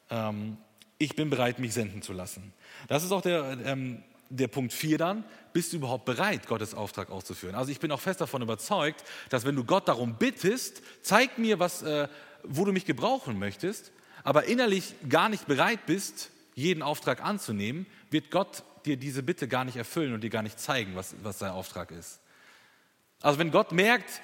ähm, 0.10 0.58
ich 0.98 1.16
bin 1.16 1.30
bereit, 1.30 1.60
mich 1.60 1.74
senden 1.74 2.02
zu 2.02 2.14
lassen. 2.14 2.54
Das 2.88 3.04
ist 3.04 3.12
auch 3.12 3.22
der, 3.22 3.58
ähm, 3.66 4.04
der 4.30 4.48
Punkt 4.48 4.74
4 4.74 4.98
dann. 4.98 5.24
Bist 5.54 5.74
du 5.74 5.78
überhaupt 5.78 6.06
bereit, 6.06 6.48
Gottes 6.48 6.74
Auftrag 6.74 7.10
auszuführen? 7.10 7.56
Also 7.56 7.72
ich 7.72 7.80
bin 7.80 7.92
auch 7.92 8.00
fest 8.00 8.22
davon 8.22 8.42
überzeugt, 8.42 9.04
dass 9.30 9.46
wenn 9.46 9.56
du 9.56 9.64
Gott 9.64 9.88
darum 9.88 10.16
bittest, 10.16 10.82
zeig 11.02 11.38
mir, 11.38 11.60
was, 11.60 11.82
äh, 11.84 12.08
wo 12.44 12.66
du 12.66 12.72
mich 12.72 12.86
gebrauchen 12.86 13.40
möchtest, 13.40 13.92
aber 14.24 14.46
innerlich 14.46 14.96
gar 15.10 15.30
nicht 15.30 15.48
bereit 15.48 15.86
bist, 15.86 16.32
jeden 16.56 16.82
Auftrag 16.82 17.24
anzunehmen, 17.24 17.86
wird 18.10 18.32
Gott 18.32 18.64
dir 18.86 18.98
diese 18.98 19.24
Bitte 19.24 19.48
gar 19.48 19.66
nicht 19.66 19.78
erfüllen 19.78 20.14
und 20.14 20.22
dir 20.22 20.30
gar 20.30 20.44
nicht 20.44 20.60
zeigen, 20.60 20.96
was, 20.96 21.16
was 21.22 21.40
sein 21.40 21.52
Auftrag 21.52 21.92
ist. 21.92 22.22
Also 23.22 23.40
wenn 23.40 23.52
Gott 23.52 23.72
merkt, 23.72 24.22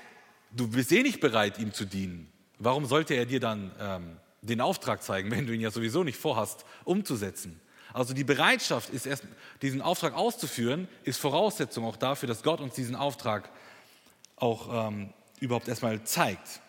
du 0.52 0.68
bist 0.68 0.92
eh 0.92 1.04
nicht 1.04 1.20
bereit, 1.20 1.60
ihm 1.60 1.74
zu 1.74 1.86
dienen, 1.86 2.32
warum 2.60 2.86
sollte 2.86 3.14
er 3.14 3.26
dir 3.26 3.40
dann 3.40 3.72
ähm, 3.80 4.18
den 4.42 4.62
Auftrag 4.62 5.04
zeigen, 5.04 5.32
wenn 5.32 5.48
du 5.48 5.54
ihn 5.54 5.62
ja 5.62 5.72
sowieso 5.72 6.04
nicht 6.04 6.18
vorhast, 6.18 6.66
umzusetzen. 6.84 7.60
Also 7.94 8.14
die 8.14 8.24
Bereitschaft, 8.24 8.90
ist 8.90 9.06
erst, 9.06 9.24
diesen 9.62 9.82
Auftrag 9.82 10.14
auszuführen, 10.14 10.88
ist 11.04 11.20
Voraussetzung 11.20 11.86
auch 11.86 11.98
dafür, 11.98 12.28
dass 12.28 12.42
Gott 12.42 12.62
uns 12.62 12.74
diesen 12.74 12.96
Auftrag 12.96 13.50
auch 14.38 14.88
ähm, 14.88 15.14
überhaupt 15.40 15.68
erstmal 15.68 16.02
zeigt. 16.04 16.62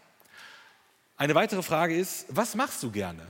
Eine 1.16 1.34
weitere 1.34 1.62
Frage 1.62 1.96
ist, 1.96 2.26
was 2.28 2.56
machst 2.56 2.82
du 2.82 2.90
gerne? 2.90 3.24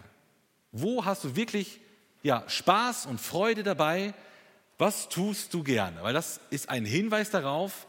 Wo 0.71 1.05
hast 1.05 1.25
du 1.25 1.37
wirklich 1.37 1.81
ja, 2.23 2.45
Spaß 2.47 3.07
und 3.07 3.21
Freude 3.21 3.63
dabei? 3.63 4.15
Was 4.79 5.11
tust 5.11 5.53
du 5.53 5.63
gerne? 5.63 6.03
Weil 6.03 6.15
das 6.15 6.41
ist 6.49 6.71
ein 6.71 6.87
Hinweis 6.87 7.31
darauf, 7.31 7.87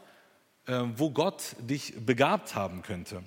äh, 0.66 0.80
wo 0.96 1.10
Gott 1.10 1.56
dich 1.58 1.94
begabt 2.04 2.54
haben 2.54 2.82
könnte. 2.82 3.22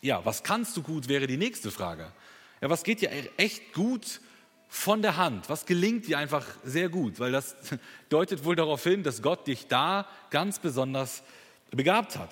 Ja, 0.00 0.24
was 0.24 0.42
kannst 0.42 0.76
du 0.76 0.82
gut, 0.82 1.08
wäre 1.08 1.26
die 1.26 1.36
nächste 1.36 1.70
Frage. 1.70 2.12
Ja, 2.60 2.70
was 2.70 2.82
geht 2.82 3.00
dir 3.00 3.10
echt 3.36 3.72
gut 3.72 4.20
von 4.68 5.02
der 5.02 5.16
Hand? 5.16 5.48
Was 5.48 5.66
gelingt 5.66 6.06
dir 6.06 6.18
einfach 6.18 6.46
sehr 6.64 6.88
gut? 6.88 7.20
Weil 7.20 7.32
das 7.32 7.56
deutet 8.08 8.44
wohl 8.44 8.56
darauf 8.56 8.82
hin, 8.82 9.02
dass 9.02 9.22
Gott 9.22 9.46
dich 9.46 9.66
da 9.66 10.08
ganz 10.30 10.58
besonders 10.58 11.22
begabt 11.70 12.16
hat. 12.16 12.30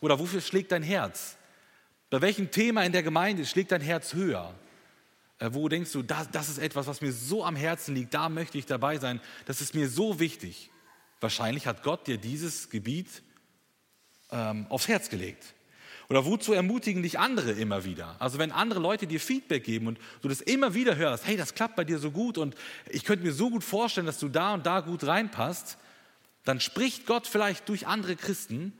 Oder 0.00 0.18
wofür 0.18 0.40
schlägt 0.40 0.72
dein 0.72 0.82
Herz? 0.82 1.36
Bei 2.10 2.20
welchem 2.20 2.50
Thema 2.50 2.84
in 2.84 2.92
der 2.92 3.02
Gemeinde 3.02 3.46
schlägt 3.46 3.72
dein 3.72 3.80
Herz 3.80 4.14
höher? 4.14 4.54
Äh, 5.38 5.50
wo 5.52 5.68
denkst 5.68 5.92
du, 5.92 6.02
das, 6.02 6.30
das 6.30 6.48
ist 6.48 6.58
etwas, 6.58 6.86
was 6.86 7.00
mir 7.00 7.12
so 7.12 7.44
am 7.44 7.56
Herzen 7.56 7.94
liegt, 7.94 8.14
da 8.14 8.28
möchte 8.28 8.58
ich 8.58 8.66
dabei 8.66 8.98
sein, 8.98 9.20
das 9.46 9.60
ist 9.60 9.74
mir 9.74 9.88
so 9.88 10.20
wichtig. 10.20 10.70
Wahrscheinlich 11.20 11.66
hat 11.66 11.82
Gott 11.82 12.06
dir 12.06 12.18
dieses 12.18 12.70
Gebiet 12.70 13.22
ähm, 14.30 14.66
aufs 14.68 14.88
Herz 14.88 15.08
gelegt. 15.08 15.54
Oder 16.08 16.26
wozu 16.26 16.52
ermutigen 16.52 17.02
dich 17.02 17.18
andere 17.18 17.52
immer 17.52 17.84
wieder? 17.84 18.16
Also 18.18 18.38
wenn 18.38 18.52
andere 18.52 18.80
Leute 18.80 19.06
dir 19.06 19.20
Feedback 19.20 19.64
geben 19.64 19.86
und 19.86 19.98
du 20.22 20.28
das 20.28 20.40
immer 20.40 20.74
wieder 20.74 20.96
hörst, 20.96 21.26
hey, 21.26 21.36
das 21.36 21.54
klappt 21.54 21.76
bei 21.76 21.84
dir 21.84 21.98
so 21.98 22.10
gut 22.10 22.38
und 22.38 22.54
ich 22.90 23.04
könnte 23.04 23.24
mir 23.24 23.32
so 23.32 23.50
gut 23.50 23.64
vorstellen, 23.64 24.06
dass 24.06 24.18
du 24.18 24.28
da 24.28 24.54
und 24.54 24.66
da 24.66 24.80
gut 24.80 25.04
reinpasst, 25.04 25.78
dann 26.44 26.60
spricht 26.60 27.06
Gott 27.06 27.26
vielleicht 27.26 27.68
durch 27.68 27.86
andere 27.86 28.16
Christen 28.16 28.72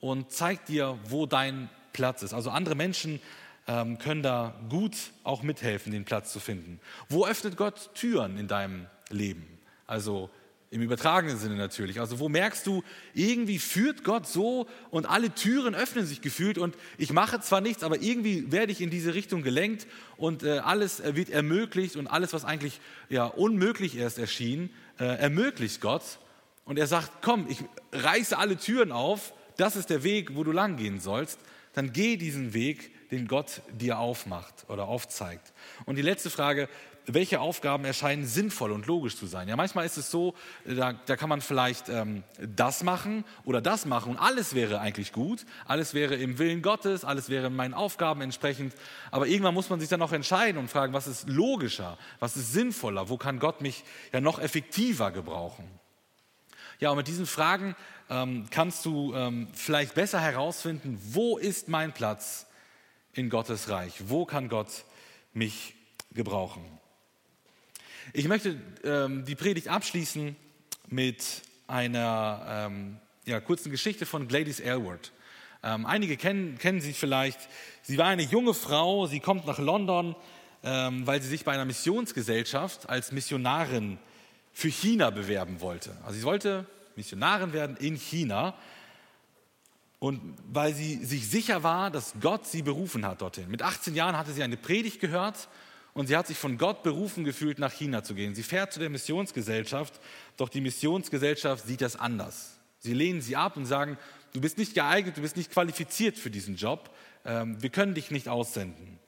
und 0.00 0.32
zeigt 0.32 0.68
dir, 0.68 0.98
wo 1.08 1.26
dein 1.26 1.68
Platz 1.92 2.22
ist. 2.22 2.34
Also 2.34 2.50
andere 2.50 2.74
Menschen 2.74 3.20
ähm, 3.68 3.98
können 3.98 4.22
da 4.22 4.54
gut 4.68 4.96
auch 5.22 5.42
mithelfen, 5.42 5.92
den 5.92 6.04
Platz 6.04 6.32
zu 6.32 6.40
finden. 6.40 6.80
Wo 7.08 7.26
öffnet 7.26 7.56
Gott 7.56 7.90
Türen 7.94 8.38
in 8.38 8.48
deinem 8.48 8.86
Leben? 9.08 9.46
Also 9.86 10.30
im 10.72 10.80
übertragenen 10.80 11.36
Sinne 11.36 11.56
natürlich. 11.56 12.00
Also 12.00 12.18
wo 12.18 12.30
merkst 12.30 12.66
du, 12.66 12.82
irgendwie 13.12 13.58
führt 13.58 14.04
Gott 14.04 14.26
so 14.26 14.66
und 14.90 15.04
alle 15.04 15.34
Türen 15.34 15.74
öffnen 15.74 16.06
sich 16.06 16.22
gefühlt 16.22 16.56
und 16.56 16.76
ich 16.96 17.12
mache 17.12 17.40
zwar 17.40 17.60
nichts, 17.60 17.84
aber 17.84 18.00
irgendwie 18.00 18.50
werde 18.50 18.72
ich 18.72 18.80
in 18.80 18.88
diese 18.88 19.12
Richtung 19.12 19.42
gelenkt 19.42 19.86
und 20.16 20.42
äh, 20.42 20.60
alles 20.60 21.00
äh, 21.00 21.14
wird 21.14 21.28
ermöglicht 21.28 21.96
und 21.96 22.06
alles, 22.06 22.32
was 22.32 22.46
eigentlich 22.46 22.80
ja 23.10 23.26
unmöglich 23.26 23.98
erst 23.98 24.18
erschien, 24.18 24.70
äh, 24.98 25.04
ermöglicht 25.04 25.82
Gott. 25.82 26.18
Und 26.64 26.78
er 26.78 26.86
sagt, 26.86 27.20
komm, 27.20 27.46
ich 27.50 27.58
reiße 27.92 28.38
alle 28.38 28.56
Türen 28.56 28.92
auf, 28.92 29.34
das 29.58 29.76
ist 29.76 29.90
der 29.90 30.04
Weg, 30.04 30.36
wo 30.36 30.42
du 30.42 30.52
lang 30.52 30.76
gehen 30.76 31.00
sollst. 31.00 31.38
Dann 31.74 31.92
geh 31.92 32.16
diesen 32.16 32.54
Weg, 32.54 33.10
den 33.10 33.28
Gott 33.28 33.60
dir 33.78 33.98
aufmacht 33.98 34.64
oder 34.68 34.88
aufzeigt. 34.88 35.52
Und 35.84 35.96
die 35.96 36.02
letzte 36.02 36.30
Frage, 36.30 36.70
welche 37.06 37.40
Aufgaben 37.40 37.84
erscheinen 37.84 38.26
sinnvoll 38.26 38.70
und 38.70 38.86
logisch 38.86 39.16
zu 39.16 39.26
sein. 39.26 39.48
Ja, 39.48 39.56
manchmal 39.56 39.86
ist 39.86 39.96
es 39.96 40.10
so, 40.10 40.34
da, 40.64 40.92
da 40.92 41.16
kann 41.16 41.28
man 41.28 41.40
vielleicht 41.40 41.88
ähm, 41.88 42.22
das 42.38 42.82
machen 42.84 43.24
oder 43.44 43.60
das 43.60 43.86
machen 43.86 44.12
und 44.12 44.18
alles 44.18 44.54
wäre 44.54 44.80
eigentlich 44.80 45.12
gut, 45.12 45.44
alles 45.66 45.94
wäre 45.94 46.14
im 46.14 46.38
Willen 46.38 46.62
Gottes, 46.62 47.04
alles 47.04 47.28
wäre 47.28 47.50
meinen 47.50 47.74
Aufgaben 47.74 48.20
entsprechend. 48.20 48.74
Aber 49.10 49.26
irgendwann 49.26 49.54
muss 49.54 49.70
man 49.70 49.80
sich 49.80 49.88
dann 49.88 50.02
auch 50.02 50.12
entscheiden 50.12 50.58
und 50.58 50.70
fragen, 50.70 50.92
was 50.92 51.06
ist 51.06 51.28
logischer, 51.28 51.98
was 52.20 52.36
ist 52.36 52.52
sinnvoller, 52.52 53.08
wo 53.08 53.16
kann 53.16 53.38
Gott 53.38 53.60
mich 53.60 53.84
ja 54.12 54.20
noch 54.20 54.38
effektiver 54.38 55.10
gebrauchen. 55.10 55.64
Ja, 56.78 56.90
und 56.90 56.96
mit 56.96 57.08
diesen 57.08 57.26
Fragen 57.26 57.76
ähm, 58.10 58.46
kannst 58.50 58.84
du 58.84 59.14
ähm, 59.14 59.48
vielleicht 59.52 59.94
besser 59.94 60.20
herausfinden, 60.20 60.98
wo 61.00 61.38
ist 61.38 61.68
mein 61.68 61.92
Platz 61.92 62.46
in 63.12 63.30
Gottes 63.30 63.68
Reich, 63.68 63.94
wo 64.08 64.24
kann 64.24 64.48
Gott 64.48 64.84
mich 65.32 65.74
gebrauchen. 66.12 66.62
Ich 68.12 68.28
möchte 68.28 68.60
ähm, 68.84 69.24
die 69.24 69.34
Predigt 69.34 69.68
abschließen 69.68 70.36
mit 70.88 71.42
einer 71.66 72.44
ähm, 72.48 72.98
ja, 73.24 73.40
kurzen 73.40 73.70
Geschichte 73.70 74.06
von 74.06 74.28
Gladys 74.28 74.60
Aylward. 74.60 75.12
Ähm, 75.62 75.86
einige 75.86 76.16
kennen, 76.16 76.58
kennen 76.58 76.80
sie 76.80 76.92
vielleicht. 76.92 77.38
Sie 77.82 77.98
war 77.98 78.06
eine 78.06 78.22
junge 78.22 78.54
Frau, 78.54 79.06
sie 79.06 79.20
kommt 79.20 79.46
nach 79.46 79.58
London, 79.58 80.16
ähm, 80.64 81.06
weil 81.06 81.22
sie 81.22 81.28
sich 81.28 81.44
bei 81.44 81.52
einer 81.52 81.64
Missionsgesellschaft 81.64 82.88
als 82.88 83.12
Missionarin 83.12 83.98
für 84.52 84.68
China 84.68 85.10
bewerben 85.10 85.60
wollte. 85.60 85.96
Also 86.04 86.18
sie 86.18 86.24
wollte 86.24 86.66
Missionarin 86.96 87.52
werden 87.52 87.76
in 87.76 87.96
China 87.96 88.54
und 89.98 90.20
weil 90.50 90.74
sie 90.74 91.04
sich 91.04 91.28
sicher 91.28 91.62
war, 91.62 91.90
dass 91.90 92.14
Gott 92.20 92.46
sie 92.46 92.62
berufen 92.62 93.06
hat 93.06 93.22
dorthin. 93.22 93.48
Mit 93.48 93.62
18 93.62 93.94
Jahren 93.94 94.16
hatte 94.18 94.32
sie 94.32 94.42
eine 94.42 94.56
Predigt 94.56 95.00
gehört 95.00 95.48
und 95.94 96.06
sie 96.06 96.16
hat 96.16 96.26
sich 96.26 96.38
von 96.38 96.58
Gott 96.58 96.82
berufen 96.82 97.24
gefühlt, 97.24 97.58
nach 97.58 97.72
China 97.72 98.02
zu 98.02 98.14
gehen. 98.14 98.34
Sie 98.34 98.42
fährt 98.42 98.72
zu 98.72 98.80
der 98.80 98.90
Missionsgesellschaft, 98.90 100.00
doch 100.36 100.48
die 100.48 100.60
Missionsgesellschaft 100.60 101.66
sieht 101.66 101.80
das 101.80 101.96
anders. 101.96 102.58
Sie 102.78 102.94
lehnen 102.94 103.20
sie 103.20 103.36
ab 103.36 103.56
und 103.56 103.66
sagen, 103.66 103.98
du 104.32 104.40
bist 104.40 104.58
nicht 104.58 104.74
geeignet, 104.74 105.16
du 105.16 105.20
bist 105.20 105.36
nicht 105.36 105.52
qualifiziert 105.52 106.16
für 106.16 106.30
diesen 106.30 106.56
Job, 106.56 106.90
ähm, 107.24 107.62
wir 107.62 107.70
können 107.70 107.94
dich 107.94 108.10
nicht 108.10 108.28
aussenden. 108.28 108.98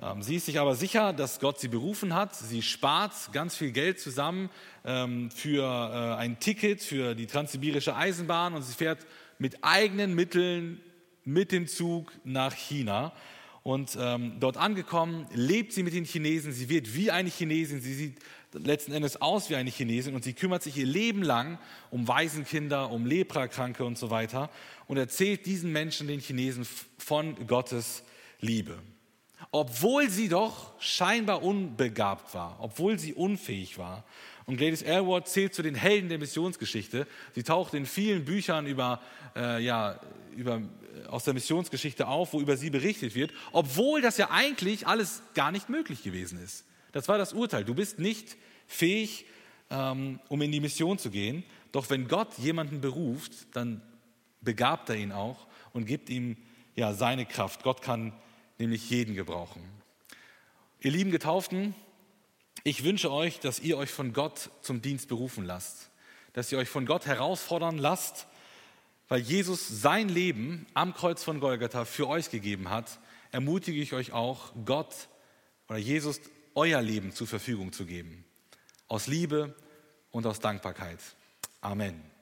Ähm, 0.00 0.22
sie 0.22 0.36
ist 0.36 0.46
sich 0.46 0.58
aber 0.58 0.74
sicher, 0.74 1.12
dass 1.12 1.40
Gott 1.40 1.58
sie 1.58 1.68
berufen 1.68 2.14
hat. 2.14 2.34
Sie 2.34 2.62
spart 2.62 3.12
ganz 3.32 3.56
viel 3.56 3.72
Geld 3.72 3.98
zusammen 3.98 4.50
ähm, 4.84 5.30
für 5.30 5.62
äh, 5.62 6.20
ein 6.20 6.38
Ticket 6.38 6.82
für 6.82 7.14
die 7.14 7.26
transsibirische 7.26 7.96
Eisenbahn 7.96 8.54
und 8.54 8.62
sie 8.62 8.74
fährt 8.74 9.06
mit 9.38 9.58
eigenen 9.62 10.14
Mitteln 10.14 10.80
mit 11.24 11.50
dem 11.50 11.66
Zug 11.66 12.12
nach 12.24 12.54
China. 12.54 13.12
Und 13.66 13.98
ähm, 14.00 14.36
dort 14.38 14.58
angekommen, 14.58 15.26
lebt 15.34 15.72
sie 15.72 15.82
mit 15.82 15.92
den 15.92 16.04
Chinesen. 16.04 16.52
Sie 16.52 16.68
wird 16.68 16.94
wie 16.94 17.10
eine 17.10 17.28
Chinesin. 17.28 17.80
Sie 17.80 17.94
sieht 17.94 18.18
letzten 18.52 18.92
Endes 18.92 19.20
aus 19.20 19.50
wie 19.50 19.56
eine 19.56 19.70
Chinesin 19.70 20.14
und 20.14 20.22
sie 20.22 20.34
kümmert 20.34 20.62
sich 20.62 20.76
ihr 20.76 20.86
Leben 20.86 21.20
lang 21.20 21.58
um 21.90 22.06
Waisenkinder, 22.06 22.92
um 22.92 23.06
Leprakranke 23.06 23.84
und 23.84 23.98
so 23.98 24.08
weiter 24.08 24.50
und 24.86 24.98
erzählt 24.98 25.46
diesen 25.46 25.72
Menschen, 25.72 26.06
den 26.06 26.20
Chinesen, 26.20 26.64
von 26.96 27.44
Gottes 27.48 28.04
Liebe. 28.38 28.78
Obwohl 29.50 30.10
sie 30.10 30.28
doch 30.28 30.80
scheinbar 30.80 31.42
unbegabt 31.42 32.34
war, 32.34 32.58
obwohl 32.60 33.00
sie 33.00 33.14
unfähig 33.14 33.78
war. 33.78 34.04
Und 34.46 34.58
Gladys 34.58 34.84
Aylward 34.84 35.28
zählt 35.28 35.54
zu 35.54 35.62
den 35.62 35.74
Helden 35.74 36.08
der 36.08 36.18
Missionsgeschichte. 36.18 37.06
Sie 37.34 37.42
taucht 37.42 37.74
in 37.74 37.84
vielen 37.84 38.24
Büchern 38.24 38.66
über, 38.66 39.02
äh, 39.34 39.62
ja, 39.62 40.00
über 40.36 40.62
aus 41.08 41.24
der 41.24 41.34
Missionsgeschichte 41.34 42.06
auf, 42.06 42.32
wo 42.32 42.40
über 42.40 42.56
sie 42.56 42.70
berichtet 42.70 43.14
wird, 43.14 43.32
obwohl 43.52 44.00
das 44.00 44.18
ja 44.18 44.30
eigentlich 44.30 44.86
alles 44.86 45.22
gar 45.34 45.50
nicht 45.50 45.68
möglich 45.68 46.02
gewesen 46.02 46.42
ist. 46.42 46.64
Das 46.92 47.08
war 47.08 47.18
das 47.18 47.32
Urteil. 47.32 47.64
Du 47.64 47.74
bist 47.74 47.98
nicht 47.98 48.36
fähig, 48.66 49.26
ähm, 49.70 50.20
um 50.28 50.40
in 50.42 50.52
die 50.52 50.60
Mission 50.60 50.98
zu 50.98 51.10
gehen. 51.10 51.44
Doch 51.72 51.90
wenn 51.90 52.08
Gott 52.08 52.38
jemanden 52.38 52.80
beruft, 52.80 53.32
dann 53.52 53.82
begabt 54.40 54.88
er 54.88 54.96
ihn 54.96 55.12
auch 55.12 55.46
und 55.72 55.86
gibt 55.86 56.08
ihm 56.08 56.36
ja 56.74 56.94
seine 56.94 57.26
Kraft. 57.26 57.62
Gott 57.62 57.82
kann 57.82 58.12
nämlich 58.58 58.88
jeden 58.90 59.14
gebrauchen. 59.14 59.62
Ihr 60.80 60.92
lieben 60.92 61.10
Getauften, 61.10 61.74
ich 62.66 62.82
wünsche 62.82 63.12
euch, 63.12 63.38
dass 63.38 63.60
ihr 63.60 63.78
euch 63.78 63.92
von 63.92 64.12
Gott 64.12 64.50
zum 64.60 64.82
Dienst 64.82 65.06
berufen 65.06 65.44
lasst, 65.44 65.88
dass 66.32 66.50
ihr 66.50 66.58
euch 66.58 66.68
von 66.68 66.84
Gott 66.84 67.06
herausfordern 67.06 67.78
lasst, 67.78 68.26
weil 69.06 69.20
Jesus 69.20 69.68
sein 69.68 70.08
Leben 70.08 70.66
am 70.74 70.92
Kreuz 70.92 71.22
von 71.22 71.38
Golgatha 71.38 71.84
für 71.84 72.08
euch 72.08 72.28
gegeben 72.28 72.68
hat, 72.68 72.98
ermutige 73.30 73.80
ich 73.80 73.92
euch 73.92 74.10
auch, 74.10 74.52
Gott 74.64 75.08
oder 75.68 75.78
Jesus 75.78 76.20
euer 76.56 76.82
Leben 76.82 77.12
zur 77.12 77.28
Verfügung 77.28 77.72
zu 77.72 77.86
geben. 77.86 78.24
Aus 78.88 79.06
Liebe 79.06 79.54
und 80.10 80.26
aus 80.26 80.40
Dankbarkeit. 80.40 80.98
Amen. 81.60 82.15